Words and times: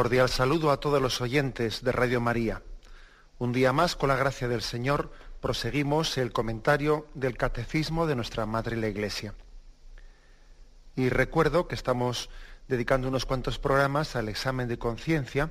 Cordial 0.00 0.30
saludo 0.30 0.70
a 0.70 0.80
todos 0.80 1.02
los 1.02 1.20
oyentes 1.20 1.84
de 1.84 1.92
Radio 1.92 2.22
María. 2.22 2.62
Un 3.38 3.52
día 3.52 3.74
más, 3.74 3.96
con 3.96 4.08
la 4.08 4.16
gracia 4.16 4.48
del 4.48 4.62
Señor, 4.62 5.12
proseguimos 5.42 6.16
el 6.16 6.32
comentario 6.32 7.06
del 7.12 7.36
Catecismo 7.36 8.06
de 8.06 8.16
nuestra 8.16 8.46
Madre 8.46 8.78
la 8.78 8.88
Iglesia. 8.88 9.34
Y 10.96 11.10
recuerdo 11.10 11.68
que 11.68 11.74
estamos 11.74 12.30
dedicando 12.66 13.08
unos 13.08 13.26
cuantos 13.26 13.58
programas 13.58 14.16
al 14.16 14.30
examen 14.30 14.68
de 14.68 14.78
conciencia, 14.78 15.50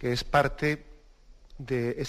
que 0.00 0.12
es 0.12 0.24
parte 0.24 0.84
de, 1.58 2.02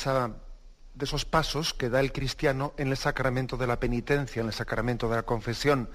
esos 1.00 1.26
pasos 1.26 1.76
que 1.76 1.90
da 1.90 2.00
el 2.00 2.14
cristiano 2.14 2.74
en 2.78 2.88
el 2.88 2.98
sacramento 2.98 3.58
de 3.58 3.68
la 3.68 3.80
penitencia, 3.80 4.40
en 4.40 4.48
el 4.48 4.54
sacramento 4.54 5.08
de 5.08 5.18
la 5.18 5.24
confesión. 5.24 5.88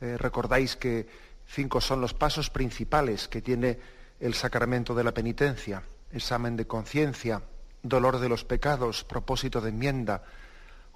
Eh, 0.00 0.16
recordáis 0.16 0.76
que 0.76 1.08
cinco 1.48 1.80
son 1.80 2.00
los 2.00 2.14
pasos 2.14 2.50
principales 2.50 3.26
que 3.26 3.42
tiene 3.42 3.99
el 4.20 4.34
sacramento 4.34 4.94
de 4.94 5.04
la 5.04 5.12
penitencia, 5.12 5.82
examen 6.12 6.56
de 6.56 6.66
conciencia, 6.66 7.42
dolor 7.82 8.18
de 8.18 8.28
los 8.28 8.44
pecados, 8.44 9.04
propósito 9.04 9.60
de 9.60 9.70
enmienda, 9.70 10.22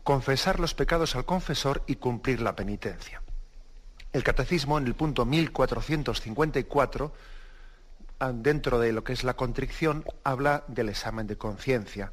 confesar 0.02 0.60
los 0.60 0.74
pecados 0.74 1.16
al 1.16 1.24
confesor 1.24 1.82
y 1.86 1.96
cumplir 1.96 2.42
la 2.42 2.54
penitencia. 2.54 3.22
El 4.12 4.22
catecismo 4.22 4.78
en 4.78 4.86
el 4.86 4.94
punto 4.94 5.24
1454, 5.24 7.12
ah, 8.20 8.32
dentro 8.32 8.78
de 8.78 8.92
lo 8.92 9.02
que 9.02 9.14
es 9.14 9.24
la 9.24 9.34
contrición, 9.34 10.04
habla 10.22 10.64
del 10.68 10.90
examen 10.90 11.26
de 11.26 11.38
conciencia, 11.38 12.12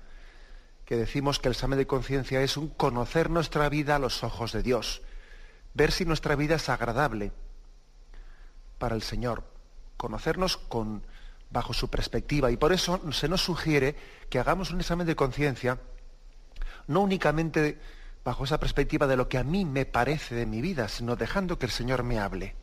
que 0.86 0.96
decimos 0.96 1.40
que 1.40 1.50
el 1.50 1.54
examen 1.54 1.78
de 1.78 1.88
conciencia 1.88 2.42
es 2.42 2.58
un 2.58 2.70
conocer 2.70 3.30
nuestra 3.30 3.70
vida 3.70 3.98
a 3.98 4.00
los 4.00 4.24
ojos 4.24 4.54
de 4.54 4.64
Dios, 4.64 5.02
ver 5.74 5.92
si 5.92 6.06
nuestra 6.06 6.36
vida 6.36 6.56
es 6.56 6.70
agradable 6.70 7.32
para 8.78 8.96
el 8.96 9.04
Señor, 9.04 9.44
conocernos 10.02 10.58
con, 10.58 11.06
bajo 11.52 11.74
su 11.74 11.88
perspectiva. 11.88 12.50
Y 12.50 12.58
por 12.58 12.74
eso 12.74 13.00
se 13.12 13.30
nos 13.30 13.44
sugiere 13.44 13.96
que 14.32 14.40
hagamos 14.40 14.72
un 14.72 14.80
examen 14.80 15.06
de 15.06 15.16
conciencia, 15.16 15.78
no 16.88 17.02
únicamente 17.02 17.80
bajo 18.26 18.46
esa 18.46 18.60
perspectiva 18.60 19.06
de 19.06 19.16
lo 19.16 19.30
que 19.30 19.38
a 19.38 19.44
mí 19.44 19.64
me 19.64 19.86
parece 19.86 20.34
de 20.34 20.48
mi 20.48 20.60
vida, 20.60 20.88
sino 20.88 21.16
dejando 21.16 21.60
que 21.60 21.68
el 21.68 21.72
Señor 21.72 22.02
me 22.02 22.18
hable. 22.18 22.56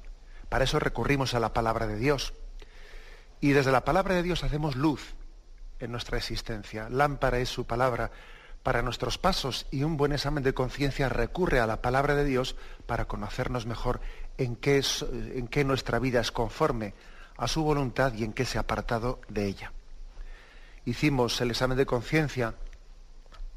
Para 0.48 0.64
eso 0.64 0.80
recurrimos 0.80 1.32
a 1.32 1.38
la 1.38 1.52
palabra 1.52 1.86
de 1.86 1.96
Dios. 1.96 2.34
Y 3.40 3.50
desde 3.50 3.70
la 3.70 3.84
palabra 3.84 4.16
de 4.16 4.24
Dios 4.24 4.42
hacemos 4.42 4.74
luz 4.74 5.14
en 5.78 5.92
nuestra 5.92 6.18
existencia. 6.18 6.88
Lámpara 6.90 7.38
es 7.38 7.50
su 7.50 7.66
palabra 7.66 8.10
para 8.64 8.82
nuestros 8.82 9.16
pasos 9.16 9.68
y 9.70 9.84
un 9.84 9.96
buen 9.96 10.10
examen 10.10 10.42
de 10.42 10.54
conciencia 10.54 11.08
recurre 11.08 11.60
a 11.60 11.68
la 11.68 11.82
palabra 11.82 12.16
de 12.16 12.24
Dios 12.24 12.56
para 12.86 13.04
conocernos 13.04 13.64
mejor 13.64 14.00
en 14.38 14.56
qué, 14.56 14.82
en 15.34 15.46
qué 15.46 15.62
nuestra 15.62 16.00
vida 16.00 16.20
es 16.20 16.32
conforme 16.32 16.94
a 17.38 17.48
su 17.48 17.62
voluntad 17.62 18.12
y 18.14 18.24
en 18.24 18.32
qué 18.32 18.44
se 18.44 18.58
ha 18.58 18.62
apartado 18.62 19.20
de 19.28 19.46
ella. 19.46 19.72
Hicimos 20.84 21.40
el 21.40 21.50
examen 21.50 21.78
de 21.78 21.86
conciencia 21.86 22.54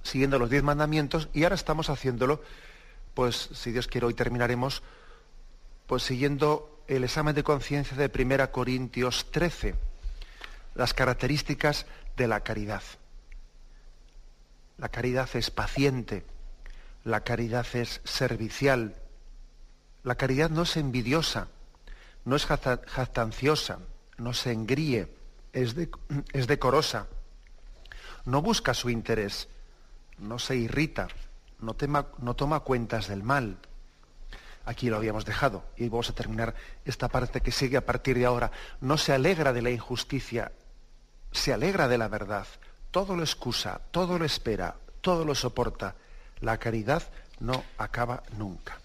siguiendo 0.04 0.40
los 0.40 0.50
diez 0.50 0.64
mandamientos 0.64 1.30
y 1.34 1.44
ahora 1.44 1.56
estamos 1.56 1.90
haciéndolo, 1.90 2.42
pues 3.14 3.50
si 3.54 3.72
Dios 3.72 3.88
quiere 3.88 4.08
hoy 4.08 4.14
terminaremos, 4.14 4.84
pues 5.88 6.04
siguiendo 6.04 6.84
el 6.88 7.04
examen 7.04 7.36
de 7.36 7.44
conciencia 7.44 7.98
de 7.98 8.12
1 8.14 8.52
Corintios 8.52 9.32
13, 9.32 9.76
las 10.76 10.94
características 10.94 11.86
de 12.18 12.28
la 12.28 12.42
caridad. 12.42 12.84
La 14.78 14.90
caridad 14.90 15.30
es 15.34 15.52
paciente, 15.52 16.26
la 17.04 17.22
caridad 17.22 17.66
es 17.74 18.02
servicial, 18.04 18.96
la 20.04 20.16
caridad 20.16 20.50
no 20.50 20.64
es 20.64 20.78
envidiosa, 20.78 21.48
no 22.26 22.36
es 22.36 22.46
jactanciosa, 22.46 23.80
no 24.18 24.34
se 24.34 24.52
engríe, 24.52 25.08
es, 25.54 25.76
decorosa, 26.48 27.08
no 28.26 28.42
busca 28.42 28.74
su 28.74 28.90
interés, 28.90 29.48
no 30.18 30.40
se 30.40 30.56
irrita, 30.56 31.08
no, 31.60 31.76
no 32.20 32.36
toma 32.36 32.60
cuentas 32.62 33.08
del 33.08 33.24
mal. 33.24 33.58
Aquí 34.64 34.90
lo 34.90 34.98
habíamos 34.98 35.26
dejado 35.26 35.64
y 35.76 35.90
vamos 35.90 36.10
a 36.12 36.14
terminar 36.16 36.54
esta 36.86 37.08
parte 37.08 37.42
que 37.42 37.52
sigue 37.52 37.78
a 37.78 37.86
partir 37.86 38.18
de 38.18 38.26
ahora. 38.26 38.52
No 38.80 38.98
se 38.98 39.12
alegra 39.12 39.54
de 39.54 39.64
la 39.64 39.72
injusticia, 39.72 40.52
se 41.32 41.52
alegra 41.52 41.88
de 41.88 41.98
la 41.98 42.08
verdad. 42.08 42.46
Todo 42.92 43.16
lo 43.16 43.24
excusa, 43.24 43.82
todo 43.90 44.20
lo 44.20 44.26
espera, 44.26 44.76
todo 45.02 45.26
lo 45.26 45.34
soporta. 45.34 45.96
La 46.42 46.58
caridad 46.58 47.04
no 47.40 47.64
acaba 47.78 48.22
nunca. 48.38 48.80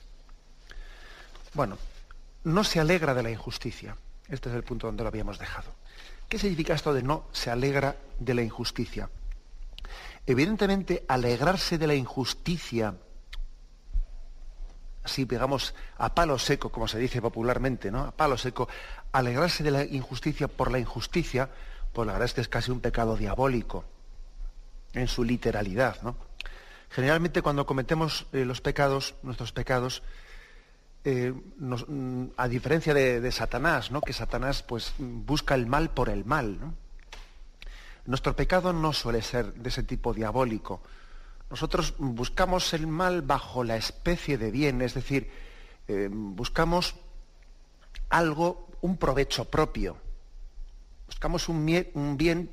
Bueno, 1.52 1.76
no 2.46 2.62
se 2.62 2.78
alegra 2.78 3.12
de 3.12 3.24
la 3.24 3.30
injusticia. 3.30 3.96
Este 4.28 4.48
es 4.48 4.54
el 4.54 4.62
punto 4.62 4.86
donde 4.86 5.02
lo 5.02 5.08
habíamos 5.08 5.38
dejado. 5.38 5.74
¿Qué 6.28 6.38
significa 6.38 6.74
esto 6.74 6.94
de 6.94 7.02
no 7.02 7.24
se 7.32 7.50
alegra 7.50 7.96
de 8.20 8.34
la 8.34 8.42
injusticia? 8.42 9.10
Evidentemente, 10.24 11.04
alegrarse 11.08 11.76
de 11.76 11.88
la 11.88 11.94
injusticia, 11.94 12.94
así 15.02 15.24
digamos 15.24 15.74
a 15.98 16.14
palo 16.14 16.38
seco, 16.38 16.70
como 16.70 16.86
se 16.86 16.98
dice 16.98 17.20
popularmente, 17.20 17.90
¿no? 17.90 18.04
A 18.04 18.10
palo 18.12 18.38
seco, 18.38 18.68
alegrarse 19.10 19.64
de 19.64 19.72
la 19.72 19.84
injusticia 19.84 20.46
por 20.46 20.70
la 20.70 20.78
injusticia, 20.78 21.50
pues 21.92 22.06
la 22.06 22.12
verdad 22.12 22.26
es 22.26 22.34
que 22.34 22.42
es 22.42 22.48
casi 22.48 22.70
un 22.70 22.80
pecado 22.80 23.16
diabólico 23.16 23.84
en 24.92 25.08
su 25.08 25.24
literalidad, 25.24 26.00
¿no? 26.02 26.14
Generalmente 26.90 27.42
cuando 27.42 27.66
cometemos 27.66 28.26
eh, 28.32 28.44
los 28.44 28.60
pecados, 28.60 29.16
nuestros 29.24 29.50
pecados, 29.50 30.04
eh, 31.08 31.32
mm, 31.32 32.34
a 32.36 32.48
diferencia 32.48 32.92
de, 32.92 33.30
Satanás, 33.30 33.92
¿no? 33.92 34.00
que 34.00 34.12
Satanás 34.12 34.64
pues, 34.64 34.92
busca 34.98 35.54
el 35.54 35.66
mal 35.66 35.90
por 35.90 36.08
el 36.08 36.24
mal. 36.24 36.58
Nuestro 38.06 38.34
pecado 38.34 38.72
no 38.72 38.92
suele 38.92 39.22
ser 39.22 39.54
de 39.54 39.68
ese 39.68 39.84
tipo 39.84 40.12
diabólico. 40.12 40.82
Nosotros 41.48 41.94
buscamos 41.98 42.74
el 42.74 42.88
mal 42.88 43.22
bajo 43.22 43.62
la 43.62 43.76
especie 43.76 44.36
de 44.36 44.50
bien, 44.50 44.82
es 44.82 44.94
decir, 44.94 45.30
eh, 45.86 46.08
buscamos 46.10 46.96
algo, 48.08 48.68
un 48.80 48.96
provecho 48.96 49.44
propio. 49.44 49.98
Buscamos 51.06 51.48
un, 51.48 52.16
bien, 52.16 52.50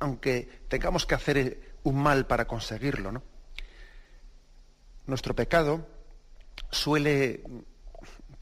aunque 0.00 0.62
tengamos 0.66 1.06
que 1.06 1.14
hacer 1.14 1.38
eh, 1.38 1.60
un 1.84 2.02
mal 2.02 2.26
para 2.26 2.48
conseguirlo. 2.48 3.22
Nuestro 5.06 5.36
pecado 5.36 5.86
suele 6.72 7.44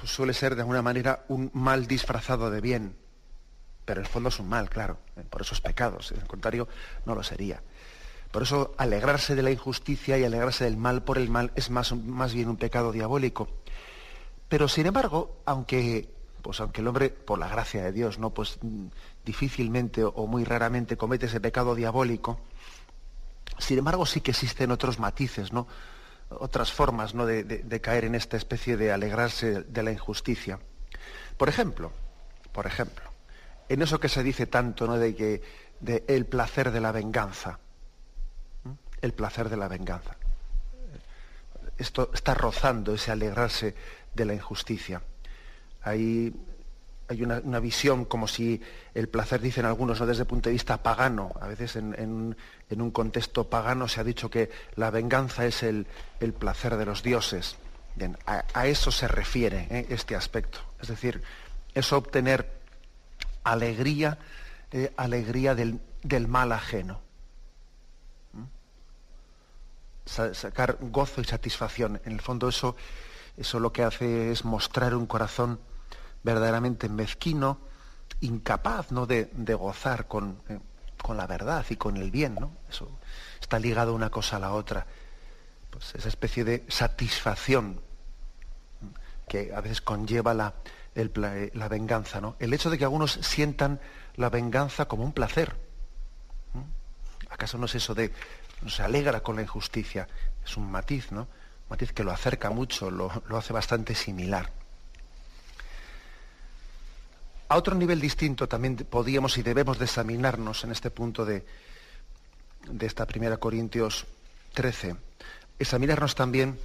pues 0.03 0.11
suele 0.11 0.35
ser 0.35 0.57
de 0.57 0.63
alguna 0.63 0.83
manera 0.83 1.25
un 1.29 1.49
mal 1.55 1.87
disfrazado 1.87 2.51
de 2.51 2.61
bien. 2.61 2.97
Pero 3.85 4.01
en 4.01 4.07
el 4.07 4.11
fondo 4.11 4.31
es 4.31 4.41
un 4.41 4.49
mal, 4.49 4.69
claro, 4.69 4.99
eh, 5.17 5.23
por 5.31 5.43
esos 5.43 5.61
pecados. 5.61 6.11
En 6.11 6.21
el 6.21 6.27
contrario, 6.27 6.67
no 7.07 7.15
lo 7.15 7.23
sería. 7.23 7.63
Por 8.33 8.43
eso 8.43 8.75
alegrarse 8.79 9.37
de 9.37 9.45
la 9.45 9.53
injusticia 9.53 10.19
y 10.19 10.25
alegrarse 10.25 10.65
del 10.65 10.77
mal 10.77 11.05
por 11.05 11.19
el 11.19 11.31
mal 11.31 11.53
es 11.55 11.71
más, 11.71 11.95
más 11.95 12.35
bien 12.35 12.49
un 12.49 12.57
pecado 12.57 12.91
diabólico. 12.91 13.49
Pero 14.49 14.67
sin 14.67 14.87
embargo, 14.87 15.37
aunque, 15.45 16.13
pues 16.43 16.59
aunque 16.59 16.81
el 16.81 16.89
hombre, 16.89 17.11
por 17.11 17.39
la 17.39 17.47
gracia 17.47 17.85
de 17.85 17.93
Dios, 17.93 18.19
no, 18.19 18.31
pues 18.31 18.59
mm, 18.61 18.87
difícilmente 19.25 20.03
o 20.03 20.27
muy 20.27 20.43
raramente 20.43 20.97
comete 20.97 21.27
ese 21.27 21.41
pecado 21.41 21.77
diabólico, 21.77 22.41
sin 23.57 23.79
embargo 23.79 24.05
sí 24.05 24.21
que 24.21 24.33
existen 24.33 24.73
otros 24.73 24.99
matices, 24.99 25.53
¿no? 25.53 25.69
Otras 26.41 26.73
formas 26.73 27.15
¿no? 27.15 27.27
de, 27.27 27.81
caer 27.81 28.05
en 28.05 28.15
esta 28.15 28.37
especie 28.37 28.77
de 28.77 28.93
alegrarse 28.93 29.63
de 29.63 29.83
la 29.83 29.93
injusticia. 29.93 30.59
Por 31.37 31.49
ejemplo, 31.49 31.93
por 32.53 32.67
ejemplo, 32.67 33.05
en 33.69 33.83
eso 33.83 34.01
que 34.01 34.09
se 34.09 34.23
dice 34.23 34.47
tanto 34.47 34.87
¿no? 34.87 34.99
de 34.99 35.15
que 35.15 35.43
de 35.81 36.05
el 36.07 36.27
placer 36.27 36.71
de 36.71 36.81
la 36.81 36.93
venganza, 36.93 37.59
el 39.01 39.13
placer 39.13 39.49
de 39.49 39.57
la 39.57 39.69
venganza. 39.69 40.17
Esto 41.79 42.11
está 42.15 42.35
rozando 42.35 42.95
ese 42.95 43.11
alegrarse 43.11 43.75
de 44.15 44.25
la 44.25 44.35
injusticia. 44.35 45.03
Hay, 45.83 46.33
hay 47.13 47.23
una, 47.23 47.61
visión 47.61 48.05
como 48.05 48.27
si 48.27 48.61
el 48.95 49.09
placer, 49.09 49.41
dicen 49.41 49.67
algunos, 49.67 50.01
¿no? 50.01 50.07
desde 50.07 50.23
el 50.23 50.27
punto 50.27 50.49
de 50.49 50.55
vista 50.55 50.83
pagano. 50.83 51.33
A 51.41 51.47
veces 51.47 51.77
en, 51.77 52.37
un 52.71 52.91
contexto 52.91 53.49
pagano 53.49 53.87
se 53.87 54.01
ha 54.01 54.05
dicho 54.05 54.31
que 54.31 54.51
la 54.77 54.91
venganza 54.91 55.45
es 55.45 55.63
el, 55.63 55.87
placer 56.39 56.77
de 56.77 56.87
los 56.87 57.03
dioses. 57.03 57.57
a, 58.27 58.67
eso 58.67 58.91
se 58.91 59.09
refiere 59.09 59.69
¿eh? 59.71 59.87
este 59.91 60.17
aspecto. 60.17 60.59
Es 60.81 60.89
decir, 60.89 61.23
es 61.75 61.93
obtener 61.93 62.51
alegría, 63.45 64.19
eh, 64.71 64.93
alegría 64.97 65.55
del, 65.55 65.81
mal 66.29 66.53
ajeno. 66.53 67.01
sacar 70.07 70.79
gozo 70.81 71.21
y 71.21 71.25
satisfacción. 71.25 72.01
En 72.07 72.13
el 72.13 72.21
fondo 72.21 72.49
eso, 72.49 72.75
eso 73.37 73.61
lo 73.61 73.73
que 73.73 73.83
hace 73.83 74.33
es 74.33 74.45
mostrar 74.45 74.95
un 74.95 75.07
corazón 75.07 75.61
verdaderamente 76.23 76.89
mezquino, 76.89 77.59
incapaz 78.21 78.93
¿no? 78.93 79.07
de, 79.07 79.29
gozar 79.55 80.07
con, 80.07 80.41
eh, 80.49 80.59
con, 81.03 81.17
la 81.17 81.27
verdad 81.27 81.65
y 81.69 81.77
con 81.77 81.97
el 81.97 82.11
bien. 82.11 82.37
¿no? 82.37 82.53
Eso 82.71 82.89
está 83.41 83.59
ligado 83.59 83.95
una 83.95 84.11
cosa 84.11 84.37
a 84.37 84.41
la 84.41 84.53
otra. 84.53 84.87
Pues 85.71 85.95
esa 85.95 86.09
especie 86.09 86.45
de 86.45 86.65
satisfacción 86.69 87.81
que 89.29 89.55
a 89.55 89.61
veces 89.61 89.81
conlleva 89.81 90.35
la, 90.35 90.55
la 90.95 91.69
venganza. 91.69 92.21
¿no? 92.21 92.37
El 92.39 92.53
hecho 92.53 92.71
de 92.71 92.79
que 92.79 92.85
algunos 92.85 93.13
sientan 93.23 93.81
la 94.17 94.29
venganza 94.29 94.87
como 94.87 95.05
un 95.05 95.13
placer. 95.13 95.57
¿Acaso 97.31 97.57
no 97.57 97.65
es 97.65 97.75
eso 97.75 97.95
de 97.95 98.13
no 98.61 98.69
se 98.69 98.83
alegra 98.83 99.21
con 99.21 99.37
la 99.37 99.43
injusticia? 99.43 100.07
Es 100.45 100.59
un 100.59 100.71
matiz, 100.71 101.11
¿no? 101.13 101.23
Un 101.23 101.29
matiz 101.71 101.93
que 101.93 102.05
lo 102.05 102.13
acerca 102.13 102.51
mucho, 102.51 102.91
lo 102.91 103.37
hace 103.39 103.55
bastante 103.55 103.95
similar. 103.95 104.51
A 107.53 107.57
otro 107.57 107.75
nivel 107.77 108.01
distinto 108.01 108.49
también 108.49 108.77
podíamos 108.77 109.37
y 109.37 109.43
debemos 109.43 109.79
de 109.79 109.85
examinarnos 109.85 110.65
en 110.65 110.73
este 110.73 110.91
punto 110.91 111.27
de, 111.27 111.45
de 112.67 112.87
esta 112.87 113.05
primera 113.05 113.37
Corintios 113.37 114.07
13. 114.55 114.97
Examinarnos 115.59 116.15
también 116.15 116.59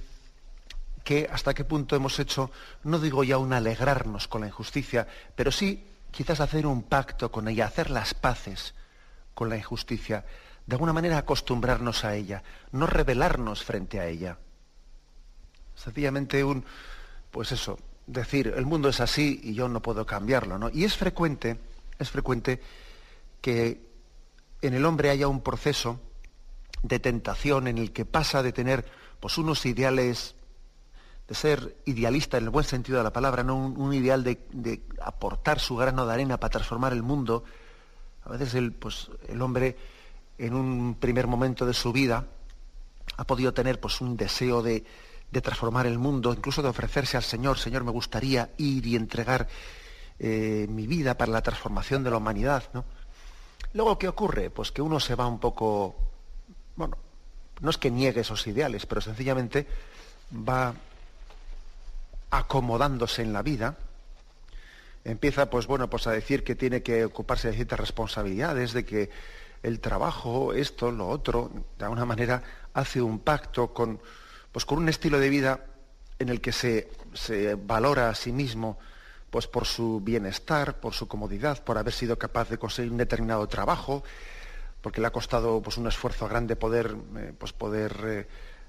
que 1.04 1.28
hasta 1.30 1.52
qué 1.52 1.64
punto 1.64 1.94
hemos 1.94 2.18
hecho, 2.18 2.50
no 2.84 2.98
digo 2.98 3.22
ya 3.22 3.36
un 3.36 3.52
alegrarnos 3.52 4.28
con 4.28 4.40
la 4.40 4.46
injusticia, 4.46 5.06
pero 5.36 5.52
sí 5.52 5.84
quizás 6.10 6.40
hacer 6.40 6.66
un 6.66 6.82
pacto 6.84 7.30
con 7.30 7.48
ella, 7.48 7.66
hacer 7.66 7.90
las 7.90 8.14
paces 8.14 8.72
con 9.34 9.50
la 9.50 9.58
injusticia, 9.58 10.24
de 10.64 10.74
alguna 10.74 10.94
manera 10.94 11.18
acostumbrarnos 11.18 12.06
a 12.06 12.14
ella, 12.14 12.42
no 12.72 12.86
rebelarnos 12.86 13.62
frente 13.62 14.00
a 14.00 14.06
ella. 14.06 14.38
Sencillamente 15.74 16.42
un, 16.42 16.64
pues 17.30 17.52
eso, 17.52 17.78
decir, 18.08 18.54
el 18.56 18.66
mundo 18.66 18.88
es 18.88 19.00
así 19.00 19.38
y 19.42 19.54
yo 19.54 19.68
no 19.68 19.80
puedo 19.80 20.04
cambiarlo, 20.06 20.58
¿no? 20.58 20.70
Y 20.70 20.84
es 20.84 20.96
frecuente, 20.96 21.58
es 21.98 22.10
frecuente 22.10 22.60
que 23.40 23.80
en 24.62 24.74
el 24.74 24.84
hombre 24.84 25.10
haya 25.10 25.28
un 25.28 25.42
proceso 25.42 26.00
de 26.82 26.98
tentación 26.98 27.68
en 27.68 27.78
el 27.78 27.92
que 27.92 28.04
pasa 28.04 28.42
de 28.42 28.52
tener 28.52 28.86
pues, 29.20 29.36
unos 29.36 29.66
ideales, 29.66 30.34
de 31.28 31.34
ser 31.34 31.76
idealista 31.84 32.38
en 32.38 32.44
el 32.44 32.50
buen 32.50 32.64
sentido 32.64 32.98
de 32.98 33.04
la 33.04 33.12
palabra, 33.12 33.42
no 33.42 33.56
un, 33.56 33.92
ideal 33.92 34.24
de, 34.24 34.82
aportar 35.02 35.60
su 35.60 35.76
grano 35.76 36.06
de 36.06 36.12
arena 36.14 36.40
para 36.40 36.50
transformar 36.50 36.94
el 36.94 37.02
mundo. 37.02 37.44
A 38.24 38.30
veces 38.30 38.54
el, 38.54 38.72
pues, 38.72 39.10
el 39.28 39.40
hombre 39.42 39.76
en 40.38 40.54
un 40.54 40.94
primer 40.94 41.26
momento 41.26 41.66
de 41.66 41.74
su 41.74 41.92
vida 41.92 42.24
ha 43.18 43.24
podido 43.24 43.52
tener 43.52 43.78
pues, 43.80 44.00
un 44.00 44.16
deseo 44.16 44.62
de, 44.62 44.84
de 45.30 45.40
transformar 45.40 45.86
el 45.86 45.98
mundo, 45.98 46.32
incluso 46.32 46.62
de 46.62 46.68
ofrecerse 46.68 47.16
al 47.16 47.22
Señor, 47.22 47.58
Señor, 47.58 47.84
me 47.84 47.90
gustaría 47.90 48.50
ir 48.56 48.86
y 48.86 48.96
entregar 48.96 49.48
eh, 50.18 50.66
mi 50.68 50.86
vida 50.86 51.16
para 51.16 51.32
la 51.32 51.42
transformación 51.42 52.02
de 52.02 52.10
la 52.10 52.16
humanidad. 52.16 52.64
¿no? 52.72 52.84
Luego, 53.74 53.98
¿qué 53.98 54.08
ocurre? 54.08 54.50
Pues 54.50 54.72
que 54.72 54.82
uno 54.82 55.00
se 55.00 55.14
va 55.14 55.26
un 55.26 55.38
poco, 55.38 55.94
bueno, 56.76 56.96
no 57.60 57.70
es 57.70 57.78
que 57.78 57.90
niegue 57.90 58.22
esos 58.22 58.46
ideales, 58.46 58.86
pero 58.86 59.00
sencillamente 59.00 59.66
va 60.32 60.74
acomodándose 62.30 63.22
en 63.22 63.32
la 63.32 63.42
vida, 63.42 63.76
empieza 65.04 65.48
pues 65.48 65.66
bueno 65.66 65.88
pues 65.88 66.06
a 66.06 66.10
decir 66.10 66.44
que 66.44 66.54
tiene 66.54 66.82
que 66.82 67.04
ocuparse 67.04 67.48
de 67.48 67.54
ciertas 67.54 67.80
responsabilidades, 67.80 68.72
de 68.72 68.84
que 68.84 69.10
el 69.62 69.80
trabajo, 69.80 70.52
esto, 70.52 70.90
lo 70.90 71.08
otro, 71.08 71.50
de 71.78 71.84
alguna 71.84 72.04
manera 72.04 72.42
hace 72.74 73.00
un 73.02 73.18
pacto 73.18 73.72
con, 73.72 74.00
pues 74.52 74.64
con 74.64 74.78
un 74.78 74.88
estilo 74.88 75.18
de 75.18 75.28
vida 75.28 75.64
en 76.18 76.28
el 76.28 76.40
que 76.40 76.52
se, 76.52 76.88
valora 77.64 78.10
a 78.10 78.14
sí 78.14 78.32
mismo 78.32 78.78
pues 79.30 79.46
por 79.46 79.66
su 79.66 80.00
bienestar, 80.00 80.80
por 80.80 80.94
su 80.94 81.06
comodidad, 81.06 81.62
por 81.62 81.76
haber 81.76 81.92
sido 81.92 82.18
capaz 82.18 82.48
de 82.48 82.58
conseguir 82.58 82.90
un 82.90 82.96
determinado 82.96 83.46
trabajo, 83.46 84.02
porque 84.80 85.00
le 85.02 85.06
ha 85.06 85.10
costado 85.10 85.60
pues, 85.60 85.76
un 85.76 85.86
esfuerzo 85.86 86.28
grande 86.28 86.56
poder, 86.56 86.96
eh, 87.16 87.34
pues, 87.36 87.52
poder 87.52 87.92
eh, 88.04 88.26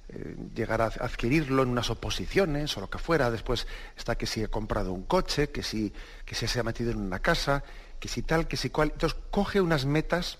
eh, 0.10 0.36
llegar 0.54 0.82
a 0.82 0.88
adquirirlo 0.88 1.64
en 1.64 1.70
unas 1.70 1.90
oposiciones 1.90 2.76
o 2.76 2.82
lo 2.82 2.90
que 2.90 2.98
fuera. 2.98 3.32
Después 3.32 3.68
está 3.96 4.18
que 4.18 4.26
si 4.26 4.44
he 4.44 4.50
comprado 4.50 4.92
un 4.92 5.04
coche, 5.04 5.50
que 5.50 5.64
si, 5.64 5.94
que 6.26 6.36
si 6.36 6.46
se 6.46 6.60
ha 6.60 6.64
metido 6.64 6.92
en 6.92 6.98
una 6.98 7.20
casa, 7.20 7.64
que 8.00 8.10
si 8.10 8.22
tal, 8.24 8.48
que 8.48 8.58
si 8.58 8.70
cual. 8.70 8.92
Entonces 8.92 9.18
coge 9.32 9.62
unas 9.62 9.86
metas, 9.86 10.40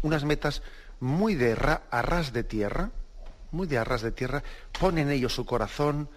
unas 0.00 0.24
metas 0.24 0.62
muy 1.00 1.34
de 1.34 1.52
a 1.90 2.02
ras 2.02 2.32
de 2.32 2.44
tierra, 2.44 2.92
muy 3.50 3.66
de 3.66 3.78
arras 3.78 4.02
de 4.02 4.12
tierra, 4.12 4.42
pone 4.78 5.02
en 5.02 5.10
ellos 5.10 5.34
su 5.34 5.44
corazón, 5.44 6.08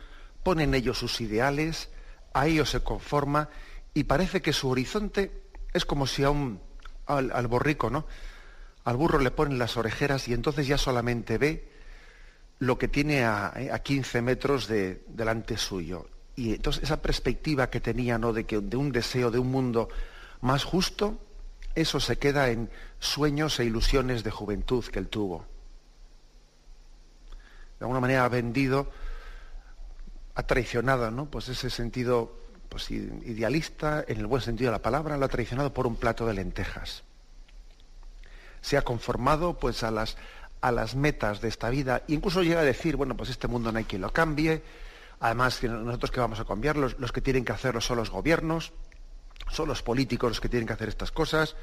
pone 0.44 0.64
en 0.64 0.74
ellos 0.74 0.98
sus 0.98 1.22
ideales, 1.22 1.90
a 2.34 2.48
ellos 2.48 2.70
se 2.70 2.82
conforma 2.82 3.50
y 3.94 4.06
parece 4.06 4.42
que 4.42 4.54
su 4.54 4.70
horizonte 4.70 5.32
es 5.74 5.86
como 5.86 6.08
si 6.08 6.24
a 6.24 6.30
un, 6.30 6.60
al, 7.06 7.48
borrico, 7.48 7.90
¿no? 7.90 8.06
Al 8.84 8.98
burro 8.98 9.20
le 9.20 9.32
ponen 9.32 9.60
las 9.60 9.78
orejeras 9.78 10.28
y 10.28 10.34
entonces 10.34 10.68
ya 10.68 10.78
solamente 10.78 11.38
ve 11.38 11.70
lo 12.60 12.78
que 12.78 12.88
tiene 12.88 13.24
a, 13.24 13.54
15 13.84 14.18
eh, 14.18 14.22
metros 14.22 14.68
de, 14.68 15.04
delante 15.08 15.58
suyo. 15.58 16.08
Y 16.36 16.54
entonces 16.56 16.84
esa 16.84 17.02
perspectiva 17.02 17.70
que 17.70 17.80
tenía, 17.80 18.18
¿no? 18.18 18.34
De, 18.34 18.46
que, 18.46 18.60
de 18.60 18.78
un 18.78 18.92
deseo 18.92 19.30
de 19.30 19.40
un 19.40 19.52
mundo 19.52 19.90
más 20.42 20.64
justo, 20.64 21.20
eso 21.76 22.00
se 22.00 22.18
queda 22.18 22.50
en 22.50 22.70
sueños 23.00 23.60
e 23.60 23.66
ilusiones 23.66 24.24
de 24.24 24.32
juventud 24.32 24.84
que 24.86 25.00
él 25.00 25.08
tuvo 25.08 25.46
de 27.82 27.86
alguna 27.86 28.00
manera 28.00 28.26
ha 28.26 28.30
vendido, 28.30 28.92
ha 30.36 30.44
traicionado, 30.44 31.10
¿no? 31.10 31.26
Pues 31.26 31.50
ese 31.50 31.72
sentido 31.72 32.32
pues, 32.70 32.92
idealista, 32.92 34.06
en 34.08 34.20
el 34.20 34.28
buen 34.28 34.44
sentido 34.44 34.70
de 34.70 34.78
la 34.78 34.84
palabra, 34.84 35.18
lo 35.18 35.26
ha 35.26 35.30
traicionado 35.30 35.74
por 35.74 35.88
un 35.88 35.96
plato 35.96 36.28
de 36.28 36.36
lentejas. 36.36 37.02
Se 38.62 38.78
ha 38.78 38.84
conformado 38.84 39.58
pues 39.58 39.82
a 39.82 39.90
las, 39.90 40.16
a 40.62 40.72
las 40.72 40.94
metas 40.94 41.42
de 41.42 41.48
esta 41.48 41.72
vida, 41.72 42.04
e 42.08 42.14
incluso 42.14 42.44
llega 42.44 42.60
a 42.60 42.64
decir, 42.64 42.98
bueno, 42.98 43.18
pues 43.18 43.32
este 43.32 43.48
mundo 43.48 43.72
no 43.72 43.80
hay 43.80 43.86
quien 43.86 44.04
lo 44.04 44.14
cambie, 44.14 44.62
además 45.20 45.64
nosotros 45.64 46.12
que 46.12 46.20
vamos 46.20 46.40
a 46.40 46.46
cambiar, 46.46 46.78
los, 46.78 47.00
los 47.00 47.12
que 47.12 47.22
tienen 47.22 47.44
que 47.44 47.54
hacerlo 47.54 47.82
son 47.82 47.98
los 47.98 48.12
gobiernos, 48.12 48.74
son 49.50 49.68
los 49.68 49.82
políticos 49.82 50.30
los 50.30 50.40
que 50.40 50.50
tienen 50.50 50.68
que 50.68 50.74
hacer 50.74 50.90
estas 50.90 51.12
cosas, 51.12 51.56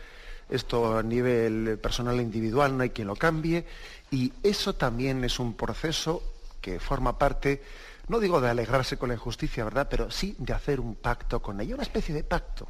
esto 0.49 0.99
a 0.99 1.03
nivel 1.03 1.79
personal 1.79 2.19
e 2.19 2.23
individual 2.23 2.77
no 2.77 2.83
hay 2.83 2.91
quien 2.91 3.09
lo 3.09 3.17
cambie, 3.17 3.67
y 4.11 4.33
eso 4.43 4.75
también 4.75 5.25
es 5.25 5.39
un 5.39 5.55
proceso 5.55 6.23
que 6.61 6.81
forma 6.81 7.19
parte, 7.19 7.63
no 8.09 8.19
digo 8.19 8.41
de 8.41 8.51
alegrarse 8.51 8.97
con 8.97 9.09
la 9.09 9.15
injusticia, 9.15 9.65
¿verdad? 9.65 9.89
Pero 9.91 10.11
sí 10.11 10.35
de 10.39 10.53
hacer 10.53 10.81
un 10.81 10.95
pacto 10.95 11.41
con 11.41 11.61
ella, 11.61 11.75
una 11.75 11.83
especie 11.83 12.15
de 12.15 12.25
pacto, 12.25 12.69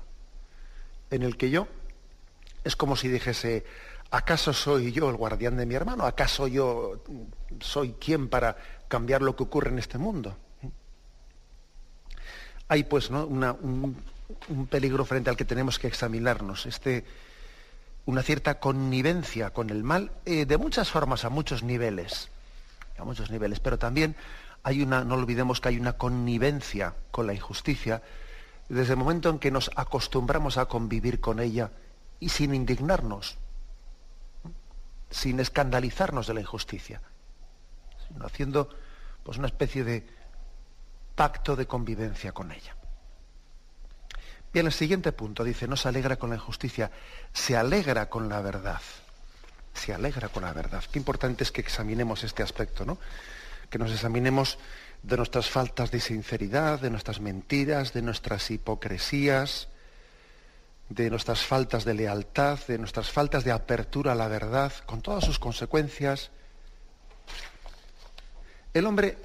en 1.11 1.23
el 1.23 1.37
que 1.37 1.51
yo 1.51 1.69
es 2.65 2.77
como 2.77 2.97
si 2.97 3.09
dijese, 3.09 3.65
¿acaso 4.11 4.53
soy 4.53 4.93
yo 4.93 5.09
el 5.09 5.17
guardián 5.17 5.57
de 5.57 5.67
mi 5.67 5.75
hermano? 5.75 6.05
¿Acaso 6.05 6.49
yo 6.49 7.03
soy 7.61 7.93
quien 7.93 8.29
para 8.29 8.57
cambiar 8.89 9.23
lo 9.23 9.37
que 9.37 9.45
ocurre 9.45 9.71
en 9.71 9.79
este 9.79 9.99
mundo? 9.99 10.37
Hay 12.69 12.85
pues 12.85 13.11
¿no? 13.11 13.25
un, 13.25 13.97
un 14.49 14.67
peligro 14.67 15.05
frente 15.05 15.31
al 15.31 15.37
que 15.37 15.45
tenemos 15.45 15.79
que 15.79 15.87
examinarnos. 15.87 16.67
Este, 16.67 17.05
una 18.09 18.23
cierta 18.23 18.59
connivencia 18.59 19.51
con 19.51 19.69
el 19.69 19.85
mal 19.85 20.13
eh, 20.25 20.47
de 20.47 20.57
muchas 20.57 20.91
formas, 20.91 21.27
a 21.27 21.29
muchos 21.29 21.63
niveles, 21.63 22.31
a 22.97 23.05
muchos 23.05 23.31
niveles, 23.31 23.61
pero 23.61 23.79
también 23.79 24.17
hay 24.63 24.81
una, 24.81 25.05
no 25.05 25.15
olvidemos 25.15 25.61
que 25.61 25.69
hay 25.69 25.79
una 25.79 25.99
connivencia 25.99 26.95
con 27.11 27.27
la 27.27 27.35
injusticia 27.35 28.01
desde 28.71 28.95
el 28.95 28.99
momento 28.99 29.29
en 29.29 29.39
que 29.39 29.51
nos 29.51 29.71
acostumbramos 29.77 30.57
a 30.57 30.65
convivir 30.65 31.21
con 31.21 31.39
ella 31.39 31.71
y 32.19 32.31
sin 32.31 32.55
indignarnos, 32.55 33.37
sin 35.11 35.39
escandalizarnos 35.39 36.27
de 36.29 36.33
la 36.33 36.41
injusticia, 36.41 37.03
sino 38.09 38.25
haciendo 38.25 38.71
pues 39.23 39.37
una 39.37 39.49
especie 39.49 39.85
de 39.85 40.07
pacto 41.15 41.57
de 41.57 41.67
convivencia 41.67 42.33
con 42.33 42.53
ella. 42.53 42.78
Bien, 44.59 44.67
el 44.67 44.73
siguiente 44.73 45.13
punto 45.13 45.45
dice, 45.45 45.69
no 45.69 45.77
se 45.77 45.87
alegra 45.87 46.17
con 46.17 46.31
la 46.31 46.35
injusticia, 46.35 46.91
se 47.33 47.57
alegra 47.57 48.09
con 48.11 48.29
la 48.29 48.41
verdad. 48.41 48.81
Se 49.73 49.95
alegra 49.95 50.31
con 50.31 50.43
la 50.43 50.53
verdad. 50.53 50.83
Qué 50.91 50.99
importante 50.99 51.45
es 51.45 51.53
que 51.53 51.61
examinemos 51.61 52.25
este 52.25 52.43
aspecto, 52.43 52.85
¿no? 52.85 52.99
Que 53.71 53.79
nos 53.79 53.93
examinemos 53.93 54.59
de 55.05 55.17
nuestras 55.17 55.49
faltas 55.49 55.93
de 55.93 56.01
sinceridad, 56.01 56.81
de 56.81 56.91
nuestras 56.91 57.21
mentiras, 57.21 57.93
de 57.93 58.03
nuestras 58.03 58.51
hipocresías, 58.51 59.69
de 60.89 61.09
nuestras 61.09 61.45
faltas 61.45 61.85
de 61.85 61.95
lealtad, 61.95 62.59
de 62.67 62.79
nuestras 62.79 63.13
faltas 63.13 63.45
de 63.45 63.53
apertura 63.53 64.11
a 64.11 64.17
la 64.17 64.27
verdad, 64.27 64.73
con 64.87 65.03
todas 65.03 65.25
sus 65.25 65.39
consecuencias. 65.39 66.33
El 68.75 68.87
hombre, 68.87 69.19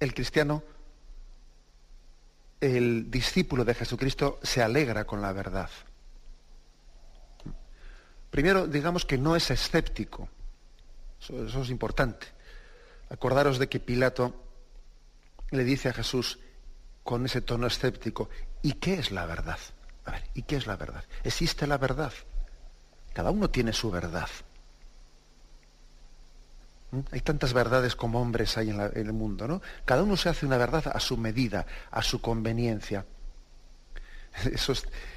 el 0.00 0.14
cristiano, 0.14 0.62
el 2.64 3.10
discípulo 3.10 3.64
de 3.64 3.74
Jesucristo 3.74 4.38
se 4.42 4.62
alegra 4.62 5.04
con 5.04 5.20
la 5.20 5.32
verdad. 5.32 5.70
Primero, 8.30 8.66
digamos 8.66 9.04
que 9.04 9.18
no 9.18 9.36
es 9.36 9.50
escéptico. 9.50 10.28
Eso, 11.20 11.62
es 11.62 11.70
importante. 11.70 12.26
Acordaros 13.08 13.58
de 13.58 13.68
que 13.68 13.80
Pilato 13.80 14.34
le 15.50 15.64
dice 15.64 15.88
a 15.88 15.92
Jesús 15.92 16.38
con 17.02 17.24
ese 17.26 17.42
tono 17.42 17.66
escéptico, 17.66 18.28
¿y 18.62 18.72
qué 18.72 18.94
es 18.94 19.10
la 19.12 19.26
verdad? 19.26 19.58
A 20.04 20.10
ver, 20.10 20.24
¿y 20.34 20.42
qué 20.42 20.56
es 20.56 20.66
la 20.66 20.76
verdad? 20.76 21.04
¿Existe 21.22 21.66
la 21.66 21.78
verdad? 21.78 22.12
Cada 23.12 23.30
uno 23.30 23.50
tiene 23.50 23.72
su 23.72 23.90
verdad. 23.90 24.28
Hay 27.10 27.20
tantas 27.20 27.52
verdades 27.52 27.96
como 27.96 28.20
hombres 28.20 28.56
hay 28.58 28.70
en, 28.70 28.80
el 28.80 29.12
mundo, 29.12 29.48
¿no? 29.48 29.62
Cada 29.84 30.02
uno 30.02 30.16
se 30.16 30.28
hace 30.28 30.46
una 30.46 30.56
verdad 30.56 30.92
a 30.92 31.00
su 31.00 31.16
medida, 31.16 31.66
a 31.90 32.02
su 32.02 32.20
conveniencia. 32.20 33.06
Eso 34.52 34.74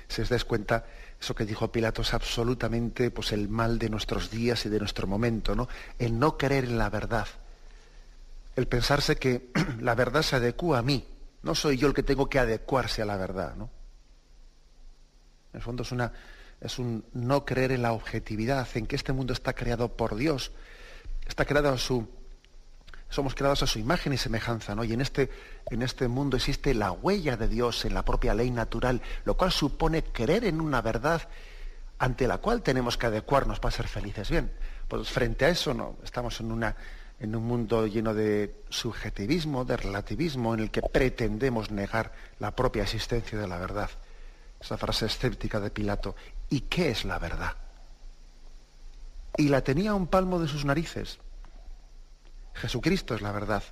se 0.07 0.22
os 0.22 0.29
des 0.29 0.46
cuenta, 0.46 0.86
eso 1.19 1.34
que 1.34 1.46
dijo 1.46 1.72
Pilato 1.72 2.03
es 2.03 2.13
absolutamente 2.13 3.12
pues, 3.12 3.31
el 3.31 3.50
mal 3.50 3.79
de 3.79 3.89
nuestros 3.89 4.29
días 4.29 4.65
y 4.65 4.69
de 4.69 4.79
nuestro 4.79 5.07
momento, 5.07 5.55
¿no? 5.55 5.67
El 5.98 6.17
no 6.19 6.38
creer 6.38 6.65
en 6.65 6.77
la 6.77 6.89
verdad. 6.89 7.27
El 8.55 8.67
pensarse 8.67 9.17
que 9.17 9.50
la 9.81 9.96
verdad 9.96 10.22
se 10.22 10.36
adecua 10.36 10.79
a 10.79 10.84
mí. 10.84 11.05
No 11.43 11.55
soy 11.55 11.77
yo 11.77 11.88
el 11.88 11.93
que 11.93 12.03
tengo 12.03 12.29
que 12.29 12.39
adecuarse 12.39 13.01
a 13.01 13.05
la 13.05 13.17
verdad, 13.17 13.55
¿no? 13.55 13.69
En 15.53 15.57
el 15.57 15.62
fondo 15.62 15.84
es, 15.84 15.91
una, 15.91 16.12
es 16.62 16.77
un 16.77 17.03
no 17.13 17.46
creer 17.46 17.72
en 17.72 17.81
la 17.81 17.93
objetividad, 17.93 18.67
en 18.75 18.86
que 18.86 18.96
este 18.96 19.13
mundo 19.13 19.34
está 19.34 19.53
creado 19.53 19.96
por 19.96 20.15
Dios, 20.15 20.51
está 21.27 21.46
creado 21.46 21.69
a 21.69 21.77
su, 21.77 22.07
somos 23.10 23.36
creados 23.36 23.63
a 23.63 23.67
su 23.67 23.79
imagen 23.79 24.13
y 24.13 24.17
semejanza, 24.17 24.75
¿no? 24.75 24.84
Y 24.84 24.93
en 24.93 25.01
este, 25.01 25.29
en 25.69 25.81
este 25.81 26.07
mundo 26.07 26.38
existe 26.38 26.74
la 26.74 26.91
huella 26.91 27.38
de 27.38 27.48
Dios 27.48 27.86
en 27.86 27.93
la 27.93 28.03
propia 28.03 28.34
ley 28.34 28.51
natural, 28.51 29.01
lo 29.25 29.38
cual 29.38 29.51
supone 29.51 30.03
creer 30.03 30.46
en 30.46 30.62
una 30.62 30.81
verdad 30.81 31.27
ante 32.00 32.27
la 32.27 32.38
cual 32.38 32.62
tenemos 32.62 32.98
que 32.98 33.07
adecuarnos 33.07 33.60
para 33.60 33.75
ser 33.75 33.88
felices. 33.88 34.29
Bien, 34.29 34.51
pues 34.88 35.10
frente 35.10 35.46
a 35.46 35.50
eso 35.50 35.74
no, 35.74 35.98
estamos 36.03 36.39
en, 36.39 36.51
una, 36.51 36.75
en 37.19 37.36
un 37.36 37.43
mundo 37.43 37.88
lleno 37.88 38.13
de 38.13 38.63
subjetivismo, 38.69 39.65
de 39.65 39.77
relativismo, 39.77 40.53
en 40.53 40.62
el 40.62 40.72
que 40.72 40.81
pretendemos 40.81 41.72
negar 41.72 42.13
la 42.39 42.55
propia 42.55 42.84
existencia 42.84 43.38
de 43.38 43.48
la 43.48 43.57
verdad. 43.57 43.89
Esa 44.60 44.77
frase 44.77 45.05
escéptica 45.05 45.60
de 45.60 45.69
Pilato. 45.69 46.15
¿Y 46.50 46.62
qué 46.62 46.89
es 46.91 47.05
la 47.05 47.19
verdad? 47.19 47.66
Y 49.36 49.50
la 49.50 49.62
tenía 49.63 49.91
a 49.91 49.96
un 49.96 50.07
palmo 50.07 50.39
de 50.39 50.48
sus 50.48 50.63
narices. 50.63 51.19
Jesucristo 52.53 53.13
es 53.15 53.22
la 53.22 53.31
verdad. 53.31 53.63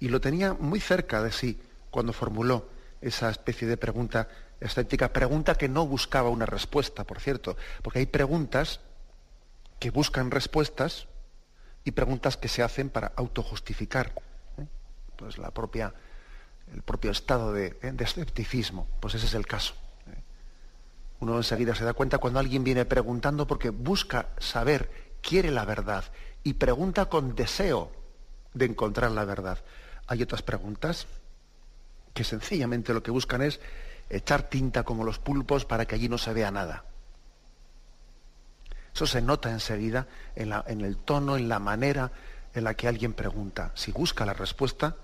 Y 0.00 0.08
lo 0.08 0.20
tenía 0.20 0.54
muy 0.54 0.80
cerca 0.80 1.22
de 1.22 1.32
sí 1.32 1.60
cuando 1.90 2.12
formuló 2.12 2.68
esa 3.00 3.30
especie 3.30 3.66
de 3.66 3.76
pregunta 3.76 4.28
escéptica, 4.60 5.12
pregunta 5.12 5.54
que 5.54 5.68
no 5.68 5.86
buscaba 5.86 6.28
una 6.28 6.46
respuesta, 6.46 7.04
por 7.04 7.20
cierto, 7.20 7.56
porque 7.82 8.00
hay 8.00 8.06
preguntas 8.06 8.80
que 9.78 9.90
buscan 9.90 10.30
respuestas 10.30 11.06
y 11.84 11.92
preguntas 11.92 12.36
que 12.36 12.48
se 12.48 12.62
hacen 12.62 12.90
para 12.90 13.12
autojustificar 13.16 14.12
¿eh? 14.58 14.66
pues 15.16 15.38
la 15.38 15.52
propia, 15.52 15.94
el 16.72 16.82
propio 16.82 17.12
estado 17.12 17.52
de, 17.52 17.70
de, 17.70 18.04
escepticismo. 18.04 18.88
Pues 19.00 19.14
ese 19.14 19.26
es 19.26 19.34
el 19.34 19.46
caso. 19.46 19.74
Uno 21.20 21.36
enseguida 21.36 21.74
se 21.74 21.84
da 21.84 21.94
cuenta 21.94 22.18
cuando 22.18 22.38
alguien 22.38 22.64
viene 22.64 22.84
preguntando 22.84 23.46
porque 23.46 23.70
busca 23.70 24.28
saber, 24.38 24.90
quiere 25.20 25.50
la 25.50 25.64
verdad 25.64 26.04
y 26.44 26.54
pregunta 26.54 27.06
con 27.06 27.34
deseo 27.34 27.90
de 28.54 28.66
encontrar 28.66 29.10
la 29.10 29.24
verdad. 29.24 29.58
Hay 30.06 30.22
otras 30.22 30.42
preguntas 30.42 31.06
que 32.14 32.24
sencillamente 32.24 32.94
lo 32.94 33.02
que 33.02 33.10
buscan 33.10 33.42
es 33.42 33.60
echar 34.10 34.44
tinta 34.44 34.84
como 34.84 35.04
los 35.04 35.18
pulpos 35.18 35.64
para 35.64 35.86
que 35.86 35.96
allí 35.96 36.08
no 36.08 36.18
se 36.18 36.32
vea 36.32 36.50
nada. 36.50 36.84
Eso 38.94 39.06
se 39.06 39.20
nota 39.20 39.50
enseguida 39.50 40.06
en, 40.34 40.52
en 40.66 40.80
el 40.80 40.96
tono, 40.96 41.36
en 41.36 41.48
la 41.48 41.58
manera 41.58 42.10
en 42.54 42.64
la 42.64 42.74
que 42.74 42.88
alguien 42.88 43.12
pregunta. 43.12 43.72
Si 43.74 43.92
busca 43.92 44.24
la 44.24 44.34
respuesta, 44.34 44.96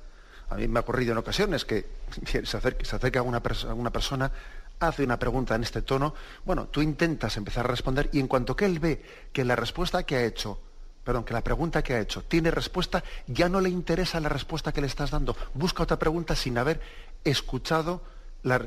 a 0.49 0.57
mí 0.57 0.69
me 0.69 0.79
ha 0.79 0.83
ocurrido 0.83 1.13
en 1.13 1.19
ocasiones 1.19 1.65
que 1.65 1.87
se 2.27 2.57
acerca, 2.57 2.85
se 2.85 2.97
acerca 2.97 3.23
una 3.23 3.43
persona, 3.43 4.33
hace 4.81 5.05
una 5.05 5.19
pregunta 5.19 5.55
en 5.55 5.63
este 5.63 5.83
tono, 5.83 6.15
bueno, 6.45 6.67
tú 6.67 6.83
intentas 6.83 7.37
empezar 7.37 7.65
a 7.65 7.69
responder 7.69 8.11
y 8.13 8.21
en 8.21 8.29
cuanto 8.29 8.57
que 8.57 8.67
él 8.67 8.79
ve 8.79 9.03
que 9.33 9.45
la 9.45 9.57
respuesta 9.57 10.03
que 10.05 10.17
ha 10.17 10.25
hecho 10.25 10.61
perdón, 11.05 11.25
que 11.25 11.35
la 11.35 11.45
pregunta 11.45 11.83
que 11.83 11.95
ha 11.95 12.01
hecho 12.01 12.23
tiene 12.23 12.51
respuesta, 12.51 13.05
ya 13.27 13.49
no 13.49 13.61
le 13.61 13.69
interesa 13.69 14.19
la 14.21 14.31
respuesta 14.31 14.73
que 14.73 14.81
le 14.81 14.87
estás 14.87 15.11
dando. 15.11 15.37
Busca 15.53 15.83
otra 15.83 15.99
pregunta 15.99 16.35
sin 16.35 16.57
haber 16.57 16.81
escuchado, 17.23 18.03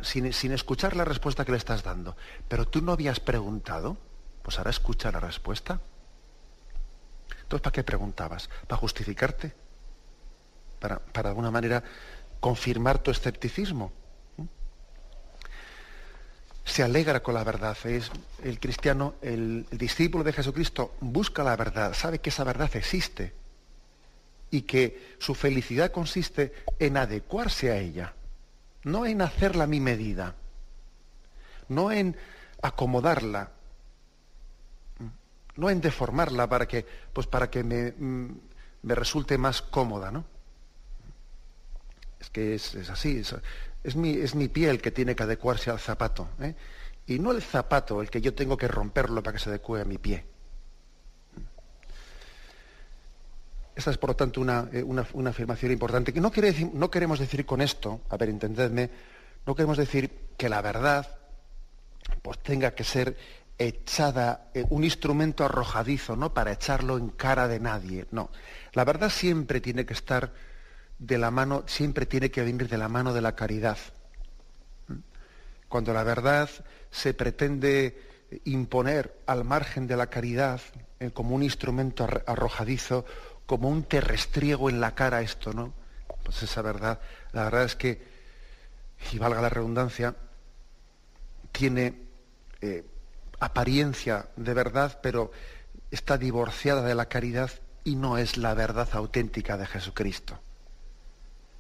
sin, 0.04 0.32
sin, 0.32 0.52
escuchar 0.52 0.96
la 0.96 1.04
respuesta 1.04 1.44
que 1.44 1.52
le 1.52 1.58
estás 1.58 1.84
dando. 1.84 2.16
Pero 2.48 2.68
tú 2.68 2.82
no 2.82 2.92
habías 2.92 3.20
preguntado, 3.20 3.98
pues 4.44 4.60
ahora 4.60 4.70
escucha 4.70 5.12
la 5.12 5.20
respuesta. 5.20 5.82
Entonces, 7.42 7.64
¿para 7.64 7.74
qué 7.74 7.84
preguntabas? 7.84 8.50
¿Para 8.68 8.80
justificarte? 8.80 9.54
¿Para, 10.80 11.00
para 11.00 11.30
de 11.30 11.32
alguna 11.32 11.50
manera 11.50 11.84
confirmar 12.40 13.00
tu 13.00 13.10
escepticismo? 13.10 13.92
Se 16.68 16.84
alegra 16.84 17.24
con 17.24 17.34
la 17.34 17.44
verdad. 17.44 17.78
Es 17.86 18.12
el 18.44 18.60
cristiano, 18.60 19.16
el, 19.22 19.66
discípulo 19.72 20.24
de 20.24 20.34
Jesucristo, 20.34 20.96
busca 21.00 21.44
la 21.44 21.56
verdad, 21.56 21.94
sabe 21.94 22.20
que 22.20 22.30
esa 22.30 22.44
verdad 22.44 22.70
existe 22.76 23.34
y 24.52 24.62
que 24.64 25.16
su 25.18 25.34
felicidad 25.34 25.92
consiste 25.92 26.54
en 26.78 26.98
adecuarse 26.98 27.72
a 27.72 27.78
ella, 27.78 28.14
no 28.84 29.06
en 29.06 29.22
hacerla 29.22 29.64
a 29.64 29.68
mi 29.68 29.80
medida, 29.80 30.36
no 31.70 31.92
en 31.92 32.18
acomodarla, 32.62 33.52
no 35.56 35.70
en 35.70 35.82
deformarla 35.82 36.48
para 36.48 36.68
que, 36.68 36.86
pues 37.14 37.28
para 37.28 37.50
que 37.50 37.64
me, 37.64 37.92
mm, 37.92 38.40
me 38.84 38.96
resulte 38.96 39.38
más 39.38 39.62
cómoda, 39.62 40.12
¿no? 40.12 40.26
Es 42.20 42.30
que 42.30 42.56
es, 42.56 42.76
es 42.76 42.90
así, 42.90 43.22
es 43.88 43.96
mi, 43.96 44.12
es 44.12 44.36
mi 44.36 44.50
pie 44.50 44.70
el 44.70 44.82
que 44.82 44.92
tiene 44.92 45.16
que 45.16 45.24
adecuarse 45.24 45.72
al 45.72 45.80
zapato. 45.80 46.28
¿eh? 46.42 46.54
Y 47.06 47.20
no 47.20 47.32
el 47.32 47.42
zapato 47.42 48.02
el 48.02 48.10
que 48.10 48.20
yo 48.20 48.34
tengo 48.34 48.58
que 48.58 48.68
romperlo 48.68 49.24
para 49.24 49.38
que 49.38 49.42
se 49.42 49.50
adecue 49.50 49.82
a 49.82 49.86
mi 49.86 49.98
pie. 49.98 50.26
Esta 53.74 53.92
es, 53.92 53.98
por 53.98 54.10
lo 54.10 54.16
tanto, 54.18 54.42
una, 54.42 54.68
eh, 54.74 54.84
afirmación 55.26 55.72
importante. 55.72 56.12
Que 56.12 56.20
no, 56.20 56.34
no 56.74 56.92
queremos 56.92 57.18
decir 57.18 57.46
con 57.46 57.62
esto, 57.62 58.02
a 58.10 58.18
ver, 58.18 58.28
entendedme, 58.28 58.90
no 59.46 59.56
queremos 59.56 59.78
decir 59.78 60.12
que 60.36 60.50
la 60.50 60.62
verdad 60.62 61.08
pues, 62.22 62.40
tenga 62.40 62.72
que 62.72 62.84
ser 62.84 63.16
echada, 63.58 64.50
eh, 64.54 64.66
un 64.70 64.84
instrumento 64.84 65.46
arrojadizo, 65.46 66.18
¿no? 66.18 66.34
Para 66.34 66.52
echarlo 66.52 66.98
en 66.98 67.08
cara 67.08 67.48
de 67.48 67.62
nadie. 67.62 68.06
No. 68.12 68.32
La 68.74 68.84
verdad 68.84 69.10
siempre 69.10 69.62
tiene 69.62 69.86
que 69.86 69.94
estar 69.94 70.34
de 71.00 71.18
la 71.18 71.32
mano, 71.32 71.64
siempre 71.68 72.06
tiene 72.06 72.32
que 72.32 72.44
venir 72.44 72.68
de 72.68 72.78
la 72.78 72.90
mano 72.90 73.14
de 73.14 73.22
la 73.22 73.36
caridad. 73.36 73.78
Cuando 75.68 75.94
la 75.94 76.04
verdad 76.04 76.50
se 76.92 77.14
pretende 77.14 78.02
imponer 78.46 79.18
al 79.26 79.44
margen 79.44 79.88
de 79.88 79.98
la 79.98 80.08
caridad 80.08 80.62
eh, 81.00 81.12
como 81.12 81.36
un 81.36 81.44
instrumento 81.44 82.08
arrojadizo, 82.26 83.06
como 83.46 83.70
un 83.70 83.84
terrestriego 83.84 84.70
en 84.70 84.80
la 84.82 84.96
cara 84.96 85.22
esto, 85.22 85.54
¿no? 85.54 85.74
Pues 86.24 86.44
esa 86.44 86.62
verdad, 86.62 87.00
la 87.32 87.44
verdad 87.46 87.64
es 87.64 87.76
que, 87.76 88.02
y 89.12 89.18
valga 89.18 89.42
la 89.42 89.50
redundancia, 89.50 90.16
tiene 91.52 91.94
eh, 92.62 92.84
apariencia 93.40 94.28
de 94.36 94.54
verdad, 94.54 95.00
pero 95.02 95.32
está 95.92 96.18
divorciada 96.18 96.82
de 96.82 96.96
la 96.96 97.06
caridad 97.06 97.52
y 97.84 97.96
no 97.96 98.18
es 98.18 98.38
la 98.38 98.54
verdad 98.54 98.90
auténtica 98.94 99.58
de 99.58 99.68
Jesucristo. 99.68 100.40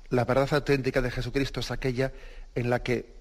La 0.09 0.25
verdad 0.25 0.53
auténtica 0.53 1.01
de 1.01 1.11
Jesucristo 1.11 1.59
es 1.59 1.71
aquella 1.71 2.13
en 2.55 2.69
la 2.69 2.81
que 2.81 3.13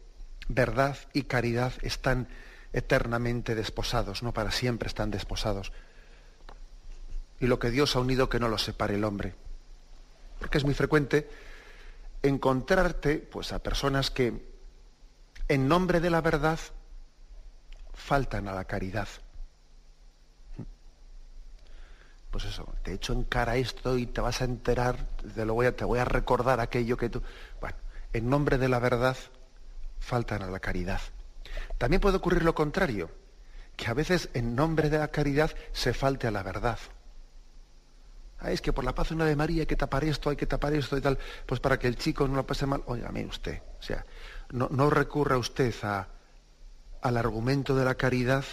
verdad 0.48 0.96
y 1.12 1.22
caridad 1.22 1.72
están 1.82 2.28
eternamente 2.72 3.54
desposados, 3.54 4.22
no 4.22 4.32
para 4.32 4.52
siempre 4.52 4.86
están 4.86 5.10
desposados. 5.10 5.72
Y 7.40 7.46
lo 7.46 7.58
que 7.58 7.70
Dios 7.70 7.96
ha 7.96 8.00
unido 8.00 8.28
que 8.28 8.38
no 8.38 8.48
lo 8.48 8.58
separe 8.58 8.94
el 8.94 9.04
hombre. 9.04 9.34
Porque 10.38 10.58
es 10.58 10.64
muy 10.64 10.74
frecuente 10.74 11.28
encontrarte 12.22 13.18
pues, 13.18 13.52
a 13.52 13.58
personas 13.58 14.10
que 14.10 14.42
en 15.48 15.68
nombre 15.68 16.00
de 16.00 16.10
la 16.10 16.20
verdad 16.20 16.58
faltan 17.94 18.48
a 18.48 18.54
la 18.54 18.64
caridad. 18.64 19.08
Pues 22.36 22.52
eso, 22.52 22.68
te 22.82 22.92
echo 22.92 23.14
en 23.14 23.24
cara 23.24 23.56
esto 23.56 23.96
y 23.96 24.04
te 24.04 24.20
vas 24.20 24.42
a 24.42 24.44
enterar, 24.44 25.06
te, 25.34 25.46
lo 25.46 25.54
voy 25.54 25.64
a, 25.64 25.74
te 25.74 25.86
voy 25.86 26.00
a 26.00 26.04
recordar 26.04 26.60
aquello 26.60 26.98
que 26.98 27.08
tú... 27.08 27.22
Bueno, 27.62 27.78
en 28.12 28.28
nombre 28.28 28.58
de 28.58 28.68
la 28.68 28.78
verdad 28.78 29.16
faltan 30.00 30.42
a 30.42 30.50
la 30.50 30.60
caridad. 30.60 31.00
También 31.78 31.98
puede 31.98 32.18
ocurrir 32.18 32.44
lo 32.44 32.54
contrario, 32.54 33.10
que 33.74 33.86
a 33.86 33.94
veces 33.94 34.28
en 34.34 34.54
nombre 34.54 34.90
de 34.90 34.98
la 34.98 35.08
caridad 35.08 35.50
se 35.72 35.94
falte 35.94 36.26
a 36.26 36.30
la 36.30 36.42
verdad. 36.42 36.78
Ah, 38.40 38.50
es 38.50 38.60
que 38.60 38.74
por 38.74 38.84
la 38.84 38.94
paz 38.94 39.08
de 39.08 39.14
una 39.14 39.24
de 39.24 39.34
María 39.34 39.62
hay 39.62 39.66
que 39.66 39.74
tapar 39.74 40.04
esto, 40.04 40.28
hay 40.28 40.36
que 40.36 40.44
tapar 40.44 40.74
esto 40.74 40.98
y 40.98 41.00
tal, 41.00 41.18
pues 41.46 41.58
para 41.58 41.78
que 41.78 41.88
el 41.88 41.96
chico 41.96 42.28
no 42.28 42.36
lo 42.36 42.46
pase 42.46 42.66
mal. 42.66 42.82
Óigame 42.84 43.24
usted, 43.24 43.62
o 43.80 43.82
sea, 43.82 44.04
no, 44.50 44.68
no 44.70 44.90
recurra 44.90 45.38
usted 45.38 45.74
a, 45.84 46.06
al 47.00 47.16
argumento 47.16 47.74
de 47.74 47.86
la 47.86 47.94
caridad 47.94 48.44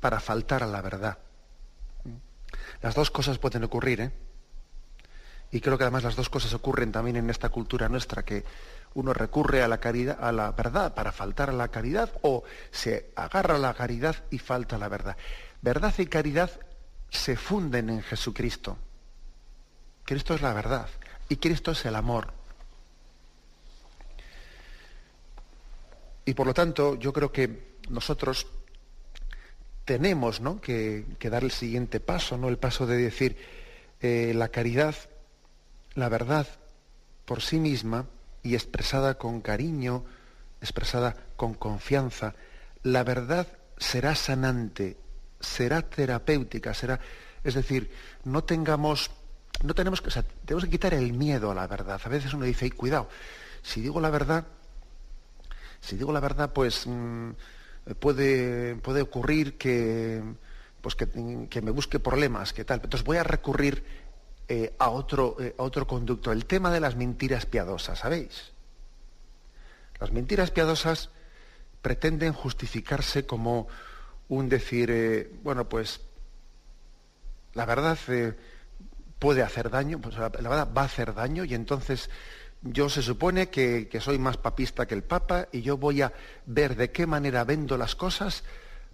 para 0.00 0.20
faltar 0.20 0.62
a 0.62 0.66
la 0.66 0.80
verdad. 0.80 1.18
Las 2.82 2.94
dos 2.94 3.10
cosas 3.10 3.38
pueden 3.38 3.64
ocurrir, 3.64 4.00
¿eh? 4.00 4.12
Y 5.50 5.60
creo 5.60 5.78
que 5.78 5.84
además 5.84 6.02
las 6.02 6.16
dos 6.16 6.28
cosas 6.28 6.52
ocurren 6.54 6.92
también 6.92 7.16
en 7.16 7.30
esta 7.30 7.48
cultura 7.48 7.88
nuestra, 7.88 8.24
que 8.24 8.44
uno 8.94 9.12
recurre 9.12 9.62
a 9.62 9.68
la 9.68 9.78
caridad, 9.78 10.18
a 10.20 10.32
la 10.32 10.50
verdad 10.52 10.94
para 10.94 11.12
faltar 11.12 11.50
a 11.50 11.52
la 11.52 11.68
caridad, 11.68 12.12
o 12.22 12.42
se 12.70 13.12
agarra 13.14 13.54
a 13.54 13.58
la 13.58 13.74
caridad 13.74 14.16
y 14.30 14.38
falta 14.38 14.76
a 14.76 14.78
la 14.78 14.88
verdad. 14.88 15.16
Verdad 15.62 15.94
y 15.98 16.06
caridad 16.06 16.50
se 17.10 17.36
funden 17.36 17.90
en 17.90 18.02
Jesucristo. 18.02 18.76
Cristo 20.04 20.34
es 20.34 20.42
la 20.42 20.52
verdad 20.52 20.88
y 21.28 21.36
Cristo 21.36 21.72
es 21.72 21.84
el 21.84 21.96
amor. 21.96 22.32
Y 26.24 26.34
por 26.34 26.46
lo 26.46 26.54
tanto, 26.54 26.96
yo 26.96 27.12
creo 27.12 27.30
que 27.30 27.76
nosotros 27.88 28.46
tenemos 29.86 30.40
¿no? 30.40 30.60
que, 30.60 31.06
dar 31.22 31.44
el 31.44 31.52
siguiente 31.52 32.00
paso, 32.00 32.36
¿no? 32.36 32.48
el 32.48 32.58
paso 32.58 32.86
de 32.86 32.96
decir 32.98 33.38
eh, 34.02 34.32
la 34.34 34.48
caridad, 34.48 34.94
la 35.94 36.10
verdad 36.10 36.46
por 37.24 37.40
sí 37.40 37.58
misma 37.58 38.06
y 38.42 38.54
expresada 38.54 39.16
con 39.16 39.40
cariño, 39.40 40.04
expresada 40.60 41.16
con 41.36 41.54
confianza, 41.54 42.34
la 42.82 43.04
verdad 43.04 43.46
será 43.78 44.14
sanante, 44.14 44.96
será 45.40 45.82
terapéutica, 45.82 46.74
será, 46.74 47.00
es 47.44 47.54
decir, 47.54 47.90
no 48.24 48.44
tengamos, 48.44 49.10
no 49.62 49.74
tenemos 49.74 50.02
que, 50.02 50.10
tenemos 50.44 50.64
que 50.64 50.70
quitar 50.70 50.94
el 50.94 51.12
miedo 51.12 51.52
a 51.52 51.54
la 51.54 51.66
verdad. 51.66 52.00
A 52.02 52.08
veces 52.08 52.34
uno 52.34 52.44
dice, 52.44 52.70
cuidado, 52.72 53.08
si 53.62 53.80
digo 53.80 54.00
la 54.00 54.10
verdad, 54.10 54.46
si 55.80 55.96
digo 55.96 56.12
la 56.12 56.20
verdad, 56.20 56.52
pues 56.52 56.86
mm, 56.86 57.30
puede, 57.94 58.76
puede 58.76 59.02
ocurrir 59.02 59.56
que, 59.56 60.22
pues 60.80 60.94
que, 60.94 61.62
me 61.62 61.70
busque 61.70 61.98
problemas, 61.98 62.52
que 62.52 62.64
tal. 62.64 62.80
Entonces 62.82 63.04
voy 63.04 63.16
a 63.16 63.24
recurrir 63.24 63.84
eh, 64.48 64.74
a, 64.78 64.90
otro, 64.90 65.36
eh, 65.40 65.54
a 65.58 65.62
otro 65.62 65.86
conducto. 65.86 66.32
El 66.32 66.46
tema 66.46 66.70
de 66.70 66.80
las 66.80 66.96
mentiras 66.96 67.46
piadosas, 67.46 67.98
¿sabéis? 67.98 68.52
Las 69.98 70.12
mentiras 70.12 70.50
piadosas 70.50 71.10
pretenden 71.82 72.32
justificarse 72.32 73.26
como 73.26 73.68
un 74.28 74.48
decir, 74.48 74.90
eh, 74.90 75.30
bueno, 75.42 75.68
pues 75.68 76.00
la 77.54 77.64
verdad 77.64 77.98
puede 79.18 79.42
hacer 79.42 79.70
daño, 79.70 80.00
pues 80.00 80.16
la, 80.16 80.28
verdad 80.28 80.68
va 80.76 80.82
a 80.82 80.86
hacer 80.86 81.14
daño 81.14 81.44
y 81.44 81.54
entonces 81.54 82.10
yo 82.62 82.88
se 82.88 83.02
supone 83.02 83.48
que, 83.48 83.88
soy 84.00 84.18
más 84.18 84.36
papista 84.36 84.86
que 84.86 84.94
el 84.94 85.02
Papa 85.02 85.48
y 85.52 85.62
yo 85.62 85.76
voy 85.76 86.02
a 86.02 86.12
ver 86.46 86.76
de 86.76 86.90
qué 86.90 87.06
manera 87.06 87.44
vendo 87.44 87.76
las 87.76 87.94
cosas 87.94 88.44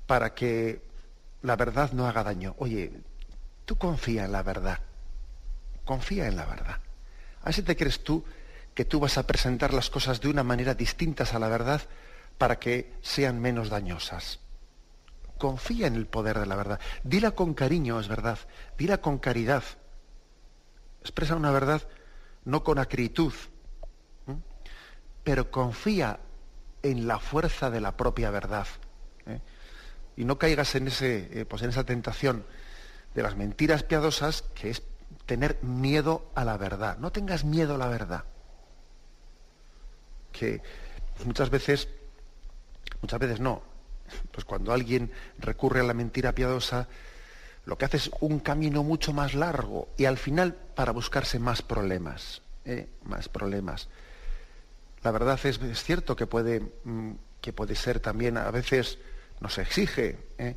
para 0.07 0.35
que 0.35 0.83
la 1.43 1.57
verdad 1.57 1.93
no 1.93 2.07
haga 2.07 2.25
daño. 2.25 2.55
Oye, 2.59 2.93
tú 3.65 3.77
confía 3.77 4.25
en 4.25 4.33
la 4.33 4.43
verdad, 4.43 4.81
confía 5.85 6.27
en 6.27 6.37
la 6.37 6.45
verdad. 6.45 6.81
Así 7.43 7.63
te 7.63 7.77
crees 7.77 8.05
tú 8.05 8.25
que 8.75 8.85
tú 8.85 9.01
vas 9.01 9.19
a 9.19 9.27
presentar 9.27 9.73
las 9.75 9.91
cosas 9.91 10.21
de 10.21 10.29
una 10.29 10.43
manera 10.43 10.75
distintas 10.75 11.35
a 11.35 11.39
la 11.39 11.49
verdad 11.49 11.83
para 12.39 12.59
que 12.59 12.95
sean 13.03 13.41
menos 13.41 13.69
dañosas. 13.69 14.41
Confía 15.39 15.89
en 15.89 15.97
el 15.97 16.07
poder 16.07 16.39
de 16.39 16.47
la 16.47 16.55
verdad. 16.55 16.81
Dila 17.03 17.33
con 17.33 17.55
cariño, 17.55 17.99
es 17.99 18.09
verdad. 18.09 18.39
Dila 18.79 18.99
con 18.99 19.19
caridad. 19.19 19.65
Expresa 21.01 21.35
una 21.35 21.51
verdad 21.51 21.83
no 22.45 22.65
con 22.65 22.79
acritud, 22.79 23.33
pero 25.25 25.51
confía 25.51 26.21
en 26.83 27.07
la 27.07 27.19
fuerza 27.19 27.71
de 27.71 27.81
la 27.81 27.97
propia 27.97 28.31
verdad. 28.31 28.67
¿eh? 29.27 29.41
Y 30.17 30.25
no 30.25 30.39
caigas 30.39 30.75
en, 30.75 30.89
ese, 30.89 31.41
eh, 31.41 31.45
pues 31.45 31.63
en 31.63 31.71
esa 31.71 31.85
tentación 31.85 32.45
de 33.15 33.23
las 33.23 33.37
mentiras 33.37 33.83
piadosas, 33.83 34.43
que 34.55 34.71
es 34.71 34.83
tener 35.27 35.63
miedo 35.63 36.31
a 36.35 36.45
la 36.45 36.57
verdad. 36.57 36.99
No 36.99 37.13
tengas 37.13 37.45
miedo 37.45 37.77
a 37.77 37.79
la 37.79 37.89
verdad. 37.89 38.25
Que 40.33 40.63
muchas 41.25 41.51
veces, 41.51 41.89
muchas 43.01 43.21
veces 43.21 43.41
no, 43.41 43.63
pues 44.31 44.45
cuando 44.45 44.73
alguien 44.73 45.13
recurre 45.39 45.81
a 45.81 45.85
la 45.85 45.95
mentira 45.95 46.35
piadosa, 46.35 46.89
lo 47.65 47.79
que 47.79 47.85
hace 47.85 47.99
es 47.99 48.11
un 48.21 48.41
camino 48.41 48.83
mucho 48.83 49.13
más 49.13 49.35
largo 49.35 49.89
y 49.97 50.07
al 50.07 50.19
final 50.19 50.55
para 50.55 50.93
buscarse 50.93 51.39
más 51.39 51.63
problemas, 51.63 52.43
¿eh? 52.65 52.89
más 53.05 53.29
problemas. 53.29 53.89
La 55.03 55.11
verdad 55.11 55.39
es, 55.45 55.59
cierto 55.83 56.15
que 56.15 56.27
puede, 56.27 56.61
mm, 56.85 57.13
que 57.41 57.53
puede 57.53 57.75
ser 57.75 58.01
también, 58.01 58.37
a 58.37 58.51
veces 58.51 58.99
nos 59.41 59.59
exige, 59.59 60.19
¿eh? 60.39 60.57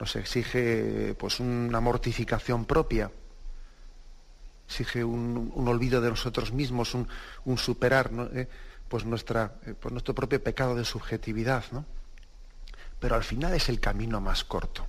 nos 0.00 0.16
exige 0.16 1.14
pues 1.18 1.38
una 1.40 1.80
mortificación 1.80 2.64
propia, 2.64 3.10
exige 4.66 5.04
un, 5.04 5.52
olvido 5.68 6.00
de 6.00 6.08
nosotros 6.08 6.52
mismos, 6.52 6.94
un, 6.94 7.58
superar 7.58 8.10
¿Eh? 8.34 8.48
pues 8.88 9.04
nuestra, 9.04 9.56
eh, 9.66 9.74
pues 9.78 9.92
nuestro 9.92 10.14
propio 10.14 10.42
pecado 10.42 10.74
de 10.74 10.84
subjetividad, 10.84 11.64
¿no? 11.72 11.84
Pero 12.98 13.16
al 13.16 13.24
final 13.24 13.52
es 13.52 13.68
el 13.68 13.80
camino 13.80 14.20
más 14.20 14.44
corto. 14.44 14.86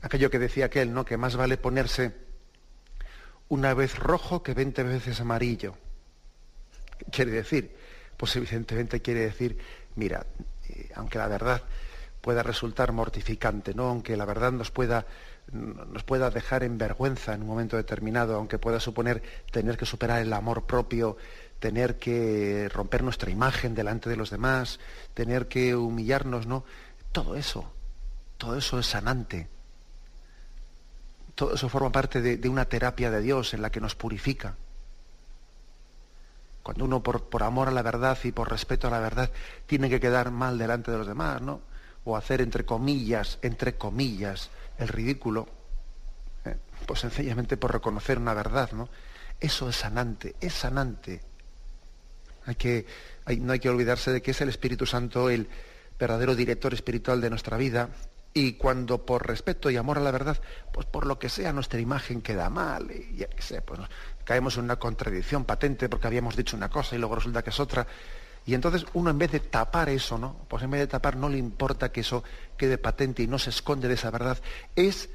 Aquello 0.00 0.30
que 0.30 0.38
decía 0.38 0.66
aquel, 0.66 0.94
¿no? 0.94 1.04
Que 1.04 1.18
más 1.18 1.36
vale 1.36 1.58
ponerse 1.58 2.14
una 3.48 3.74
vez 3.74 3.98
rojo 3.98 4.42
que 4.42 4.54
veinte 4.54 4.82
veces 4.82 5.20
amarillo 5.20 5.76
quiere 7.10 7.30
decir? 7.30 7.76
Pues 8.16 8.34
evidentemente 8.36 9.00
quiere 9.00 9.20
decir, 9.20 9.58
mira, 9.96 10.26
eh, 10.68 10.90
aunque 10.94 11.18
la 11.18 11.28
verdad 11.28 11.62
pueda 12.20 12.42
resultar 12.42 12.92
mortificante, 12.92 13.74
¿no? 13.74 13.88
aunque 13.88 14.16
la 14.16 14.24
verdad 14.24 14.52
nos 14.52 14.70
pueda, 14.70 15.06
nos 15.52 16.02
pueda 16.02 16.30
dejar 16.30 16.62
en 16.64 16.76
vergüenza 16.78 17.32
en 17.34 17.42
un 17.42 17.48
momento 17.48 17.76
determinado, 17.76 18.36
aunque 18.36 18.58
pueda 18.58 18.78
suponer 18.78 19.22
tener 19.50 19.76
que 19.76 19.86
superar 19.86 20.20
el 20.20 20.32
amor 20.32 20.66
propio, 20.66 21.16
tener 21.58 21.98
que 21.98 22.68
romper 22.72 23.02
nuestra 23.02 23.30
imagen 23.30 23.74
delante 23.74 24.10
de 24.10 24.16
los 24.16 24.30
demás, 24.30 24.80
tener 25.14 25.48
que 25.48 25.74
humillarnos, 25.74 26.46
¿no? 26.46 26.64
Todo 27.12 27.36
eso, 27.36 27.72
todo 28.38 28.56
eso 28.56 28.78
es 28.78 28.86
sanante. 28.86 29.48
Todo 31.34 31.54
eso 31.54 31.68
forma 31.70 31.90
parte 31.90 32.20
de 32.20 32.48
una 32.50 32.66
terapia 32.66 33.10
de 33.10 33.22
Dios 33.22 33.54
en 33.54 33.62
la 33.62 33.70
que 33.70 33.80
nos 33.80 33.94
purifica. 33.94 34.56
Cuando 36.70 36.84
uno 36.84 37.02
por, 37.02 37.42
amor 37.42 37.66
a 37.66 37.72
la 37.72 37.82
verdad 37.82 38.16
y 38.22 38.30
por 38.30 38.48
respeto 38.48 38.86
a 38.86 38.90
la 38.90 39.00
verdad 39.00 39.28
tiene 39.66 39.90
que 39.90 39.98
quedar 39.98 40.30
mal 40.30 40.56
delante 40.56 40.92
de 40.92 40.98
los 40.98 41.06
demás, 41.08 41.42
¿no? 41.42 41.62
O 42.04 42.16
hacer 42.16 42.40
entre 42.40 42.64
comillas, 42.64 43.40
entre 43.42 43.76
comillas, 43.76 44.50
el 44.78 44.86
ridículo, 44.86 45.48
¿eh? 46.44 46.54
pues 46.86 47.00
sencillamente 47.00 47.56
por 47.56 47.72
reconocer 47.72 48.18
una 48.18 48.34
verdad, 48.34 48.70
¿no? 48.70 48.88
Eso 49.40 49.68
es 49.68 49.74
sanante, 49.74 50.36
es 50.40 50.54
sanante. 50.54 51.20
Hay 52.46 52.54
que, 52.54 52.86
no 53.40 53.52
hay 53.52 53.58
que 53.58 53.68
olvidarse 53.68 54.12
de 54.12 54.22
que 54.22 54.30
es 54.30 54.40
el 54.40 54.48
Espíritu 54.48 54.86
Santo 54.86 55.28
el 55.28 55.48
verdadero 55.98 56.36
director 56.36 56.72
espiritual 56.72 57.20
de 57.20 57.30
nuestra 57.30 57.56
vida 57.56 57.88
y 58.32 58.52
cuando 58.52 59.04
por 59.04 59.26
respeto 59.26 59.70
y 59.70 59.76
amor 59.76 59.98
a 59.98 60.02
la 60.02 60.12
verdad, 60.12 60.40
pues 60.72 60.86
por 60.86 61.06
lo 61.06 61.18
que 61.18 61.28
sea 61.28 61.52
nuestra 61.52 61.80
imagen 61.80 62.22
queda 62.22 62.48
mal, 62.48 62.90
y 62.92 63.16
ya 63.16 63.26
que 63.26 63.42
sé, 63.42 63.60
pues 63.60 63.80
caemos 64.30 64.56
en 64.58 64.62
una 64.62 64.76
contradicción 64.76 65.44
patente 65.44 65.88
porque 65.88 66.06
habíamos 66.06 66.36
dicho 66.36 66.56
una 66.56 66.68
cosa 66.68 66.94
y 66.94 67.00
luego 67.00 67.16
resulta 67.16 67.42
que 67.42 67.50
es 67.50 67.58
otra. 67.58 67.84
Y 68.46 68.54
entonces 68.54 68.86
uno 68.94 69.10
en 69.10 69.18
vez 69.18 69.32
de 69.32 69.40
tapar 69.40 69.88
eso, 69.88 70.18
¿no? 70.18 70.36
Pues 70.46 70.62
en 70.62 70.70
vez 70.70 70.82
de 70.82 70.86
tapar 70.86 71.16
no 71.16 71.28
le 71.28 71.36
importa 71.36 71.90
que 71.90 72.02
eso 72.02 72.22
quede 72.56 72.78
patente 72.78 73.24
y 73.24 73.26
no 73.26 73.40
se 73.40 73.50
esconde 73.50 73.88
de 73.88 73.94
esa 73.94 74.08
verdad, 74.12 74.38
es 74.76 75.08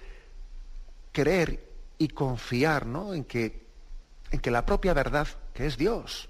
creer 1.14 1.64
y 1.98 2.10
confiar, 2.10 2.86
¿no? 2.86 3.14
En 3.14 3.24
que, 3.24 3.66
en 4.32 4.42
que 4.42 4.52
la 4.52 4.66
propia 4.66 4.94
verdad, 4.94 5.30
que 5.54 5.66
es 5.66 5.78
Dios, 5.78 6.28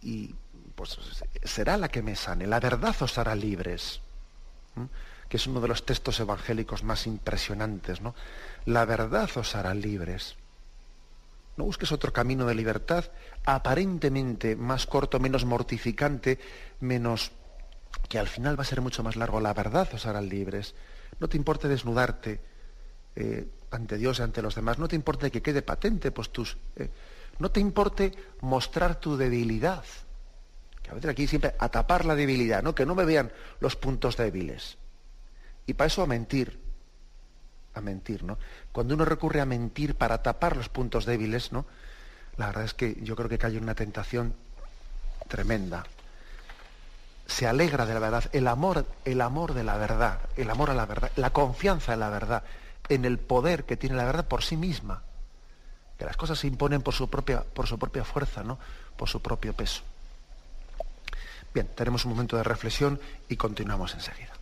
y 0.00 0.34
pues 0.74 0.96
será 1.44 1.76
la 1.76 1.88
que 1.88 2.00
me 2.00 2.16
sane, 2.16 2.46
la 2.46 2.58
verdad 2.58 2.96
os 3.02 3.18
hará 3.18 3.34
libres 3.34 4.00
que 5.28 5.36
es 5.36 5.46
uno 5.46 5.60
de 5.60 5.68
los 5.68 5.84
textos 5.84 6.20
evangélicos 6.20 6.84
más 6.84 7.06
impresionantes, 7.06 8.00
¿no? 8.00 8.14
La 8.64 8.86
verdad 8.86 9.28
os 9.36 9.56
hará 9.56 9.74
libres. 9.74 10.36
No 11.56 11.64
busques 11.64 11.90
otro 11.92 12.12
camino 12.12 12.46
de 12.46 12.54
libertad 12.54 13.04
aparentemente 13.44 14.56
más 14.56 14.86
corto, 14.86 15.18
menos 15.18 15.44
mortificante, 15.44 16.38
menos 16.80 17.32
que 18.08 18.18
al 18.18 18.28
final 18.28 18.58
va 18.58 18.62
a 18.62 18.66
ser 18.66 18.80
mucho 18.80 19.02
más 19.02 19.16
largo. 19.16 19.40
La 19.40 19.54
verdad 19.54 19.88
os 19.92 20.06
hará 20.06 20.20
libres. 20.20 20.74
No 21.18 21.28
te 21.28 21.36
importe 21.36 21.68
desnudarte 21.68 22.40
eh, 23.14 23.48
ante 23.70 23.96
Dios 23.96 24.18
y 24.18 24.22
ante 24.22 24.42
los 24.42 24.54
demás. 24.54 24.78
No 24.78 24.88
te 24.88 24.96
importe 24.96 25.30
que 25.30 25.42
quede 25.42 25.62
patente, 25.62 26.10
pues 26.10 26.30
tus. 26.30 26.56
Eh, 26.76 26.90
no 27.38 27.50
te 27.50 27.60
importe 27.60 28.12
mostrar 28.40 28.98
tu 28.98 29.16
debilidad 29.16 29.84
Que 30.82 30.90
a 30.90 30.94
veces 30.94 31.10
aquí 31.10 31.26
siempre 31.26 31.54
a 31.58 31.68
tapar 31.68 32.04
la 32.04 32.14
debilidad, 32.14 32.62
¿no? 32.62 32.74
Que 32.74 32.86
no 32.86 32.94
me 32.94 33.04
vean 33.04 33.32
los 33.60 33.76
puntos 33.76 34.16
débiles. 34.16 34.78
Y 35.66 35.74
para 35.74 35.88
eso 35.88 36.02
a 36.02 36.06
mentir. 36.06 36.65
A 37.76 37.82
mentir, 37.82 38.24
¿no? 38.24 38.38
Cuando 38.72 38.94
uno 38.94 39.04
recurre 39.04 39.42
a 39.42 39.44
mentir 39.44 39.96
para 39.96 40.22
tapar 40.22 40.56
los 40.56 40.70
puntos 40.70 41.04
débiles, 41.04 41.52
¿no? 41.52 41.66
La 42.38 42.46
verdad 42.46 42.64
es 42.64 42.72
que 42.72 42.96
yo 43.02 43.14
creo 43.16 43.28
que 43.28 43.36
cae 43.36 43.54
en 43.54 43.64
una 43.64 43.74
tentación 43.74 44.34
tremenda. 45.28 45.84
Se 47.26 47.46
alegra 47.46 47.84
de 47.84 47.92
la 47.92 48.00
verdad, 48.00 48.24
el 48.32 48.48
amor, 48.48 48.86
el 49.04 49.20
amor 49.20 49.52
de 49.52 49.62
la 49.62 49.76
verdad, 49.76 50.20
el 50.38 50.48
amor 50.48 50.70
a 50.70 50.74
la 50.74 50.86
verdad, 50.86 51.12
la 51.16 51.34
confianza 51.34 51.92
en 51.92 52.00
la 52.00 52.08
verdad, 52.08 52.44
en 52.88 53.04
el 53.04 53.18
poder 53.18 53.64
que 53.64 53.76
tiene 53.76 53.96
la 53.96 54.06
verdad 54.06 54.26
por 54.26 54.42
sí 54.42 54.56
misma. 54.56 55.02
Que 55.98 56.06
las 56.06 56.16
cosas 56.16 56.38
se 56.38 56.46
imponen 56.46 56.80
por 56.80 56.94
su 56.94 57.10
propia, 57.10 57.42
por 57.42 57.66
su 57.66 57.78
propia 57.78 58.04
fuerza, 58.04 58.42
¿no? 58.42 58.58
Por 58.96 59.10
su 59.10 59.20
propio 59.20 59.52
peso. 59.52 59.82
Bien, 61.52 61.68
tenemos 61.74 62.06
un 62.06 62.12
momento 62.12 62.38
de 62.38 62.42
reflexión 62.42 62.98
y 63.28 63.36
continuamos 63.36 63.92
enseguida. 63.92 64.32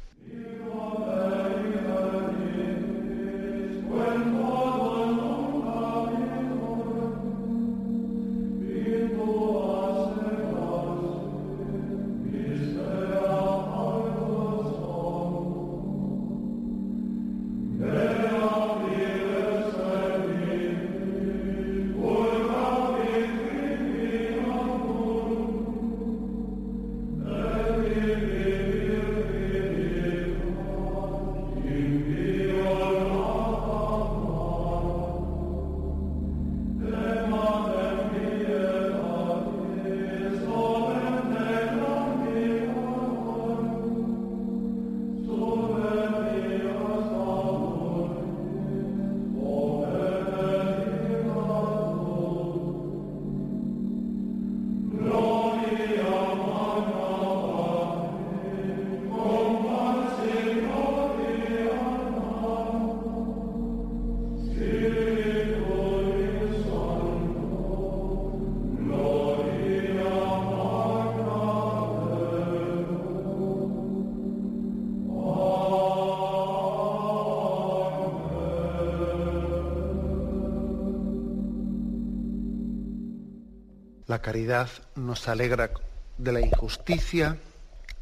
La 84.14 84.22
caridad 84.22 84.70
nos 84.94 85.26
alegra 85.26 85.72
de 86.18 86.30
la 86.30 86.40
injusticia, 86.40 87.36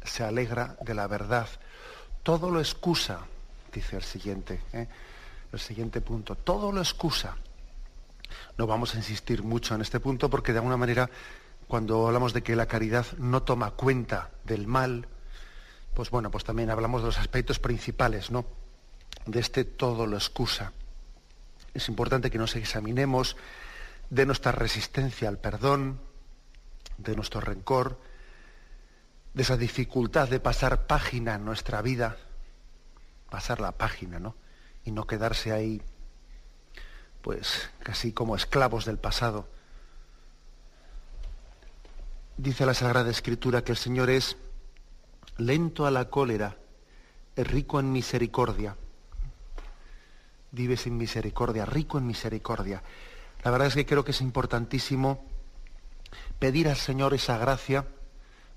se 0.03 0.23
alegra 0.23 0.77
de 0.85 0.93
la 0.93 1.07
verdad. 1.07 1.47
Todo 2.21 2.51
lo 2.51 2.59
excusa, 2.59 3.21
dice 3.73 3.95
el 3.95 4.03
siguiente, 4.03 4.61
¿eh? 4.73 4.87
el 5.51 5.59
siguiente 5.59 6.01
punto. 6.01 6.35
Todo 6.35 6.71
lo 6.71 6.81
excusa. 6.81 7.35
No 8.59 8.67
vamos 8.67 8.93
a 8.93 8.97
insistir 8.97 9.41
mucho 9.41 9.73
en 9.73 9.81
este 9.81 9.99
punto 9.99 10.29
porque 10.29 10.51
de 10.51 10.59
alguna 10.59 10.77
manera 10.77 11.09
cuando 11.67 12.05
hablamos 12.05 12.31
de 12.31 12.43
que 12.43 12.55
la 12.55 12.67
caridad 12.67 13.07
no 13.17 13.41
toma 13.41 13.71
cuenta 13.71 14.29
del 14.43 14.67
mal, 14.67 15.07
pues 15.95 16.11
bueno, 16.11 16.29
pues 16.29 16.43
también 16.43 16.69
hablamos 16.69 17.01
de 17.01 17.07
los 17.07 17.17
aspectos 17.17 17.57
principales, 17.57 18.29
¿no? 18.29 18.45
De 19.25 19.39
este 19.39 19.65
todo 19.65 20.05
lo 20.05 20.15
excusa. 20.15 20.73
Es 21.73 21.89
importante 21.89 22.29
que 22.29 22.37
nos 22.37 22.55
examinemos 22.55 23.35
de 24.13 24.27
nuestra 24.27 24.51
resistencia 24.51 25.27
al 25.27 25.39
perdón, 25.39 25.99
de 26.99 27.15
nuestro 27.15 27.41
rencor, 27.41 27.99
de 29.33 29.41
esa 29.41 29.57
dificultad 29.57 30.29
de 30.29 30.39
pasar 30.39 30.85
página 30.85 31.33
en 31.33 31.45
nuestra 31.45 31.81
vida, 31.81 32.17
pasar 33.31 33.59
la 33.59 33.71
página, 33.71 34.19
¿no? 34.19 34.35
Y 34.85 34.91
no 34.91 35.07
quedarse 35.07 35.51
ahí, 35.51 35.81
pues 37.23 37.71
casi 37.79 38.13
como 38.13 38.35
esclavos 38.35 38.85
del 38.85 38.99
pasado. 38.99 39.47
Dice 42.37 42.67
la 42.67 42.75
Sagrada 42.75 43.09
Escritura 43.09 43.63
que 43.63 43.71
el 43.71 43.79
Señor 43.79 44.11
es 44.11 44.37
lento 45.37 45.87
a 45.87 45.91
la 45.91 46.11
cólera, 46.11 46.55
rico 47.35 47.79
en 47.79 47.91
misericordia. 47.91 48.77
Vive 50.51 50.77
sin 50.77 50.97
misericordia, 50.97 51.65
rico 51.65 51.97
en 51.97 52.05
misericordia. 52.05 52.83
La 53.43 53.51
verdad 53.51 53.67
es 53.67 53.75
que 53.75 53.85
creo 53.85 54.05
que 54.05 54.11
es 54.11 54.21
importantísimo 54.21 55.25
pedir 56.39 56.69
al 56.69 56.77
Señor 56.77 57.13
esa 57.13 57.37
gracia 57.37 57.85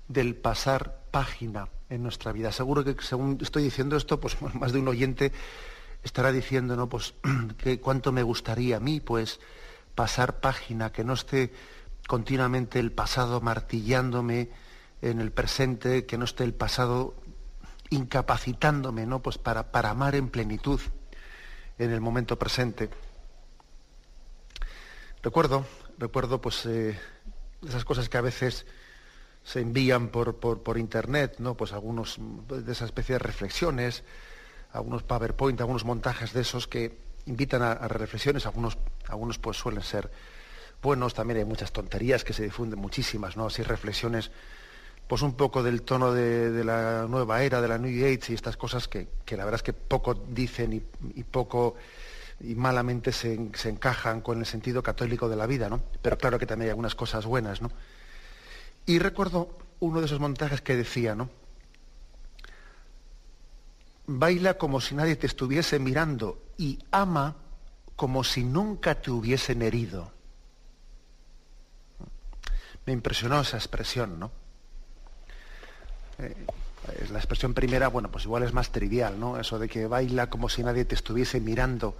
del 0.07 0.35
pasar 0.35 1.01
página 1.11 1.67
en 1.89 2.03
nuestra 2.03 2.31
vida. 2.31 2.51
Seguro 2.51 2.83
que 2.83 2.95
según 3.01 3.37
estoy 3.41 3.63
diciendo 3.63 3.97
esto, 3.97 4.19
pues 4.19 4.37
más 4.53 4.71
de 4.71 4.79
un 4.79 4.87
oyente 4.87 5.31
estará 6.03 6.31
diciendo, 6.31 6.75
¿no? 6.75 6.87
Pues 6.87 7.15
cuánto 7.81 8.11
me 8.11 8.23
gustaría 8.23 8.77
a 8.77 8.79
mí, 8.79 8.99
pues, 8.99 9.39
pasar 9.95 10.39
página, 10.39 10.91
que 10.91 11.03
no 11.03 11.13
esté 11.13 11.51
continuamente 12.07 12.79
el 12.79 12.91
pasado 12.91 13.41
martillándome 13.41 14.49
en 15.01 15.19
el 15.19 15.31
presente, 15.31 16.05
que 16.05 16.17
no 16.17 16.25
esté 16.25 16.43
el 16.43 16.53
pasado 16.53 17.15
incapacitándome, 17.89 19.05
¿no? 19.05 19.21
Pues 19.21 19.37
para, 19.37 19.71
para 19.71 19.89
amar 19.89 20.15
en 20.15 20.29
plenitud 20.29 20.79
en 21.77 21.91
el 21.91 22.01
momento 22.01 22.39
presente. 22.39 22.89
Recuerdo, 25.27 25.65
recuerdo 25.97 26.39
pues 26.39 26.65
eh, 26.67 26.97
esas 27.67 27.83
cosas 27.83 28.07
que 28.07 28.17
a 28.17 28.21
veces 28.21 28.65
se 29.43 29.59
envían 29.59 30.07
por, 30.07 30.37
por, 30.37 30.77
internet, 30.77 31.35
¿no? 31.39 31.53
Pues 31.53 31.73
algunos 31.73 32.15
de 32.47 32.71
esa 32.71 32.85
especie 32.85 33.15
de 33.15 33.19
reflexiones, 33.19 34.05
algunos 34.71 35.03
PowerPoint, 35.03 35.59
algunos 35.59 35.83
montajes 35.83 36.31
de 36.31 36.39
esos 36.39 36.65
que 36.69 36.97
invitan 37.25 37.61
a, 37.61 37.75
reflexiones, 37.89 38.45
algunos, 38.45 38.77
algunos 39.09 39.37
pues 39.37 39.57
suelen 39.57 39.83
ser 39.83 40.09
buenos, 40.81 41.13
también 41.13 41.39
hay 41.39 41.45
muchas 41.45 41.73
tonterías 41.73 42.23
que 42.23 42.31
se 42.31 42.43
difunden, 42.43 42.79
muchísimas, 42.79 43.35
¿no? 43.35 43.47
Así 43.47 43.63
reflexiones, 43.63 44.31
pues 45.09 45.23
un 45.23 45.33
poco 45.33 45.61
del 45.61 45.81
tono 45.81 46.13
de, 46.13 46.63
la 46.63 47.05
nueva 47.05 47.43
era, 47.43 47.59
de 47.59 47.67
la 47.67 47.77
New 47.77 47.91
Age 47.91 48.31
y 48.31 48.33
estas 48.33 48.55
cosas 48.55 48.87
que, 48.87 49.09
la 49.31 49.43
verdad 49.43 49.55
es 49.55 49.63
que 49.63 49.73
poco 49.73 50.13
dicen 50.13 50.71
y 51.15 51.23
poco 51.25 51.75
y 52.39 52.55
malamente 52.55 53.11
se, 53.11 53.33
encajan 53.33 54.21
con 54.21 54.39
el 54.39 54.45
sentido 54.45 54.83
católico 54.83 55.27
de 55.27 55.35
la 55.35 55.47
vida, 55.47 55.69
¿no? 55.69 55.81
Pero 56.01 56.17
claro 56.17 56.37
que 56.37 56.45
también 56.45 56.67
hay 56.67 56.71
algunas 56.71 56.95
cosas 56.95 57.25
buenas, 57.25 57.61
¿no? 57.61 57.71
Y 58.85 58.99
recuerdo 58.99 59.57
uno 59.79 59.99
de 59.99 60.05
esos 60.05 60.19
montajes 60.19 60.61
que 60.61 60.75
decía, 60.75 61.15
¿no? 61.15 61.29
Baila 64.05 64.57
como 64.57 64.79
si 64.79 64.95
nadie 64.95 65.15
te 65.15 65.27
estuviese 65.27 65.79
mirando 65.79 66.41
y 66.57 66.79
ama 66.91 67.35
como 67.95 68.23
si 68.23 68.43
nunca 68.43 69.01
te 69.01 69.11
hubiesen 69.11 69.61
herido. 69.61 70.11
Me 72.85 72.93
impresionó 72.93 73.41
esa 73.41 73.57
expresión, 73.57 74.19
¿no? 74.19 74.31
Eh, 76.19 76.35
la 77.11 77.17
expresión 77.17 77.53
primera, 77.53 77.89
bueno, 77.89 78.09
pues 78.09 78.23
igual 78.23 78.43
es 78.43 78.53
más 78.53 78.71
trivial, 78.71 79.19
¿no? 79.19 79.39
Eso 79.39 79.59
de 79.59 79.67
que 79.67 79.87
baila 79.87 80.29
como 80.29 80.47
si 80.47 80.63
nadie 80.63 80.85
te 80.85 80.95
estuviese 80.95 81.41
mirando 81.41 81.97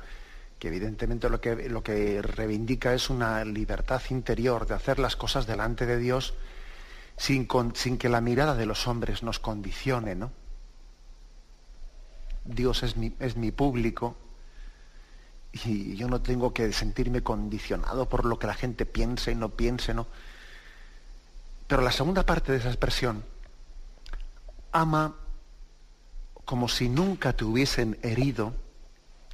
que 0.60 0.70
evidentemente 0.70 1.30
lo 1.30 1.40
que, 1.40 1.70
lo 1.70 1.84
que 1.84 2.22
reivindica 2.22 2.94
es 2.94 3.10
una 3.10 3.44
libertad 3.46 4.02
interior 4.10 4.68
de 4.68 4.76
hacer 4.76 5.00
las 5.00 5.16
cosas 5.16 5.46
delante 5.46 5.86
de 5.86 5.98
Dios 5.98 6.34
sin, 7.18 7.48
sin 7.74 7.98
que 7.98 8.10
la 8.10 8.22
mirada 8.22 8.56
de 8.56 8.66
los 8.66 8.88
hombres 8.88 9.24
nos 9.24 9.40
condicione, 9.40 10.16
¿no? 10.16 10.32
Dios 12.46 12.84
es 12.84 12.96
mi, 12.96 13.14
es 13.20 13.36
mi 13.36 13.52
público 13.52 14.16
y 15.52 15.96
yo 15.96 16.08
no 16.08 16.22
tengo 16.22 16.54
que 16.54 16.72
sentirme 16.72 17.22
condicionado 17.22 18.08
por 18.08 18.26
lo 18.26 18.40
que 18.40 18.48
la 18.48 18.54
gente 18.54 18.86
piense 18.86 19.32
y 19.32 19.36
no 19.36 19.50
piense, 19.50 19.94
¿no? 19.94 20.08
Pero 21.68 21.82
la 21.82 21.92
segunda 21.92 22.26
parte 22.26 22.52
de 22.52 22.60
esa 22.60 22.70
expresión, 22.70 23.24
ama 24.72 25.16
como 26.46 26.70
si 26.70 26.88
nunca 26.88 27.34
te 27.34 27.44
hubiesen 27.44 28.00
herido, 28.02 28.54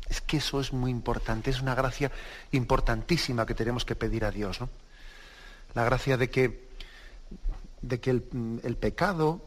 es 0.10 0.22
que 0.22 0.38
eso 0.38 0.60
es 0.60 0.74
muy 0.74 0.92
importante, 0.92 1.50
es 1.50 1.62
una 1.62 1.76
gracia 1.76 2.12
importantísima 2.52 3.46
que 3.46 3.56
tenemos 3.56 3.86
que 3.86 3.96
pedir 3.96 4.26
a 4.26 4.32
Dios. 4.32 4.62
¿no? 4.62 4.70
La 5.74 5.84
gracia 5.84 6.18
de 6.18 6.30
que 6.30 6.74
de 7.82 8.00
que 8.00 8.12
el, 8.12 8.78
pecado, 8.80 9.42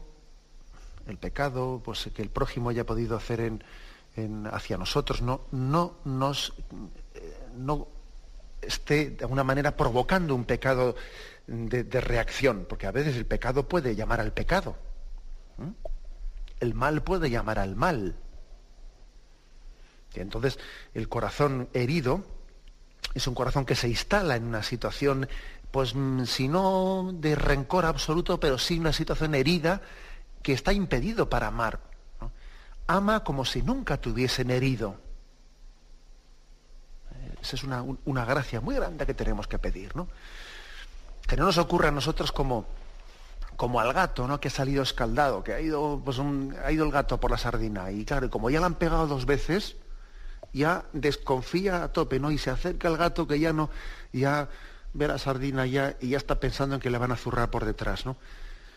el 1.07 1.17
pecado, 1.17 1.81
pues 1.83 2.09
que 2.13 2.21
el 2.21 2.29
prójimo 2.29 2.69
haya 2.69 2.85
podido 2.85 3.17
hacer 3.17 3.39
en, 3.41 4.47
hacia 4.51 4.77
nosotros, 4.77 5.23
no, 5.23 5.41
no 5.51 5.95
nos 6.05 6.53
no 7.55 7.87
esté 8.61 9.11
de 9.11 9.23
alguna 9.23 9.43
manera 9.43 9.75
provocando 9.75 10.35
un 10.35 10.45
pecado 10.45 10.95
de, 11.47 12.01
reacción, 12.01 12.65
porque 12.67 12.87
a 12.87 12.91
veces 12.91 13.15
el 13.15 13.25
pecado 13.25 13.67
puede 13.67 13.95
llamar 13.95 14.19
al 14.19 14.33
pecado. 14.33 14.75
El 16.59 16.73
mal 16.73 17.01
puede 17.01 17.29
llamar 17.29 17.59
al 17.59 17.75
mal. 17.75 18.15
Y 20.15 20.19
entonces 20.19 20.57
el 20.93 21.09
corazón 21.09 21.69
herido 21.73 22.23
es 23.13 23.27
un 23.27 23.35
corazón 23.35 23.65
que 23.65 23.75
se 23.75 23.87
instala 23.87 24.35
en 24.35 24.45
una 24.45 24.63
situación, 24.63 25.27
pues 25.71 25.95
mm, 25.95 26.25
si 26.25 26.47
no 26.47 27.11
de 27.13 27.35
rencor 27.35 27.85
absoluto, 27.85 28.39
pero 28.39 28.57
sí 28.57 28.79
una 28.79 28.93
situación 28.93 29.35
herida 29.35 29.81
que 30.43 30.53
está 30.53 30.73
impedido 30.73 31.29
para 31.29 31.47
amar. 31.47 31.79
Ama 32.87 33.23
como 33.23 33.43
si 33.43 33.61
nunca 33.61 33.97
tuviesen 33.97 34.49
herido. 34.49 34.95
Esa 37.41 37.55
es 37.55 37.63
una, 37.63 37.83
una, 38.05 38.25
gracia 38.25 38.61
muy 38.61 38.75
grande 38.75 39.05
que 39.05 39.13
tenemos 39.13 39.47
que 39.47 39.59
pedir, 39.59 39.95
¿no? 39.95 40.07
Que 41.27 41.35
no 41.35 41.45
nos 41.45 41.57
ocurra 41.57 41.89
a 41.89 41.91
nosotros 41.91 42.31
como, 42.31 42.65
como 43.57 43.79
al 43.79 43.91
gato, 43.93 44.27
¿no? 44.27 44.39
Que 44.39 44.47
ha 44.47 44.51
salido 44.51 44.83
escaldado, 44.83 45.43
que 45.43 45.53
ha 45.53 45.59
ido, 45.59 46.01
pues 46.03 46.17
ha 46.19 46.71
ido 46.71 46.85
el 46.85 46.91
gato 46.91 47.19
por 47.19 47.31
la 47.31 47.37
sardina. 47.37 47.91
Y 47.91 48.05
claro, 48.05 48.29
como 48.29 48.49
ya 48.49 48.59
le 48.59 48.65
han 48.67 48.75
pegado 48.75 49.07
dos 49.07 49.25
veces, 49.25 49.75
ya 50.53 50.85
desconfía 50.93 51.83
a 51.83 51.91
tope, 51.91 52.19
¿no? 52.19 52.31
Y 52.31 52.37
se 52.37 52.49
acerca 52.49 52.87
al 52.87 52.97
gato 52.97 53.27
que 53.27 53.39
ya 53.39 53.53
no, 53.53 53.69
ya 54.13 54.49
ve 54.93 55.07
la 55.07 55.17
sardina 55.17 55.65
ya, 55.65 55.95
y 56.01 56.09
ya 56.09 56.17
está 56.17 56.39
pensando 56.39 56.75
en 56.75 56.81
que 56.81 56.89
le 56.89 56.97
van 56.97 57.11
a 57.11 57.17
zurrar 57.17 57.49
por 57.49 57.65
detrás, 57.65 58.05
¿no? 58.05 58.17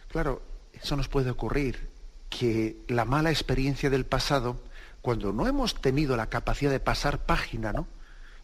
Claro, 0.09 0.43
eso 0.73 0.97
nos 0.97 1.09
puede 1.09 1.31
ocurrir, 1.31 1.89
que 2.29 2.77
la 2.89 3.05
mala 3.05 3.31
experiencia 3.31 3.91
del 3.91 4.07
pasado, 4.07 4.61
cuando 5.03 5.33
no 5.33 5.47
hemos 5.47 5.81
tenido 5.81 6.17
la 6.17 6.29
capacidad 6.29 6.71
de 6.71 6.81
pasar 6.81 7.19
página, 7.19 7.73
¿no? 7.73 7.87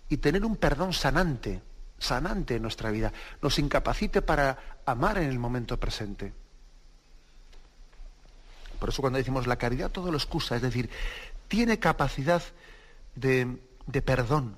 Y 0.09 0.19
tener 0.19 0.45
un 0.45 0.57
perdón 0.57 0.93
sanante, 0.93 1.61
sanante 1.99 2.57
en 2.57 2.63
nuestra 2.63 2.91
vida, 2.91 3.13
nos 3.43 3.59
incapacite 3.59 4.23
para 4.23 4.59
amar 4.87 5.19
en 5.19 5.29
el 5.29 5.39
momento 5.39 5.79
presente. 5.79 6.33
Por 8.79 8.91
eso 8.91 9.03
cuando 9.03 9.19
decimos 9.19 9.47
la 9.47 9.57
caridad 9.57 9.91
todo 9.91 10.11
lo 10.11 10.19
excusa, 10.19 10.57
es 10.57 10.63
decir, 10.63 10.91
tiene 11.49 11.79
capacidad 11.79 12.43
de, 13.17 13.59
perdón, 14.05 14.57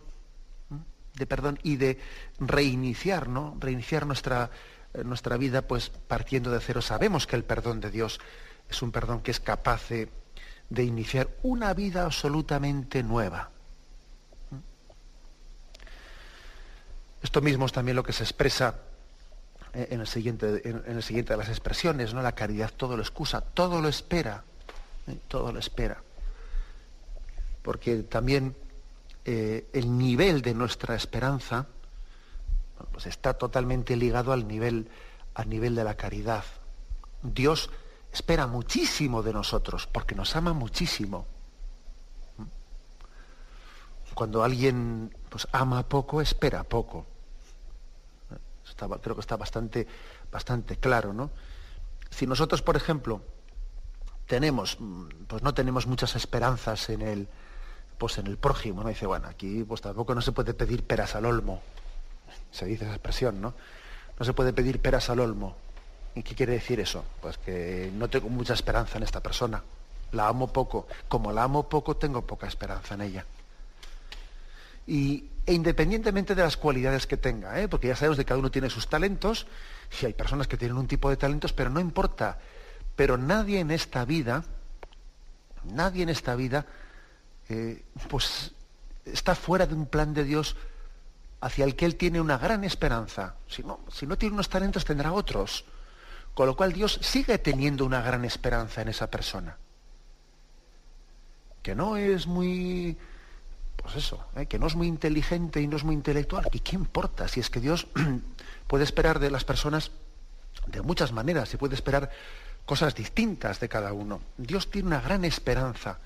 de 1.14 1.27
perdón 1.27 1.59
y 1.62 1.77
de 1.77 1.99
reiniciar, 2.38 3.29
¿no? 3.29 3.57
Reiniciar 3.59 4.07
nuestra, 4.07 4.51
eh, 4.94 5.05
nuestra 5.05 5.37
vida 5.37 5.62
pues 5.62 5.88
partiendo 5.88 6.51
de 6.51 6.61
cero. 6.61 6.83
Sabemos 6.83 7.27
que 7.27 7.37
el 7.37 7.44
perdón 7.44 7.81
de 7.81 7.90
Dios 7.90 8.21
es 8.68 8.83
un 8.83 8.92
perdón 8.92 9.21
que 9.21 9.31
es 9.31 9.40
capaz 9.40 9.88
de, 9.88 10.11
iniciar 10.83 11.29
una 11.42 11.73
vida 11.73 12.05
absolutamente 12.05 13.03
nueva. 13.03 13.51
Esto 17.23 17.40
mismo 17.40 17.66
es 17.66 17.73
también 17.73 17.97
lo 17.97 18.05
que 18.05 18.12
se 18.12 18.23
expresa 18.23 18.77
eh, 19.73 19.88
en 19.90 20.01
el 20.01 20.07
siguiente, 20.07 20.62
en 20.68 20.97
el 20.97 21.03
siguiente 21.03 21.33
de 21.33 21.38
las 21.38 21.49
expresiones, 21.49 22.14
¿no? 22.14 22.23
La 22.23 22.33
caridad 22.33 22.71
todo 22.77 22.97
lo 22.97 23.03
excusa, 23.03 23.40
todo 23.40 23.81
lo 23.81 23.88
espera, 23.88 24.44
¿eh? 25.09 25.18
todo 25.27 25.51
lo 25.53 25.59
espera. 25.59 26.01
Porque 27.68 27.98
también 28.04 28.57
eh, 29.26 29.68
el 29.74 29.98
nivel 29.98 30.40
de 30.40 30.54
nuestra 30.54 30.94
esperanza 30.94 31.66
pues 32.92 33.04
está 33.04 33.35
totalmente 33.35 33.94
ligado 33.94 34.33
al 34.33 34.48
nivel, 34.48 34.88
al 35.35 35.50
nivel 35.50 35.74
de 35.74 35.85
la 35.85 35.94
caridad. 35.94 36.44
Dios 37.22 37.68
espera 38.11 38.46
muchísimo 38.46 39.22
de 39.22 39.35
nosotros, 39.35 39.87
porque 39.87 40.14
nos 40.14 40.35
ama 40.35 40.54
muchísimo. 40.54 41.26
Cuando 44.14 44.42
alguien 44.42 45.14
pues, 45.28 45.46
ama 45.52 45.87
poco, 45.87 46.22
espera 46.22 46.64
poco. 46.64 47.04
creo 49.02 49.14
que 49.14 49.20
está 49.20 49.37
bastante, 49.37 49.87
bastante 50.33 50.78
claro, 50.78 51.12
¿no? 51.12 51.31
Si 52.09 52.26
nosotros, 52.26 52.62
por 52.62 52.76
ejemplo, 52.78 53.20
tenemos, 54.26 54.78
pues 55.26 55.42
no 55.42 55.52
tenemos 55.52 55.87
muchas 55.87 56.16
esperanzas 56.16 56.88
en 56.88 57.02
el, 57.02 57.28
pues 57.99 58.19
en 58.19 58.29
el 58.29 58.37
prójimo, 58.37 58.83
¿no? 58.83 58.89
Dice, 58.89 59.07
bueno, 59.07 59.29
aquí 59.29 59.65
pues 59.65 59.81
tampoco 59.81 60.15
no 60.15 60.23
se 60.23 60.33
puede 60.33 60.55
pedir 60.55 60.85
peras 60.85 61.15
al 61.17 61.27
olmo. 61.27 61.61
Se 62.51 62.65
dice 62.65 62.85
esa 62.85 62.95
expresión, 62.95 63.41
¿no? 63.41 63.55
No 64.19 64.25
se 64.25 64.33
puede 64.33 64.53
pedir 64.53 64.81
peras 64.81 65.11
al 65.11 65.21
olmo. 65.21 65.57
¿Y 66.15 66.23
qué 66.23 66.35
quiere 66.35 66.53
decir 66.53 66.81
eso? 66.81 67.05
Pues 67.21 67.39
que 67.39 67.91
no 67.95 68.09
tengo 68.09 68.29
mucha 68.29 68.55
esperanza 68.55 68.99
en 68.99 69.05
esta 69.05 69.21
persona. 69.21 69.63
La 70.13 70.29
amo 70.29 70.53
poco. 70.53 70.87
Como 71.09 71.33
la 71.33 71.43
amo 71.43 71.69
poco, 71.69 71.97
tengo 71.97 72.23
poca 72.23 72.47
esperanza 72.47 72.95
en 72.95 73.03
ella. 73.03 73.27
Y, 74.87 75.29
e 75.45 75.53
independientemente 75.53 76.35
de 76.35 76.43
las 76.43 76.57
cualidades 76.57 77.07
que 77.07 77.17
tenga, 77.17 77.61
¿eh? 77.61 77.69
porque 77.69 77.89
ya 77.89 77.97
sabemos 77.97 78.17
que 78.17 78.25
cada 78.25 78.41
uno 78.41 78.51
tiene 78.51 78.71
sus 78.71 78.89
talentos, 78.89 79.47
y 80.01 80.07
hay 80.07 80.13
personas 80.15 80.49
que 80.49 80.57
tienen 80.57 80.77
un 80.77 80.87
tipo 80.87 81.11
de 81.11 81.17
talentos, 81.17 81.53
pero 81.53 81.71
no 81.71 81.81
importa. 81.81 82.39
Pero 82.97 83.17
nadie 83.17 83.61
en 83.61 83.71
esta 83.71 84.05
vida, 84.05 84.45
nadie 85.65 86.03
en 86.03 86.09
esta 86.09 86.35
vida, 86.35 86.67
eh, 87.49 87.83
pues 88.09 88.53
está 89.05 89.35
fuera 89.35 89.67
de 89.67 89.75
un 89.75 89.87
plan 89.87 90.15
de 90.15 90.25
Dios 90.25 90.57
hacia 91.41 91.65
el 91.65 91.77
que 91.77 91.87
Él 91.87 91.97
tiene 91.97 92.21
una 92.21 92.39
gran 92.39 92.65
esperanza. 92.65 93.37
Si 93.47 93.63
no, 93.63 93.81
si 93.91 94.07
no 94.07 94.19
tiene 94.19 94.35
unos 94.35 94.49
talentos, 94.49 94.85
tendrá 94.85 95.13
otros. 95.13 95.65
Con 96.35 96.47
lo 96.47 96.57
cual 96.57 96.73
Dios 96.73 96.99
sigue 97.03 97.39
teniendo 97.39 97.85
una 97.85 98.03
gran 98.03 98.25
esperanza 98.25 98.83
en 98.83 98.89
esa 98.89 99.11
persona. 99.11 99.57
Que 101.63 101.75
no 101.75 101.97
es 101.97 102.27
muy, 102.27 102.97
pues 103.77 103.97
eso, 103.97 104.25
¿eh? 104.37 104.47
que 104.47 104.59
no 104.59 104.67
es 104.67 104.75
muy 104.75 104.87
inteligente 104.87 105.61
y 105.61 105.67
no 105.67 105.77
es 105.77 105.85
muy 105.85 105.95
intelectual. 105.95 106.49
¿Y 106.53 106.61
qué 106.61 106.77
importa? 106.77 107.29
Si 107.29 107.41
es 107.41 107.51
que 107.51 107.61
Dios 107.61 107.87
puede 108.67 108.85
esperar 108.85 109.19
de 109.19 109.31
las 109.31 109.45
personas 109.45 109.91
de 110.67 110.83
muchas 110.83 111.13
maneras 111.13 111.53
y 111.55 111.57
puede 111.57 111.75
esperar 111.75 112.11
cosas 112.67 112.95
distintas 112.95 113.61
de 113.61 113.69
cada 113.69 113.93
uno. 113.93 114.21
Dios 114.37 114.71
tiene 114.71 114.89
una 114.89 115.01
gran 115.01 115.25
esperanza 115.25 115.99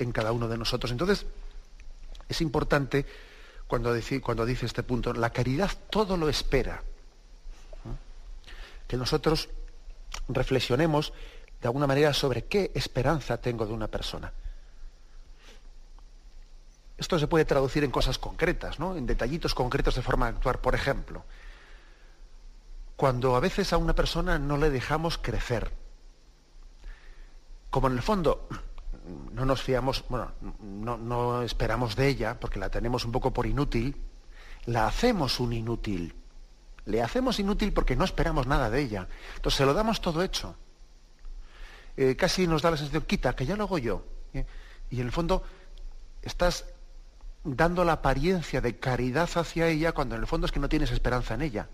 en 0.00 0.12
cada 0.12 0.32
uno 0.32 0.48
de 0.48 0.58
nosotros. 0.58 0.90
Entonces, 0.90 1.26
es 2.28 2.40
importante 2.40 3.06
cuando 3.66 3.92
dice, 3.94 4.20
cuando 4.20 4.44
dice 4.44 4.66
este 4.66 4.82
punto, 4.82 5.12
la 5.12 5.30
caridad 5.30 5.70
todo 5.90 6.16
lo 6.16 6.28
espera. 6.28 6.82
Que 8.88 8.96
nosotros 8.96 9.48
reflexionemos 10.28 11.12
de 11.60 11.68
alguna 11.68 11.86
manera 11.86 12.12
sobre 12.12 12.46
qué 12.46 12.72
esperanza 12.74 13.36
tengo 13.36 13.66
de 13.66 13.72
una 13.72 13.88
persona. 13.88 14.32
Esto 16.98 17.18
se 17.18 17.28
puede 17.28 17.44
traducir 17.44 17.84
en 17.84 17.90
cosas 17.90 18.18
concretas, 18.18 18.78
¿no? 18.78 18.96
en 18.96 19.06
detallitos 19.06 19.54
concretos 19.54 19.94
de 19.94 20.02
forma 20.02 20.26
de 20.26 20.36
actuar. 20.36 20.60
Por 20.60 20.74
ejemplo, 20.74 21.24
cuando 22.96 23.36
a 23.36 23.40
veces 23.40 23.72
a 23.72 23.78
una 23.78 23.94
persona 23.94 24.38
no 24.38 24.56
le 24.56 24.68
dejamos 24.68 25.16
crecer, 25.16 25.72
como 27.70 27.86
en 27.86 27.94
el 27.94 28.02
fondo 28.02 28.48
no 29.32 29.44
nos 29.44 29.62
fiamos, 29.62 30.04
bueno, 30.08 30.32
no, 30.60 30.96
no 30.98 31.42
esperamos 31.42 31.96
de 31.96 32.08
ella, 32.08 32.38
porque 32.38 32.58
la 32.58 32.70
tenemos 32.70 33.04
un 33.04 33.12
poco 33.12 33.32
por 33.32 33.46
inútil, 33.46 33.96
la 34.66 34.86
hacemos 34.86 35.40
un 35.40 35.52
inútil. 35.52 36.14
Le 36.86 37.02
hacemos 37.02 37.38
inútil 37.38 37.72
porque 37.72 37.96
no 37.96 38.04
esperamos 38.04 38.46
nada 38.46 38.70
de 38.70 38.80
ella. 38.80 39.08
Entonces 39.36 39.58
se 39.58 39.66
lo 39.66 39.74
damos 39.74 40.00
todo 40.00 40.22
hecho. 40.22 40.56
Eh, 41.96 42.16
casi 42.16 42.46
nos 42.46 42.62
da 42.62 42.70
la 42.70 42.76
sensación, 42.76 43.02
quita, 43.02 43.34
que 43.34 43.46
ya 43.46 43.56
lo 43.56 43.64
hago 43.64 43.78
yo. 43.78 44.04
¿eh? 44.32 44.46
Y 44.90 45.00
en 45.00 45.06
el 45.06 45.12
fondo 45.12 45.42
estás 46.22 46.64
dando 47.44 47.84
la 47.84 47.92
apariencia 47.92 48.60
de 48.60 48.78
caridad 48.78 49.28
hacia 49.34 49.68
ella 49.68 49.92
cuando 49.92 50.14
en 50.14 50.22
el 50.22 50.26
fondo 50.26 50.46
es 50.46 50.52
que 50.52 50.60
no 50.60 50.68
tienes 50.68 50.90
esperanza 50.90 51.34
en 51.34 51.42
ella. 51.42 51.68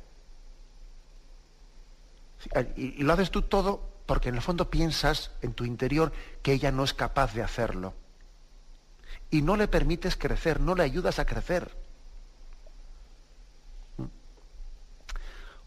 Y, 2.76 3.00
y 3.00 3.02
lo 3.02 3.12
haces 3.12 3.30
tú 3.30 3.42
todo 3.42 3.95
porque 4.06 4.28
en 4.28 4.36
el 4.36 4.42
fondo 4.42 4.70
piensas 4.70 5.32
en 5.42 5.52
tu 5.52 5.64
interior 5.64 6.12
que 6.42 6.52
ella 6.52 6.70
no 6.70 6.84
es 6.84 6.94
capaz 6.94 7.34
de 7.34 7.42
hacerlo. 7.42 7.94
Y 9.30 9.42
no 9.42 9.56
le 9.56 9.68
permites 9.68 10.16
crecer, 10.16 10.60
no 10.60 10.74
le 10.74 10.84
ayudas 10.84 11.18
a 11.18 11.26
crecer. 11.26 11.76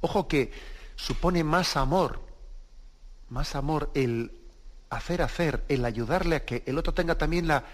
Ojo 0.01 0.27
que 0.27 0.51
supone 0.95 1.43
más 1.43 1.75
amor, 1.75 2.21
más 3.29 3.55
amor 3.55 3.91
el 3.93 4.31
hacer 4.89 5.21
hacer, 5.21 5.63
el 5.67 5.85
ayudarle 5.85 6.37
a 6.37 6.45
que 6.45 6.63
el 6.65 6.77
otro 6.77 6.93
tenga 6.93 7.17
también 7.17 7.47
la, 7.47 7.65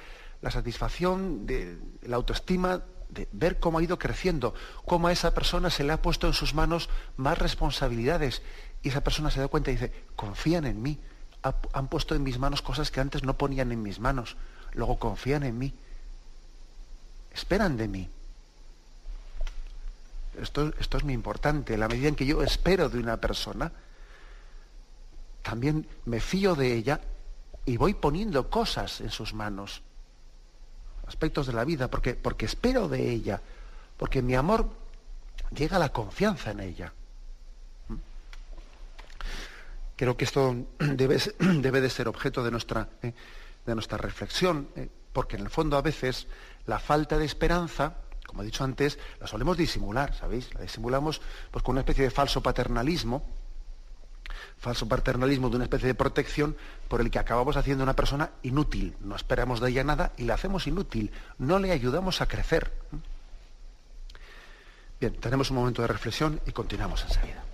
satisfacción 0.50 1.48
de 1.48 1.80
la 2.04 2.18
autoestima 2.18 2.84
de 3.16 3.28
ver 3.32 3.60
cómo 3.60 3.80
ha 3.80 3.84
ido 3.84 3.98
creciendo, 3.98 4.54
cómo 4.86 5.08
a 5.08 5.12
esa 5.12 5.34
persona 5.34 5.72
se 5.72 5.84
le 5.84 5.94
ha 5.94 6.02
puesto 6.02 6.28
en 6.28 6.34
sus 6.34 6.54
manos 6.54 6.90
más 7.18 7.38
responsabilidades. 7.40 8.44
Y 8.84 8.90
esa 8.90 9.02
persona 9.02 9.32
se 9.32 9.40
da 9.40 9.48
cuenta 9.48 9.72
y 9.72 9.76
dice, 9.76 9.92
confían 10.16 10.66
en 10.66 10.82
mí, 10.82 11.00
han 11.74 11.88
puesto 11.88 12.14
en 12.14 12.24
mis 12.24 12.38
manos 12.38 12.62
cosas 12.62 12.92
que 12.92 13.00
antes 13.00 13.24
no 13.24 13.38
ponían 13.38 13.72
en 13.72 13.82
mis 13.82 14.00
manos, 14.00 14.38
luego 14.74 15.00
confían 15.00 15.44
en 15.44 15.58
mí, 15.58 15.74
esperan 17.34 17.78
de 17.78 17.88
mí. 17.88 18.10
Esto, 20.40 20.74
esto 20.80 20.98
es 20.98 21.04
muy 21.04 21.14
importante. 21.14 21.78
La 21.78 21.88
medida 21.88 22.10
en 22.10 22.16
que 22.16 22.26
yo 22.26 22.44
espero 22.44 22.90
de 22.90 23.00
una 23.00 23.18
persona, 23.18 23.72
también 25.42 25.88
me 26.06 26.20
fío 26.20 26.56
de 26.56 26.74
ella 26.74 27.00
y 27.66 27.78
voy 27.78 27.94
poniendo 27.94 28.50
cosas 28.50 29.00
en 29.02 29.12
sus 29.12 29.34
manos, 29.34 29.82
aspectos 31.08 31.48
de 31.48 31.54
la 31.54 31.64
vida, 31.64 31.90
porque, 31.90 32.16
porque 32.16 32.46
espero 32.46 32.88
de 32.88 33.12
ella, 33.12 33.42
porque 33.98 34.22
mi 34.22 34.36
amor 34.36 34.70
llega 35.56 35.78
a 35.78 35.80
la 35.80 35.90
confianza 35.90 36.52
en 36.52 36.60
ella. 36.60 36.94
¿Mm? 37.88 37.96
Creo 39.96 40.18
que 40.18 40.26
esto 40.26 40.56
debe, 40.80 41.18
debe 41.40 41.82
de 41.82 41.90
ser 41.90 42.08
objeto 42.08 42.44
de 42.44 42.52
nuestra, 42.52 42.90
eh, 43.02 43.14
de 43.66 43.74
nuestra 43.74 43.98
reflexión, 43.98 44.70
eh, 44.76 44.90
porque 45.14 45.38
en 45.38 45.44
el 45.44 45.50
fondo 45.50 45.78
a 45.78 45.82
veces 45.82 46.28
la 46.66 46.80
falta 46.80 47.18
de 47.18 47.26
esperanza, 47.26 47.98
como 48.26 48.42
he 48.42 48.46
dicho 48.46 48.64
antes, 48.64 49.00
la 49.20 49.28
solemos 49.28 49.58
disimular, 49.58 50.14
¿sabéis? 50.16 50.54
La 50.54 50.62
disimulamos 50.62 51.22
pues, 51.52 51.64
con 51.64 51.74
una 51.74 51.82
especie 51.82 52.04
de 52.04 52.12
falso 52.12 52.42
paternalismo, 52.42 53.26
falso 54.58 54.88
paternalismo 54.88 55.50
de 55.50 55.56
una 55.56 55.66
especie 55.66 55.88
de 55.88 55.96
protección 55.96 56.56
por 56.88 57.02
el 57.02 57.10
que 57.10 57.20
acabamos 57.20 57.58
haciendo 57.58 57.84
una 57.84 57.96
persona 57.96 58.32
inútil. 58.44 58.96
No 59.02 59.16
esperamos 59.16 59.60
de 59.60 59.70
ella 59.70 59.84
nada 59.84 60.12
y 60.18 60.24
la 60.24 60.34
hacemos 60.34 60.68
inútil. 60.68 61.12
No 61.38 61.60
le 61.60 61.72
ayudamos 61.72 62.22
a 62.22 62.28
crecer. 62.28 62.72
Bien, 65.00 65.14
tenemos 65.16 65.50
un 65.52 65.58
momento 65.58 65.82
de 65.82 65.88
reflexión 65.88 66.42
y 66.46 66.52
continuamos 66.52 67.04
enseguida. 67.04 67.45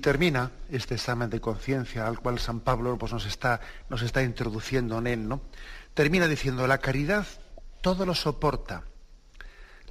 Termina 0.00 0.50
este 0.70 0.94
examen 0.94 1.30
de 1.30 1.40
conciencia 1.40 2.06
al 2.06 2.18
cual 2.18 2.38
San 2.38 2.60
Pablo 2.60 2.96
pues, 2.98 3.12
nos, 3.12 3.26
está, 3.26 3.60
nos 3.88 4.02
está 4.02 4.22
introduciendo 4.22 4.98
en 4.98 5.06
él. 5.06 5.28
¿no? 5.28 5.40
Termina 5.94 6.26
diciendo, 6.26 6.66
la 6.66 6.78
caridad 6.78 7.26
todo 7.80 8.04
lo 8.06 8.14
soporta. 8.14 8.84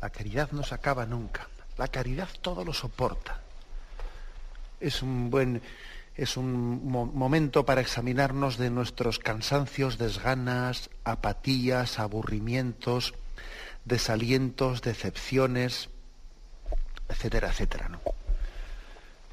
La 0.02 0.10
caridad 0.10 0.52
no 0.52 0.63
se 0.63 0.76
acaba 0.76 1.06
nunca. 1.06 1.48
La 1.78 1.88
caridad 1.88 2.30
todo 2.41 2.63
lo 2.63 2.74
soporta. 2.74 3.41
Es 4.80 5.02
un 5.02 5.30
buen 5.30 5.62
es 6.15 6.36
un 6.36 6.86
momento 6.91 7.65
para 7.65 7.80
examinarnos 7.80 8.58
de 8.58 8.69
nuestros 8.69 9.19
cansancios, 9.19 9.98
desganas, 9.98 10.89
apatías, 11.06 11.98
aburrimientos, 11.98 13.13
desalientos, 13.86 14.82
decepciones, 14.82 15.88
etcétera, 17.08 17.52
etcétera. 17.52 17.88
¿no? 17.88 18.02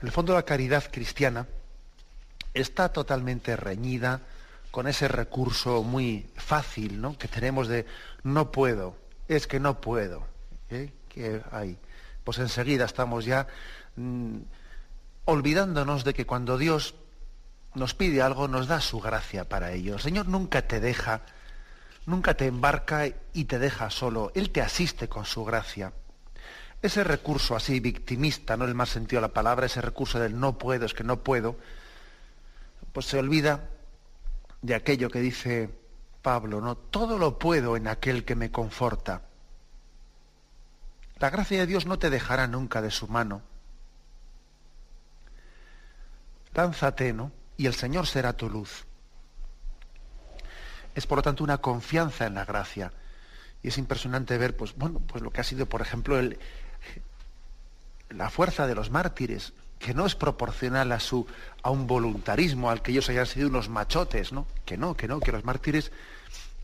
En 0.06 0.10
el 0.10 0.14
fondo 0.14 0.34
la 0.34 0.44
caridad 0.44 0.84
cristiana 0.88 1.48
está 2.54 2.92
totalmente 2.92 3.56
reñida 3.56 4.20
con 4.70 4.86
ese 4.86 5.08
recurso 5.08 5.82
muy 5.82 6.30
fácil 6.36 7.00
¿no? 7.00 7.18
que 7.18 7.26
tenemos 7.26 7.66
de 7.66 7.86
no 8.22 8.52
puedo, 8.52 8.96
es 9.26 9.48
que 9.48 9.58
no 9.58 9.80
puedo. 9.80 10.24
¿eh? 10.70 10.92
Hay. 11.50 11.76
Pues 12.22 12.38
enseguida 12.38 12.84
estamos 12.84 13.24
ya 13.24 13.48
mm, 13.96 14.36
olvidándonos 15.24 16.04
de 16.04 16.14
que 16.14 16.24
cuando 16.24 16.56
Dios 16.56 16.94
nos 17.74 17.94
pide 17.94 18.22
algo, 18.22 18.46
nos 18.46 18.68
da 18.68 18.80
su 18.80 19.00
gracia 19.00 19.48
para 19.48 19.72
ello. 19.72 19.94
El 19.94 20.00
Señor 20.00 20.28
nunca 20.28 20.62
te 20.62 20.78
deja, 20.78 21.22
nunca 22.06 22.34
te 22.34 22.46
embarca 22.46 23.08
y 23.32 23.46
te 23.46 23.58
deja 23.58 23.90
solo. 23.90 24.30
Él 24.36 24.50
te 24.50 24.62
asiste 24.62 25.08
con 25.08 25.24
su 25.24 25.44
gracia. 25.44 25.92
Ese 26.82 27.02
recurso 27.04 27.56
así 27.56 27.80
victimista, 27.80 28.56
no 28.56 28.64
el 28.64 28.74
más 28.74 28.90
sentido 28.90 29.20
de 29.20 29.28
la 29.28 29.34
palabra, 29.34 29.66
ese 29.66 29.80
recurso 29.80 30.18
del 30.18 30.38
no 30.38 30.58
puedo, 30.58 30.86
es 30.86 30.94
que 30.94 31.04
no 31.04 31.22
puedo, 31.22 31.56
pues 32.92 33.06
se 33.06 33.18
olvida 33.18 33.68
de 34.62 34.74
aquello 34.74 35.10
que 35.10 35.20
dice 35.20 35.70
Pablo, 36.22 36.60
¿no? 36.60 36.76
Todo 36.76 37.18
lo 37.18 37.38
puedo 37.38 37.76
en 37.76 37.88
aquel 37.88 38.24
que 38.24 38.34
me 38.34 38.50
conforta. 38.50 39.22
La 41.18 41.30
gracia 41.30 41.60
de 41.60 41.66
Dios 41.66 41.86
no 41.86 41.98
te 41.98 42.10
dejará 42.10 42.46
nunca 42.46 42.82
de 42.82 42.90
su 42.90 43.08
mano. 43.08 43.42
Lánzate, 46.54 47.12
¿no? 47.12 47.32
Y 47.56 47.66
el 47.66 47.74
Señor 47.74 48.06
será 48.06 48.34
tu 48.34 48.50
luz. 48.50 48.84
Es 50.94 51.06
por 51.06 51.18
lo 51.18 51.22
tanto 51.22 51.44
una 51.44 51.58
confianza 51.58 52.26
en 52.26 52.34
la 52.34 52.44
gracia. 52.44 52.92
Y 53.62 53.68
es 53.68 53.78
impresionante 53.78 54.36
ver, 54.36 54.56
pues, 54.56 54.74
bueno, 54.76 55.00
pues 55.00 55.22
lo 55.22 55.30
que 55.30 55.40
ha 55.40 55.44
sido, 55.44 55.66
por 55.66 55.80
ejemplo, 55.80 56.18
el, 56.18 56.38
la 58.10 58.30
fuerza 58.30 58.66
de 58.66 58.74
los 58.74 58.90
mártires, 58.90 59.52
que 59.78 59.94
no 59.94 60.06
es 60.06 60.14
proporcional 60.14 60.92
a, 60.92 61.00
su, 61.00 61.26
a 61.62 61.70
un 61.70 61.86
voluntarismo, 61.86 62.70
al 62.70 62.82
que 62.82 62.92
ellos 62.92 63.08
hayan 63.08 63.26
sido 63.26 63.48
unos 63.48 63.68
machotes, 63.68 64.32
¿no? 64.32 64.46
Que 64.64 64.76
no, 64.76 64.96
que 64.96 65.08
no, 65.08 65.20
que 65.20 65.32
los 65.32 65.44
mártires 65.44 65.92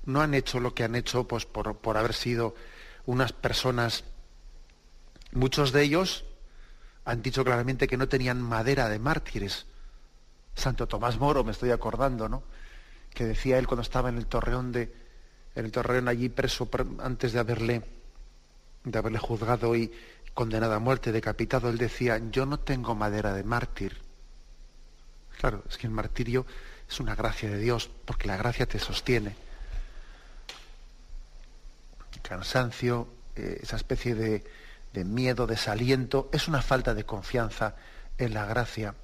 no 0.06 0.20
han 0.20 0.34
hecho 0.34 0.60
lo 0.60 0.74
que 0.74 0.84
han 0.84 0.94
hecho 0.94 1.26
pues, 1.28 1.46
por, 1.46 1.76
por 1.76 1.96
haber 1.96 2.14
sido 2.14 2.54
unas 3.06 3.32
personas, 3.32 4.04
muchos 5.32 5.72
de 5.72 5.82
ellos 5.82 6.24
han 7.04 7.22
dicho 7.22 7.44
claramente 7.44 7.88
que 7.88 7.96
no 7.96 8.08
tenían 8.08 8.40
madera 8.40 8.88
de 8.88 8.98
mártires. 8.98 9.66
Santo 10.54 10.86
Tomás 10.86 11.18
Moro, 11.18 11.44
me 11.44 11.52
estoy 11.52 11.70
acordando, 11.70 12.28
¿no? 12.28 12.42
Que 13.12 13.24
decía 13.24 13.58
él 13.58 13.66
cuando 13.66 13.82
estaba 13.82 14.08
en 14.08 14.18
el 14.18 14.26
torreón 14.26 14.72
de, 14.72 14.92
en 15.54 15.64
el 15.64 15.72
torreón 15.72 16.08
allí 16.08 16.28
preso 16.28 16.68
antes 17.00 17.32
de 17.32 17.40
haberle, 17.40 17.82
de 18.84 18.98
haberle 18.98 19.18
juzgado 19.18 19.74
y, 19.74 19.92
condenado 20.34 20.74
a 20.74 20.78
muerte, 20.78 21.12
decapitado, 21.12 21.68
él 21.68 21.78
decía, 21.78 22.20
yo 22.30 22.46
no 22.46 22.58
tengo 22.58 22.94
madera 22.94 23.34
de 23.34 23.44
mártir. 23.44 24.00
Claro, 25.38 25.62
es 25.68 25.76
que 25.76 25.86
el 25.86 25.92
martirio 25.92 26.46
es 26.88 27.00
una 27.00 27.14
gracia 27.14 27.50
de 27.50 27.58
Dios, 27.58 27.90
porque 28.04 28.28
la 28.28 28.36
gracia 28.36 28.66
te 28.66 28.78
sostiene. 28.78 29.36
Cansancio, 32.22 33.08
eh, 33.36 33.58
esa 33.62 33.76
especie 33.76 34.14
de, 34.14 34.44
de 34.92 35.04
miedo, 35.04 35.46
desaliento, 35.46 36.30
es 36.32 36.48
una 36.48 36.62
falta 36.62 36.94
de 36.94 37.04
confianza 37.04 37.74
en 38.18 38.34
la 38.34 38.46
gracia. 38.46 38.94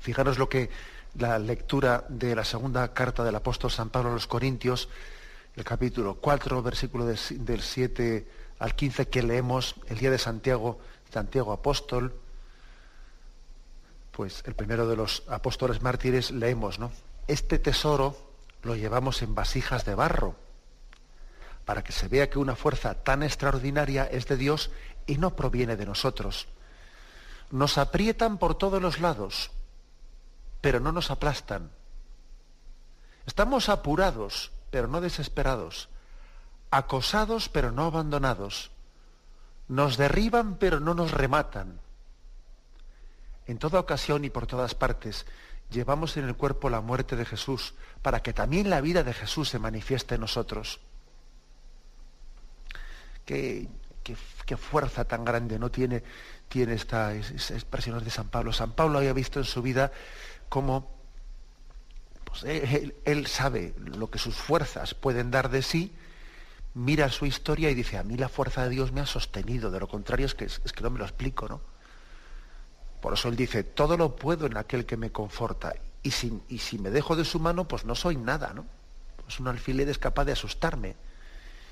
Fijaros 0.00 0.38
lo 0.38 0.48
que 0.48 0.70
la 1.18 1.38
lectura 1.38 2.04
de 2.08 2.34
la 2.34 2.44
segunda 2.44 2.92
carta 2.92 3.22
del 3.22 3.34
apóstol 3.34 3.70
San 3.70 3.90
Pablo 3.90 4.10
a 4.10 4.14
los 4.14 4.26
Corintios, 4.26 4.88
el 5.54 5.64
capítulo 5.64 6.14
4, 6.14 6.62
versículo 6.62 7.04
del 7.04 7.60
7 7.60 8.26
al 8.62 8.76
15 8.76 9.08
que 9.08 9.24
leemos 9.24 9.74
el 9.88 9.98
día 9.98 10.12
de 10.12 10.18
Santiago, 10.18 10.78
Santiago 11.12 11.52
apóstol, 11.52 12.14
pues 14.12 14.44
el 14.46 14.54
primero 14.54 14.86
de 14.86 14.94
los 14.94 15.24
apóstoles 15.26 15.82
mártires 15.82 16.30
leemos, 16.30 16.78
¿no? 16.78 16.92
Este 17.26 17.58
tesoro 17.58 18.16
lo 18.62 18.76
llevamos 18.76 19.20
en 19.22 19.34
vasijas 19.34 19.84
de 19.84 19.96
barro, 19.96 20.36
para 21.64 21.82
que 21.82 21.90
se 21.90 22.06
vea 22.06 22.30
que 22.30 22.38
una 22.38 22.54
fuerza 22.54 22.94
tan 22.94 23.24
extraordinaria 23.24 24.04
es 24.04 24.26
de 24.26 24.36
Dios 24.36 24.70
y 25.06 25.18
no 25.18 25.34
proviene 25.34 25.74
de 25.74 25.86
nosotros. 25.86 26.46
Nos 27.50 27.78
aprietan 27.78 28.38
por 28.38 28.54
todos 28.54 28.80
los 28.80 29.00
lados, 29.00 29.50
pero 30.60 30.78
no 30.78 30.92
nos 30.92 31.10
aplastan. 31.10 31.72
Estamos 33.26 33.68
apurados, 33.68 34.52
pero 34.70 34.86
no 34.86 35.00
desesperados. 35.00 35.88
Acosados, 36.72 37.50
pero 37.50 37.70
no 37.70 37.84
abandonados. 37.84 38.70
Nos 39.68 39.98
derriban, 39.98 40.56
pero 40.56 40.80
no 40.80 40.94
nos 40.94 41.12
rematan. 41.12 41.80
En 43.46 43.58
toda 43.58 43.78
ocasión 43.78 44.24
y 44.24 44.30
por 44.30 44.46
todas 44.46 44.74
partes 44.74 45.26
llevamos 45.70 46.16
en 46.16 46.24
el 46.24 46.34
cuerpo 46.34 46.70
la 46.70 46.80
muerte 46.80 47.14
de 47.14 47.26
Jesús 47.26 47.74
para 48.00 48.22
que 48.22 48.32
también 48.32 48.70
la 48.70 48.80
vida 48.80 49.02
de 49.02 49.12
Jesús 49.12 49.50
se 49.50 49.58
manifieste 49.58 50.14
en 50.14 50.22
nosotros. 50.22 50.80
Qué, 53.26 53.68
fuerza 54.56 55.04
tan 55.04 55.26
grande 55.26 55.58
no 55.58 55.70
tiene, 55.70 56.02
tiene 56.48 56.72
esta, 56.72 57.14
expresión 57.14 58.02
de 58.02 58.10
San 58.10 58.30
Pablo. 58.30 58.50
San 58.50 58.72
Pablo 58.72 58.98
había 58.98 59.12
visto 59.12 59.38
en 59.38 59.44
su 59.44 59.60
vida 59.60 59.92
cómo 60.48 60.90
pues, 62.24 62.44
él, 62.44 63.26
sabe 63.26 63.74
lo 63.76 64.10
que 64.10 64.18
sus 64.18 64.36
fuerzas 64.36 64.94
pueden 64.94 65.30
dar 65.30 65.50
de 65.50 65.60
sí, 65.60 65.94
mira 66.74 67.10
su 67.10 67.26
historia 67.26 67.70
y 67.70 67.74
dice, 67.74 67.98
a 67.98 68.02
mí 68.02 68.16
la 68.16 68.28
fuerza 68.28 68.64
de 68.64 68.70
Dios 68.70 68.92
me 68.92 69.00
ha 69.00 69.06
sostenido, 69.06 69.70
de 69.70 69.80
lo 69.80 69.88
contrario 69.88 70.26
es 70.26 70.34
que, 70.34 70.44
es 70.44 70.72
que 70.72 70.82
no 70.82 70.90
me 70.90 70.98
lo 70.98 71.04
explico, 71.04 71.48
¿no? 71.48 71.60
Por 73.00 73.14
eso 73.14 73.28
él 73.28 73.36
dice, 73.36 73.64
todo 73.64 73.96
lo 73.96 74.14
puedo 74.14 74.46
en 74.46 74.56
aquel 74.56 74.86
que 74.86 74.96
me 74.96 75.10
conforta. 75.10 75.74
Y 76.04 76.12
si, 76.12 76.40
y 76.48 76.58
si 76.58 76.78
me 76.78 76.90
dejo 76.90 77.16
de 77.16 77.24
su 77.24 77.40
mano, 77.40 77.66
pues 77.66 77.84
no 77.84 77.96
soy 77.96 78.16
nada, 78.16 78.52
¿no? 78.54 78.64
Pues 79.16 79.40
un 79.40 79.48
alfiler 79.48 79.88
es 79.88 79.98
capaz 79.98 80.24
de 80.24 80.32
asustarme. 80.32 80.94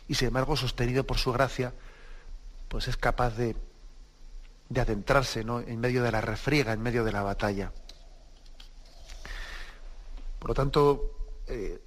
Y 0.08 0.14
sin 0.14 0.28
embargo, 0.28 0.56
sostenido 0.56 1.06
por 1.06 1.18
su 1.18 1.32
gracia, 1.32 1.72
pues 2.68 2.88
es 2.88 2.96
capaz 2.96 3.36
de, 3.36 3.54
de 4.68 4.80
adentrarse 4.80 5.44
¿no? 5.44 5.60
en 5.60 5.78
medio 5.78 6.02
de 6.02 6.12
la 6.12 6.20
refriega, 6.20 6.72
en 6.72 6.80
medio 6.80 7.04
de 7.04 7.12
la 7.12 7.22
batalla. 7.22 7.72
Por 10.38 10.48
lo 10.48 10.54
tanto, 10.54 11.38
eh, 11.46 11.80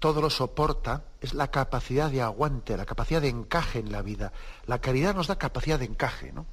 todo 0.00 0.20
lo 0.20 0.30
soporta 0.30 1.04
es 1.20 1.34
la 1.34 1.52
capacidad 1.52 2.10
de 2.10 2.22
aguante, 2.22 2.76
la 2.76 2.86
capacidad 2.86 3.20
de 3.20 3.28
encaje 3.28 3.78
en 3.78 3.92
la 3.92 4.02
vida. 4.02 4.32
La 4.66 4.80
caridad 4.80 5.14
nos 5.14 5.28
da 5.28 5.36
capacidad 5.36 5.78
de 5.78 5.84
encaje, 5.84 6.32
¿no? 6.32 6.46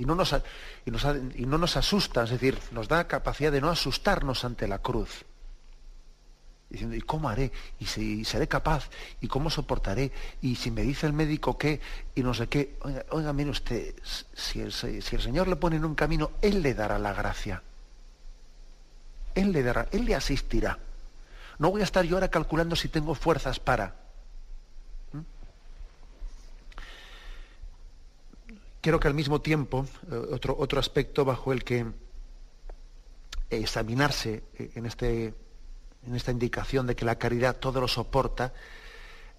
y 0.00 0.06
no, 0.06 0.14
nos, 0.14 1.76
asusta, 1.76 2.24
es 2.24 2.30
decir, 2.30 2.58
nos 2.72 2.88
da 2.88 3.06
capacidad 3.06 3.52
de 3.52 3.60
no 3.60 3.68
asustarnos 3.68 4.46
ante 4.46 4.66
la 4.66 4.78
cruz. 4.78 5.26
Diciendo, 6.70 6.96
¿y 6.96 7.02
cómo 7.02 7.28
haré? 7.28 7.52
¿Y 7.78 7.84
si 7.84 8.24
seré 8.24 8.48
capaz? 8.48 8.88
¿Y 9.20 9.28
cómo 9.28 9.50
soportaré? 9.50 10.10
¿Y 10.40 10.56
si 10.56 10.70
me 10.70 10.82
dice 10.82 11.06
el 11.06 11.12
médico 11.12 11.58
qué? 11.58 11.80
Y 12.14 12.22
no 12.22 12.32
sé 12.32 12.48
qué. 12.48 12.78
Oiga, 13.10 13.32
mire 13.34 13.50
usted, 13.50 13.94
si 14.32 14.60
el, 14.60 14.72
si 14.72 15.16
el 15.16 15.20
Señor 15.20 15.48
le 15.48 15.56
pone 15.56 15.76
en 15.76 15.84
un 15.84 15.94
camino, 15.94 16.30
Él 16.40 16.62
le 16.62 16.72
dará 16.72 16.98
la 16.98 17.12
gracia. 17.12 17.62
Él 19.34 19.52
le 19.52 19.62
dará, 19.62 19.88
Él 19.90 20.06
le 20.06 20.14
asistirá. 20.14 20.78
No 21.60 21.70
voy 21.70 21.82
a 21.82 21.84
estar 21.84 22.06
yo 22.06 22.16
ahora 22.16 22.30
calculando 22.30 22.74
si 22.74 22.88
tengo 22.88 23.14
fuerzas 23.14 23.60
para. 23.60 23.94
Quiero 28.80 28.98
que 28.98 29.08
al 29.08 29.14
mismo 29.14 29.42
tiempo, 29.42 29.84
eh, 30.10 30.14
otro, 30.32 30.56
otro 30.58 30.80
aspecto 30.80 31.26
bajo 31.26 31.52
el 31.52 31.62
que 31.62 31.84
examinarse 33.50 34.42
eh, 34.58 34.70
en, 34.74 34.86
este, 34.86 35.34
en 36.06 36.14
esta 36.14 36.30
indicación 36.30 36.86
de 36.86 36.96
que 36.96 37.04
la 37.04 37.16
caridad 37.16 37.56
todo 37.56 37.82
lo 37.82 37.88
soporta, 37.88 38.54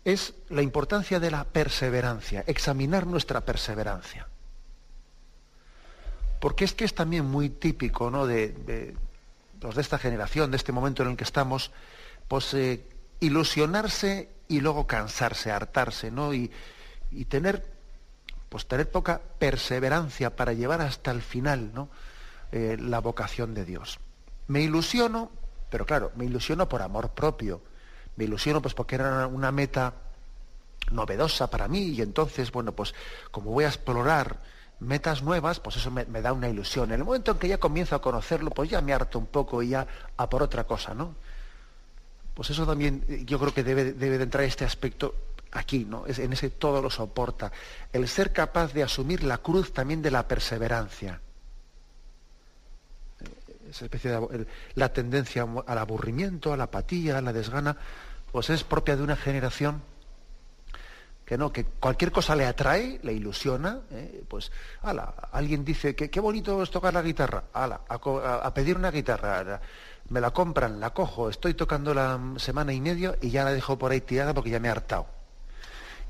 es 0.06 0.36
la 0.50 0.62
importancia 0.62 1.20
de 1.20 1.32
la 1.32 1.44
perseverancia, 1.46 2.44
examinar 2.46 3.08
nuestra 3.08 3.42
perseverancia. 3.42 4.28
Porque 6.40 6.66
es 6.66 6.74
que 6.76 6.86
es 6.86 6.94
también 6.94 7.26
muy 7.26 7.50
típico 7.50 8.12
¿no? 8.12 8.28
de, 8.28 8.94
los 9.60 9.74
de 9.74 9.82
esta 9.82 9.98
generación, 9.98 10.52
de 10.52 10.58
este 10.58 10.72
momento 10.72 11.02
en 11.02 11.10
el 11.10 11.18
que 11.18 11.24
estamos, 11.24 11.72
pues 12.32 12.56
ilusionarse 13.20 14.30
y 14.48 14.62
luego 14.62 14.88
cansarse, 14.88 15.52
hartarse, 15.52 16.12
¿no? 16.12 16.34
Y, 16.34 16.50
y 17.12 17.26
tener 17.26 17.70
pues 18.48 18.66
tener 18.68 18.90
poca 18.90 19.20
perseverancia 19.38 20.34
para 20.38 20.54
llevar 20.54 20.80
hasta 20.80 21.12
el 21.12 21.22
final 21.22 21.74
¿no? 21.74 21.90
Eh, 22.54 22.78
la 22.80 23.00
vocación 23.00 23.54
de 23.54 23.66
Dios. 23.66 24.00
Me 24.48 24.62
ilusiono, 24.62 25.30
pero 25.70 25.86
claro, 25.86 26.14
me 26.16 26.24
ilusiono 26.24 26.70
por 26.70 26.82
amor 26.82 27.10
propio. 27.10 27.62
Me 28.16 28.24
ilusiono 28.24 28.62
pues 28.62 28.76
porque 28.76 28.96
era 28.96 29.28
una 29.28 29.52
meta 29.52 29.94
novedosa 30.90 31.50
para 31.50 31.68
mí 31.68 31.88
y 31.88 32.02
entonces, 32.02 32.50
bueno, 32.54 32.72
pues 32.72 32.96
como 33.32 33.52
voy 33.52 33.66
a 33.66 33.68
explorar 33.68 34.40
metas 34.80 35.22
nuevas, 35.22 35.60
pues 35.60 35.76
eso 35.76 35.92
me, 35.92 36.06
da 36.06 36.32
una 36.32 36.48
ilusión. 36.48 36.94
En 36.94 37.00
el 37.00 37.04
momento 37.04 37.32
en 37.32 37.40
que 37.40 37.50
ya 37.50 37.58
comienzo 37.58 37.96
a 37.96 38.02
conocerlo, 38.02 38.52
pues 38.52 38.70
ya 38.70 38.80
me 38.80 38.94
harto 38.94 39.20
un 39.20 39.28
poco 39.28 39.62
y 39.62 39.70
ya 39.70 39.86
a 40.16 40.30
por 40.30 40.44
otra 40.44 40.64
cosa, 40.64 40.94
¿no? 40.94 41.16
Pues 42.34 42.50
eso 42.50 42.66
también 42.66 43.04
eh, 43.08 43.24
yo 43.26 43.40
creo 43.40 43.54
que 43.54 43.64
debe, 43.64 43.94
debe 43.94 44.18
de 44.18 44.24
entrar 44.24 44.44
este 44.44 44.66
aspecto 44.66 45.16
aquí, 45.52 45.86
¿no? 45.86 46.06
Es, 46.06 46.20
en 46.20 46.34
ese 46.34 46.50
todo 46.50 46.82
lo 46.82 46.90
soporta. 46.90 47.52
El 47.92 48.08
ser 48.08 48.32
capaz 48.32 48.74
de 48.74 48.84
asumir 48.84 49.24
la 49.24 49.40
cruz 49.40 49.74
también 49.74 50.02
de 50.02 50.12
la 50.12 50.28
perseverancia. 50.28 51.22
Esa 53.70 53.86
especie 53.86 54.12
de, 54.12 54.48
la 54.76 54.92
tendencia 54.92 55.48
al 55.66 55.78
aburrimiento, 55.78 56.52
a 56.52 56.58
la 56.58 56.66
apatía, 56.66 57.18
a 57.18 57.22
la 57.22 57.32
desgana, 57.32 57.78
pues 58.32 58.50
es 58.50 58.64
propia 58.64 58.96
de 58.96 59.04
una 59.04 59.16
generación 59.16 59.82
que 61.26 61.38
no, 61.38 61.54
que 61.54 61.64
cualquier 61.64 62.12
cosa 62.12 62.36
le 62.36 62.46
atrae, 62.46 63.00
le 63.04 63.14
ilusiona, 63.14 63.80
¿eh? 63.92 64.22
pues, 64.28 64.52
ala, 64.82 65.14
alguien 65.32 65.64
dice 65.64 65.96
que 65.96 66.10
qué 66.10 66.20
bonito 66.20 66.62
es 66.62 66.70
tocar 66.70 66.94
la 66.94 67.02
guitarra, 67.02 67.46
ala, 67.54 67.80
a, 67.88 68.54
pedir 68.54 68.76
una 68.76 68.92
guitarra, 68.92 69.62
me 70.12 70.20
la 70.20 70.32
compran, 70.32 70.82
la 70.82 70.94
cojo, 70.94 71.30
estoy 71.30 71.54
tocando 71.54 71.94
la 71.94 72.20
semana 72.36 72.74
y 72.74 72.82
medio 72.82 73.16
y 73.22 73.30
ya 73.30 73.46
la 73.46 73.54
dejo 73.54 73.78
por 73.78 73.94
ahí 73.94 74.02
tirada 74.02 74.34
porque 74.34 74.50
ya 74.50 74.60
me 74.60 74.68
he 74.68 74.72
hartado. 74.72 75.08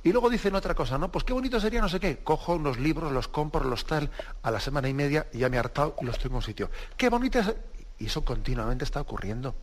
Y 0.04 0.12
luego 0.12 0.32
dicen 0.32 0.56
otra 0.56 0.74
cosa, 0.74 0.97
¿no? 0.97 1.12
Pues 1.12 1.24
qué 1.24 1.34
bonito 1.34 1.60
sería 1.60 1.82
no 1.82 1.88
sé 1.88 1.99
qué. 1.99 2.18
Cojo 2.18 2.56
unos 2.56 2.80
libros, 2.80 3.12
los 3.12 3.28
compro, 3.28 3.64
los 3.64 3.86
tal, 3.86 4.10
a 4.41 4.49
la 4.49 4.60
semana 4.60 4.89
y 4.89 4.95
media 4.95 5.28
y 5.32 5.38
ya 5.38 5.49
me 5.49 5.58
he 5.58 5.60
hartado 5.60 5.95
y 6.02 6.06
los 6.06 6.18
tengo 6.18 6.34
en 6.34 6.38
un 6.38 6.41
sitio. 6.41 6.72
Qué 6.97 7.10
bonito 7.10 7.38
es... 7.38 7.54
Y 7.99 8.08
eso 8.08 8.26
continuamente 8.26 8.84
está 8.84 8.99
ocurriendo. 8.99 9.54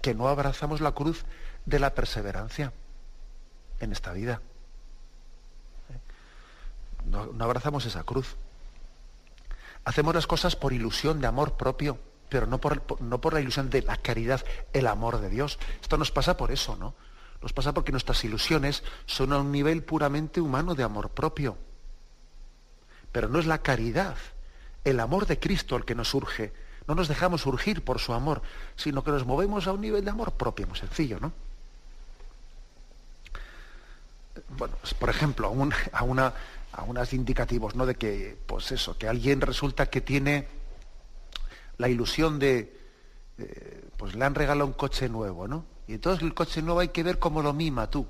Que 0.00 0.14
no 0.14 0.28
abrazamos 0.28 0.80
la 0.80 0.92
cruz 0.92 1.26
de 1.66 1.78
la 1.78 1.94
perseverancia 1.94 2.72
en 3.78 3.92
esta 3.92 4.14
vida. 4.14 4.40
No, 7.04 7.26
no 7.26 7.44
abrazamos 7.44 7.84
esa 7.84 8.04
cruz. 8.04 8.36
Hacemos 9.84 10.14
las 10.14 10.26
cosas 10.26 10.56
por 10.56 10.72
ilusión 10.72 11.20
de 11.20 11.26
amor 11.26 11.58
propio, 11.58 11.98
pero 12.30 12.46
no 12.46 12.58
por, 12.58 13.00
no 13.02 13.20
por 13.20 13.34
la 13.34 13.40
ilusión 13.40 13.68
de 13.68 13.82
la 13.82 13.96
caridad, 13.96 14.42
el 14.72 14.86
amor 14.86 15.20
de 15.20 15.28
Dios. 15.28 15.58
Esto 15.82 15.98
nos 15.98 16.10
pasa 16.10 16.36
por 16.36 16.52
eso, 16.52 16.76
¿no? 16.76 16.94
Nos 17.42 17.52
pasa 17.52 17.74
porque 17.74 17.92
nuestras 17.92 18.22
ilusiones 18.24 18.82
son 19.06 19.32
a 19.32 19.38
un 19.38 19.50
nivel 19.50 19.82
puramente 19.82 20.40
humano 20.40 20.74
de 20.74 20.84
amor 20.84 21.10
propio. 21.10 21.58
Pero 23.12 23.28
no 23.28 23.40
es 23.40 23.46
la 23.46 23.58
caridad, 23.58 24.16
el 24.84 25.00
amor 25.00 25.26
de 25.26 25.38
Cristo 25.38 25.76
el 25.76 25.84
que 25.84 25.94
nos 25.94 26.14
urge. 26.14 26.52
No 26.86 26.94
nos 26.94 27.08
dejamos 27.08 27.46
urgir 27.46 27.82
por 27.84 27.98
su 27.98 28.12
amor, 28.12 28.42
sino 28.76 29.02
que 29.02 29.10
nos 29.10 29.26
movemos 29.26 29.66
a 29.66 29.72
un 29.72 29.80
nivel 29.80 30.04
de 30.04 30.10
amor 30.10 30.32
propio, 30.32 30.66
muy 30.66 30.78
sencillo, 30.78 31.18
¿no? 31.20 31.32
Bueno, 34.56 34.76
pues, 34.80 34.94
por 34.94 35.10
ejemplo, 35.10 35.48
a, 35.48 35.50
un, 35.50 35.72
una, 36.02 36.32
a 36.72 36.82
unos 36.84 37.12
indicativos, 37.12 37.74
¿no? 37.74 37.86
De 37.86 37.96
que, 37.96 38.36
pues 38.46 38.70
eso, 38.72 38.96
que 38.96 39.08
alguien 39.08 39.40
resulta 39.40 39.86
que 39.86 40.00
tiene 40.00 40.59
la 41.80 41.88
ilusión 41.88 42.38
de, 42.38 42.76
pues 43.96 44.14
le 44.14 44.24
han 44.24 44.34
regalado 44.34 44.66
un 44.66 44.74
coche 44.74 45.08
nuevo, 45.08 45.48
¿no? 45.48 45.64
Y 45.88 45.94
entonces 45.94 46.22
el 46.22 46.34
coche 46.34 46.60
nuevo 46.60 46.80
hay 46.80 46.88
que 46.88 47.02
ver 47.02 47.18
cómo 47.18 47.40
lo 47.40 47.54
mima 47.54 47.88
tú. 47.88 48.06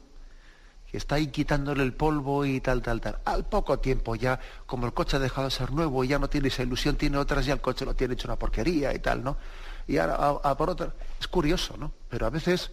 Que 0.90 0.96
está 0.96 1.14
ahí 1.14 1.28
quitándole 1.28 1.84
el 1.84 1.94
polvo 1.94 2.44
y 2.44 2.60
tal, 2.60 2.82
tal, 2.82 3.00
tal. 3.00 3.20
Al 3.24 3.46
poco 3.46 3.78
tiempo 3.78 4.16
ya, 4.16 4.40
como 4.66 4.86
el 4.86 4.92
coche 4.92 5.16
ha 5.16 5.20
dejado 5.20 5.46
de 5.46 5.52
ser 5.52 5.70
nuevo 5.70 6.02
ya 6.02 6.18
no 6.18 6.28
tiene 6.28 6.48
esa 6.48 6.64
ilusión, 6.64 6.96
tiene 6.96 7.16
otras, 7.16 7.46
ya 7.46 7.54
el 7.54 7.60
coche 7.60 7.84
lo 7.84 7.94
tiene 7.94 8.14
hecho 8.14 8.26
una 8.26 8.36
porquería 8.36 8.92
y 8.92 8.98
tal, 8.98 9.22
¿no? 9.22 9.36
Y 9.86 9.98
ahora, 9.98 10.40
a, 10.42 10.56
por 10.56 10.70
otra. 10.70 10.92
Es 11.20 11.28
curioso, 11.28 11.76
¿no? 11.76 11.92
Pero 12.08 12.26
a 12.26 12.30
veces 12.30 12.72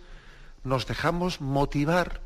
nos 0.63 0.87
dejamos 0.87 1.41
motivar 1.41 2.21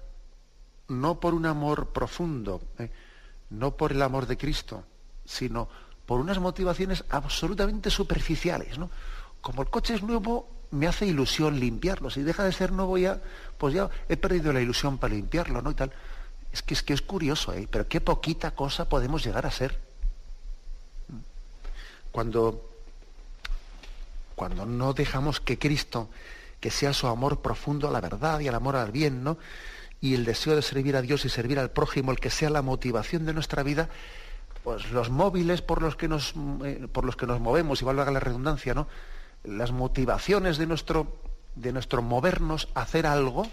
no 0.87 1.19
por 1.19 1.33
un 1.33 1.45
amor 1.45 1.89
profundo, 1.89 2.61
¿eh? 2.79 2.89
no 3.49 3.75
por 3.75 3.91
el 3.91 4.01
amor 4.01 4.27
de 4.27 4.37
Cristo, 4.37 4.85
sino 5.25 5.67
por 6.05 6.19
unas 6.19 6.39
motivaciones 6.39 7.03
absolutamente 7.09 7.89
superficiales, 7.89 8.77
¿no? 8.77 8.89
Como 9.41 9.61
el 9.61 9.69
coche 9.69 9.95
es 9.95 10.03
nuevo, 10.03 10.47
me 10.71 10.87
hace 10.87 11.05
ilusión 11.05 11.59
limpiarlo. 11.59 12.09
Si 12.09 12.21
deja 12.21 12.43
de 12.43 12.51
ser 12.51 12.71
nuevo 12.71 12.97
ya, 12.97 13.21
pues 13.57 13.73
ya 13.73 13.89
he 14.07 14.17
perdido 14.17 14.53
la 14.53 14.61
ilusión 14.61 14.97
para 14.97 15.13
limpiarlo, 15.13 15.61
¿no? 15.61 15.71
Y 15.71 15.75
tal. 15.75 15.91
Es 16.51 16.61
que 16.61 16.73
es, 16.73 16.83
que 16.83 16.93
es 16.93 17.01
curioso, 17.01 17.53
¿eh? 17.53 17.67
Pero 17.69 17.87
qué 17.87 18.01
poquita 18.01 18.51
cosa 18.51 18.87
podemos 18.87 19.23
llegar 19.23 19.45
a 19.45 19.51
ser. 19.51 19.79
Cuando, 22.11 22.69
cuando 24.35 24.65
no 24.65 24.93
dejamos 24.93 25.39
que 25.39 25.57
Cristo, 25.57 26.09
que 26.59 26.71
sea 26.71 26.93
su 26.93 27.07
amor 27.07 27.41
profundo 27.41 27.87
a 27.87 27.91
la 27.91 28.01
verdad 28.01 28.39
y 28.39 28.47
al 28.47 28.55
amor 28.55 28.75
al 28.75 28.91
bien, 28.91 29.23
¿no? 29.23 29.37
Y 30.01 30.13
el 30.15 30.25
deseo 30.25 30.55
de 30.55 30.61
servir 30.61 30.95
a 30.95 31.01
Dios 31.01 31.25
y 31.25 31.29
servir 31.29 31.59
al 31.59 31.71
prójimo, 31.71 32.11
el 32.11 32.19
que 32.19 32.29
sea 32.29 32.49
la 32.49 32.61
motivación 32.61 33.25
de 33.25 33.33
nuestra 33.33 33.63
vida, 33.63 33.89
pues 34.63 34.91
los 34.91 35.09
móviles 35.09 35.61
por 35.61 35.81
los 35.81 35.95
que 35.95 36.07
nos, 36.07 36.33
eh, 36.63 36.87
por 36.91 37.05
los 37.05 37.15
que 37.15 37.27
nos 37.27 37.39
movemos, 37.39 37.81
y 37.81 37.85
valga 37.85 38.09
la 38.11 38.19
redundancia, 38.19 38.73
¿no? 38.73 38.87
las 39.43 39.71
motivaciones 39.71 40.57
de 40.57 40.67
nuestro, 40.67 41.17
de 41.55 41.73
nuestro 41.73 42.01
movernos 42.01 42.67
a 42.75 42.81
hacer 42.81 43.07
algo, 43.07 43.47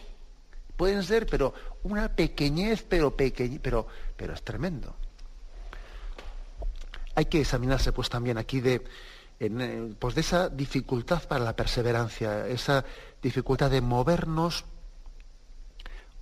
pueden 0.76 1.02
ser, 1.02 1.26
pero 1.26 1.54
una 1.82 2.09
pequeñez, 2.09 2.84
pero 2.88 3.16
pequeña, 3.16 3.59
pero, 3.62 3.86
pero 4.16 4.34
es 4.34 4.42
tremendo. 4.42 4.94
Hay 7.14 7.24
que 7.26 7.40
examinarse 7.40 7.92
pues 7.92 8.09
también 8.09 8.38
aquí 8.38 8.61
de, 8.61 8.84
eh, 9.40 9.94
pues 9.98 10.14
de 10.14 10.20
esa 10.20 10.48
dificultad 10.48 11.22
para 11.26 11.44
la 11.44 11.56
perseverancia, 11.56 12.46
esa 12.46 12.84
dificultad 13.20 13.70
de 13.70 13.80
movernos 13.80 14.64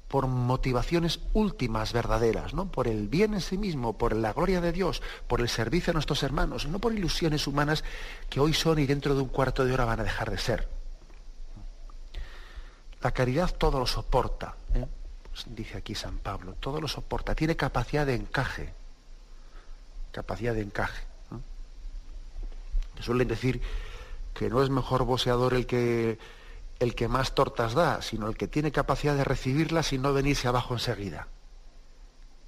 por 0.09 0.27
motivaciones 0.29 1.21
últimas 1.33 1.93
verdaderas, 1.93 2.55
¿no? 2.55 2.71
Por 2.71 2.87
el 2.87 3.09
bien 3.09 3.35
en 3.35 3.41
sí 3.41 3.59
mismo, 3.59 3.99
por 3.99 4.15
la 4.15 4.33
gloria 4.33 4.61
de 4.61 4.73
Dios, 4.73 5.03
por 5.27 5.41
el 5.41 5.49
servicio 5.49 5.91
a 5.91 5.95
nuestros 5.95 6.23
hermanos, 6.23 6.67
no 6.67 6.79
por 6.79 6.93
ilusiones 6.93 7.47
humanas 7.47 7.83
que 8.31 8.41
hoy 8.41 8.55
son 8.55 8.79
y 8.79 8.87
dentro 8.87 9.15
de 9.15 9.23
un 9.23 9.29
cuarto 9.29 9.65
de 9.65 9.73
hora 9.73 9.85
van 9.85 10.01
a 10.01 10.05
dejar 10.05 10.31
de 10.31 10.39
ser. 10.39 10.69
La 13.03 13.11
caridad 13.11 13.53
todo 13.57 13.79
lo 13.79 13.87
soporta, 13.87 14.57
¿eh? 14.75 14.87
pues 15.31 15.45
dice 15.49 15.79
aquí 15.79 15.95
San 15.95 16.19
Pablo, 16.19 16.55
todo 16.61 16.81
lo 16.81 16.89
soporta, 16.89 17.35
tiene 17.35 17.57
capacidad 17.57 18.07
de 18.07 18.15
encaje, 18.15 18.73
capacidad 20.13 20.55
de 20.55 20.63
encaje. 20.63 21.05
Suelen 23.01 23.29
decir 23.29 23.61
que 24.33 24.49
no 24.49 24.63
es 24.63 24.71
mejor 24.71 25.05
boxeador 25.05 25.53
el 25.53 25.67
que 25.67 26.19
el 26.79 26.95
que 26.95 27.09
más 27.09 27.35
tortas 27.35 27.75
da, 27.75 28.03
sino 28.03 28.29
el 28.29 28.37
que 28.37 28.49
tiene 28.49 28.73
capacidad 28.73 29.15
de 29.15 29.25
recibirlas 29.25 29.93
y 29.93 29.99
no 29.99 30.13
venirse 30.13 30.49
abajo 30.49 30.75
enseguida. 30.75 31.29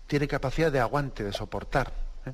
Tiene 0.07 0.29
capacidad 0.29 0.71
de 0.71 0.81
aguante, 0.81 1.25
de 1.25 1.33
soportar. 1.33 1.93
¿eh? 2.27 2.33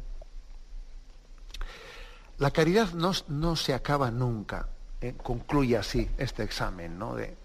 La 2.39 2.51
caridad 2.51 2.93
no, 2.93 3.13
no, 3.29 3.57
se 3.57 3.75
acaba 3.75 4.11
nunca. 4.11 4.69
¿eh? 5.01 5.15
Concluye 5.23 5.77
así 5.77 6.09
este 6.19 6.43
examen 6.43 6.99
¿no? 6.99 7.15
de, 7.15 7.37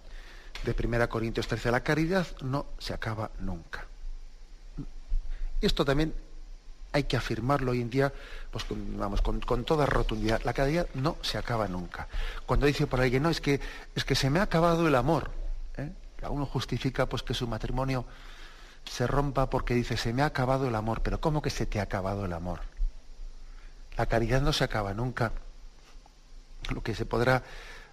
de 0.64 0.86
1 0.86 1.08
Corintios 1.08 1.46
13. 1.46 1.70
La 1.70 1.82
caridad 1.82 2.26
no 2.42 2.66
se 2.78 2.92
acaba 2.92 3.30
nunca. 3.40 3.86
Esto 5.60 5.84
también 5.84 6.14
hay 6.92 7.04
que 7.04 7.16
afirmarlo 7.16 7.72
hoy 7.72 7.80
en 7.80 7.90
día 7.90 8.12
pues, 8.50 8.64
con, 8.64 8.98
vamos, 8.98 9.22
con, 9.22 9.64
toda 9.64 9.86
rotundidad. 9.86 10.42
La 10.44 10.52
caridad 10.52 10.88
no 10.94 11.16
se 11.22 11.38
acaba 11.38 11.68
nunca. 11.68 12.08
Cuando 12.46 12.66
dice 12.66 12.86
por 12.86 13.00
alguien, 13.00 13.22
no, 13.22 13.30
es 13.30 13.40
que, 13.40 13.60
es 13.94 14.04
que 14.04 14.14
se 14.14 14.30
me 14.30 14.40
ha 14.40 14.42
acabado 14.42 14.88
el 14.88 14.94
amor. 14.94 15.30
¿eh? 15.76 15.90
Uno 16.28 16.46
justifica 16.46 17.06
pues, 17.06 17.22
que 17.22 17.34
su 17.34 17.46
matrimonio 17.46 18.04
se 18.84 19.06
rompa 19.06 19.48
porque 19.48 19.74
dice, 19.74 19.96
se 19.96 20.12
me 20.12 20.22
ha 20.22 20.26
acabado 20.26 20.66
el 20.68 20.74
amor. 20.74 21.02
Pero 21.02 21.20
¿cómo 21.20 21.42
que 21.42 21.50
se 21.50 21.66
te 21.66 21.78
ha 21.80 21.84
acabado 21.84 22.24
el 22.24 22.32
amor? 22.32 22.60
La 23.96 24.06
caridad 24.06 24.40
no 24.40 24.52
se 24.52 24.64
acaba 24.64 24.92
nunca. 24.92 25.32
Lo 26.74 26.82
que 26.82 26.94
se 26.94 27.06
podrá 27.06 27.42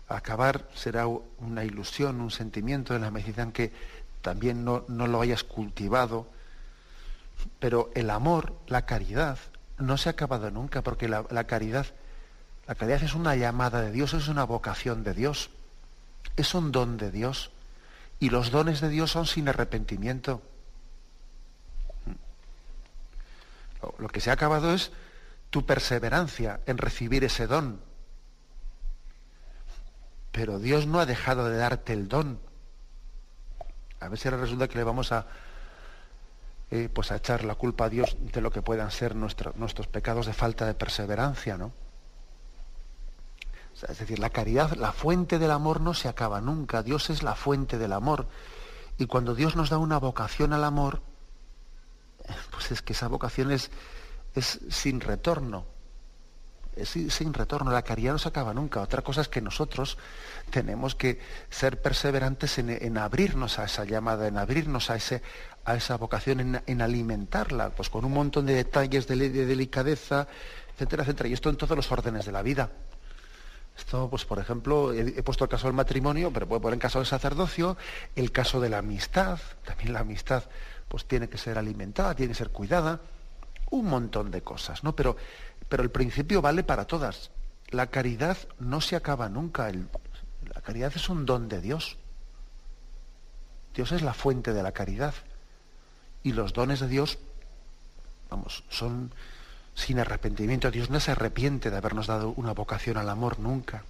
acabar 0.07 0.67
será 0.73 1.05
una 1.07 1.63
ilusión, 1.63 2.21
un 2.21 2.31
sentimiento 2.31 2.95
en 2.95 3.01
la 3.01 3.11
medida 3.11 3.43
en 3.43 3.51
que 3.51 3.71
también 4.21 4.65
no, 4.65 4.85
no 4.87 5.07
lo 5.07 5.21
hayas 5.21 5.43
cultivado 5.43 6.27
pero 7.59 7.91
el 7.95 8.09
amor, 8.09 8.57
la 8.67 8.85
caridad, 8.85 9.37
no 9.77 9.97
se 9.97 10.09
ha 10.09 10.13
acabado 10.13 10.49
nunca, 10.51 10.81
porque 10.81 11.07
la, 11.07 11.23
caridad, 11.45 11.85
la 12.67 12.75
caridad 12.75 13.03
es 13.03 13.13
una 13.13 13.35
llamada 13.35 13.81
de 13.81 13.91
Dios, 13.91 14.13
es 14.13 14.27
una 14.27 14.43
vocación 14.43 15.03
de 15.03 15.13
Dios, 15.13 15.49
es 16.35 16.53
un 16.53 16.71
don 16.71 16.97
de 16.97 17.11
Dios. 17.11 17.51
Y 18.19 18.29
los 18.29 18.49
dones 18.49 18.81
de 18.81 18.89
Dios 18.89 19.11
son 19.11 19.27
sin 19.27 19.47
arrepentimiento. 19.47 20.41
Lo 23.99 24.07
que 24.07 24.21
se 24.21 24.31
ha 24.31 24.33
acabado 24.33 24.73
es 24.73 24.91
tu 25.51 25.65
perseverancia 25.65 26.59
en 26.65 26.77
recibir 26.77 27.23
ese 27.23 27.45
don. 27.45 27.79
Pero 30.31 30.59
Dios 30.59 30.87
no 30.87 30.99
ha 30.99 31.05
dejado 31.05 31.47
de 31.47 31.57
darte 31.57 31.93
el 31.93 32.07
don. 32.07 32.39
A 33.99 34.09
ver 34.09 34.17
si 34.17 34.27
ahora 34.27 34.41
resulta 34.41 34.67
que 34.67 34.77
le 34.77 34.83
vamos 34.83 35.11
a, 35.11 35.27
eh, 36.71 36.89
pues 36.93 37.11
a 37.11 37.15
echar 37.17 37.43
la 37.43 37.55
culpa 37.55 37.85
a 37.85 37.89
Dios 37.89 38.17
de 38.19 38.41
lo 38.41 38.51
que 38.51 38.61
puedan 38.61 38.91
ser 38.91 39.15
nuestros 39.15 39.87
pecados 39.87 40.25
de 40.25 40.33
falta 40.33 40.65
de 40.65 40.73
perseverancia, 40.73 41.57
¿no? 41.57 41.71
es 43.87 43.99
decir, 43.99 44.17
la 44.17 44.31
caridad, 44.31 44.71
la 44.71 44.91
fuente 44.91 45.37
del 45.37 45.51
amor 45.51 45.81
no 45.81 45.93
se 45.93 46.07
acaba 46.07 46.41
nunca. 46.41 46.81
Dios 46.81 47.11
es 47.11 47.21
la 47.21 47.35
fuente 47.35 47.77
del 47.77 47.93
amor. 47.93 48.27
Y 48.97 49.05
cuando 49.05 49.35
Dios 49.35 49.55
nos 49.55 49.69
da 49.69 49.77
una 49.77 49.99
vocación 49.99 50.51
al 50.51 50.63
amor, 50.63 51.03
pues 52.51 52.71
es 52.71 52.81
que 52.81 52.93
esa 52.93 53.07
vocación 53.07 53.51
es, 53.51 53.69
es 54.33 54.59
sin 54.69 54.99
retorno 54.99 55.76
sin 56.85 57.33
retorno. 57.33 57.71
La 57.71 57.81
caridad 57.81 58.13
no 58.13 58.19
se 58.19 58.29
acaba 58.29 58.53
nunca. 58.53 58.81
Otra 58.81 59.01
cosa 59.01 59.21
es 59.21 59.27
que 59.27 59.41
nosotros 59.41 59.97
tenemos 60.49 60.95
que 60.95 61.19
ser 61.49 61.81
perseverantes 61.81 62.57
en, 62.57 62.97
abrirnos 62.97 63.59
a 63.59 63.65
esa 63.65 63.85
llamada, 63.85 64.27
en 64.27 64.37
abrirnos 64.37 64.89
a, 64.89 64.95
ese, 64.95 65.21
a 65.65 65.75
esa 65.75 65.97
vocación, 65.97 66.61
en, 66.65 66.81
alimentarla, 66.81 67.71
pues 67.71 67.89
con 67.89 68.05
un 68.05 68.13
montón 68.13 68.45
de 68.45 68.53
detalles 68.53 69.07
de, 69.07 69.29
delicadeza, 69.29 70.27
etcétera, 70.73 71.03
etcétera. 71.03 71.29
Y 71.29 71.33
esto 71.33 71.49
en 71.49 71.57
todos 71.57 71.75
los 71.75 71.91
órdenes 71.91 72.25
de 72.25 72.31
la 72.31 72.41
vida. 72.41 72.69
Esto, 73.77 74.09
pues, 74.09 74.25
por 74.25 74.39
ejemplo, 74.39 74.91
he, 74.91 75.21
puesto 75.21 75.43
el 75.43 75.49
caso 75.49 75.67
del 75.67 75.75
matrimonio, 75.75 76.31
pero 76.33 76.47
puedo 76.47 76.61
poner 76.61 76.75
el 76.75 76.81
caso 76.81 76.97
del 76.99 77.05
sacerdocio, 77.05 77.77
el 78.15 78.31
caso 78.31 78.59
de 78.59 78.69
la 78.69 78.79
amistad. 78.79 79.39
También 79.65 79.93
la 79.93 79.99
amistad, 79.99 80.43
pues, 80.87 81.05
tiene 81.05 81.29
que 81.29 81.37
ser 81.37 81.57
alimentada, 81.57 82.15
tiene 82.15 82.31
que 82.31 82.37
ser 82.37 82.49
cuidada. 82.49 82.99
Un 83.69 83.85
montón 83.85 84.31
de 84.31 84.41
cosas, 84.41 84.83
¿no? 84.83 84.95
Pero 84.95 85.17
pero 85.69 85.83
el 85.83 85.91
principio 85.91 86.41
vale 86.41 86.63
para 86.63 86.85
todas. 86.85 87.31
La 87.69 87.87
caridad 87.87 88.37
no 88.59 88.81
se 88.81 88.95
acaba 88.95 89.29
nunca. 89.29 89.69
la 89.71 90.61
caridad 90.61 90.91
es 90.95 91.09
un 91.09 91.25
don 91.25 91.49
de 91.49 91.61
Dios. 91.61 91.97
Dios 93.75 93.91
es 93.91 94.01
la 94.01 94.13
fuente 94.13 94.53
de 94.53 94.63
la 94.63 94.71
caridad. 94.71 95.13
Y 96.23 96.33
los 96.33 96.53
dones 96.53 96.79
de 96.79 96.87
Dios, 96.87 97.19
vamos, 98.29 98.63
son 98.69 99.11
sin 99.75 99.99
arrepentimiento. 99.99 100.71
Dios 100.71 100.89
no 100.89 100.99
se 100.99 101.11
arrepiente 101.11 101.69
de 101.69 101.77
habernos 101.77 102.07
dado 102.07 102.33
una 102.37 102.53
vocación 102.53 102.97
al 102.97 103.09
amor 103.09 103.39
nunca. 103.39 103.83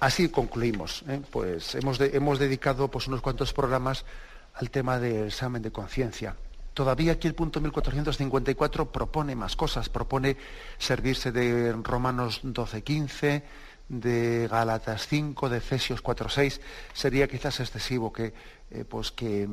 Así 0.00 0.28
concluimos. 0.28 1.04
¿eh? 1.08 1.22
Pues 1.30 1.74
hemos, 1.76 2.00
hemos 2.00 2.38
dedicado 2.38 2.88
pues, 2.88 3.06
unos 3.06 3.20
cuantos 3.20 3.52
programas 3.52 4.04
al 4.54 4.70
tema 4.70 4.98
del 4.98 5.26
examen 5.26 5.62
de 5.62 5.70
conciencia. 5.70 6.36
Todavía 6.74 7.12
aquí 7.12 7.28
el 7.28 7.34
punto 7.34 7.60
1454 7.60 8.90
propone 8.90 9.36
más 9.36 9.54
cosas, 9.54 9.88
propone 9.88 10.36
servirse 10.76 11.30
de 11.30 11.72
Romanos 11.72 12.42
12.15, 12.42 13.42
de 13.88 14.48
Gálatas 14.50 15.06
5, 15.06 15.48
de 15.48 15.58
Efesios 15.58 16.02
4.6. 16.02 16.60
Sería 16.92 17.28
quizás 17.28 17.60
excesivo 17.60 18.12
que, 18.12 18.34
eh, 18.72 18.84
pues 18.84 19.12
que 19.12 19.48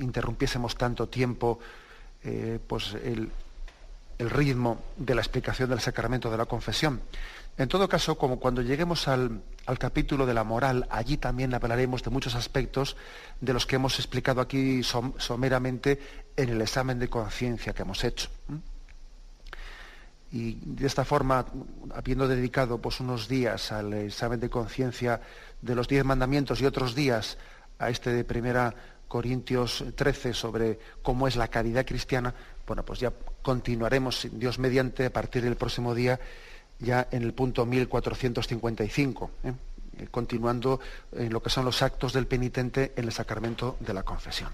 interrumpiésemos 0.00 0.76
tanto 0.76 1.08
tiempo 1.08 1.60
eh, 2.24 2.58
pues 2.66 2.94
el 2.94 3.30
ritmo 4.18 4.82
de 4.96 5.14
la 5.14 5.20
explicación 5.20 5.70
del 5.70 5.78
sacramento 5.78 6.30
de 6.30 6.36
la 6.36 6.46
confesión. 6.46 7.00
En 7.58 7.68
todo 7.68 7.88
caso, 7.88 8.16
como 8.16 8.38
cuando 8.38 8.62
lleguemos 8.62 9.08
al, 9.08 9.42
capítulo 9.80 10.26
de 10.26 10.32
la 10.32 10.44
moral, 10.44 10.86
allí 10.90 11.16
también 11.16 11.52
hablaremos 11.52 12.04
de 12.04 12.10
muchos 12.10 12.36
aspectos 12.36 12.96
de 13.40 13.52
los 13.52 13.66
que 13.66 13.76
hemos 13.76 13.98
explicado 13.98 14.40
aquí 14.40 14.82
someramente 14.84 15.98
en 16.36 16.50
el 16.50 16.62
examen 16.62 17.00
de 17.00 17.08
conciencia 17.08 17.72
que 17.72 17.82
hemos 17.82 18.04
hecho. 18.04 18.28
Y 20.30 20.54
de 20.64 20.86
esta 20.86 21.04
forma, 21.04 21.46
habiendo 21.96 22.28
dedicado 22.28 22.78
pues, 22.78 23.00
unos 23.00 23.26
días 23.26 23.72
al 23.72 23.92
examen 23.92 24.38
de 24.38 24.48
conciencia 24.48 25.20
de 25.60 25.74
los 25.74 25.88
diez 25.88 26.04
mandamientos 26.04 26.60
y 26.60 26.66
otros 26.66 26.94
días 26.94 27.38
a 27.80 27.90
este 27.90 28.10
de 28.10 28.22
primera 28.22 28.72
Corintios 29.08 29.84
13 29.96 30.32
sobre 30.32 30.78
cómo 31.02 31.26
es 31.26 31.34
la 31.34 31.48
caridad 31.48 31.84
cristiana, 31.84 32.34
bueno, 32.66 32.84
pues 32.84 33.00
ya 33.00 33.12
continuaremos, 33.42 34.28
Dios 34.30 34.60
mediante, 34.60 35.06
a 35.06 35.12
partir 35.12 35.42
del 35.42 35.56
próximo 35.56 35.94
día 35.94 36.20
ya 36.78 37.08
en 37.10 37.22
el 37.22 37.34
punto 37.34 37.66
1455, 37.66 39.30
¿eh? 39.44 39.52
Eh, 39.98 40.08
continuando 40.10 40.80
en 41.12 41.32
lo 41.32 41.42
que 41.42 41.50
son 41.50 41.64
los 41.64 41.82
actos 41.82 42.12
del 42.12 42.26
penitente 42.26 42.92
en 42.96 43.04
el 43.04 43.12
sacramento 43.12 43.76
de 43.80 43.94
la 43.94 44.04
confesión. 44.04 44.50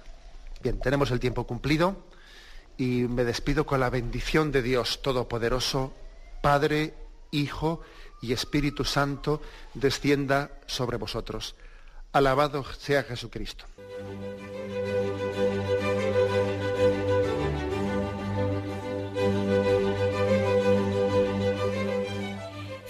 Bien, 0.62 0.78
tenemos 0.78 1.10
el 1.10 1.20
tiempo 1.20 1.44
cumplido 1.44 1.96
y 2.78 3.02
me 3.02 3.24
despido 3.24 3.66
con 3.66 3.80
la 3.80 3.90
bendición 3.90 4.50
de 4.52 4.62
Dios 4.62 5.02
Todopoderoso, 5.02 5.92
Padre, 6.40 6.94
Hijo 7.30 7.82
y 8.22 8.32
Espíritu 8.32 8.84
Santo, 8.84 9.42
descienda 9.74 10.50
sobre 10.66 10.96
vosotros. 10.96 11.56
Alabado 12.12 12.64
sea 12.78 13.02
Jesucristo. 13.02 13.66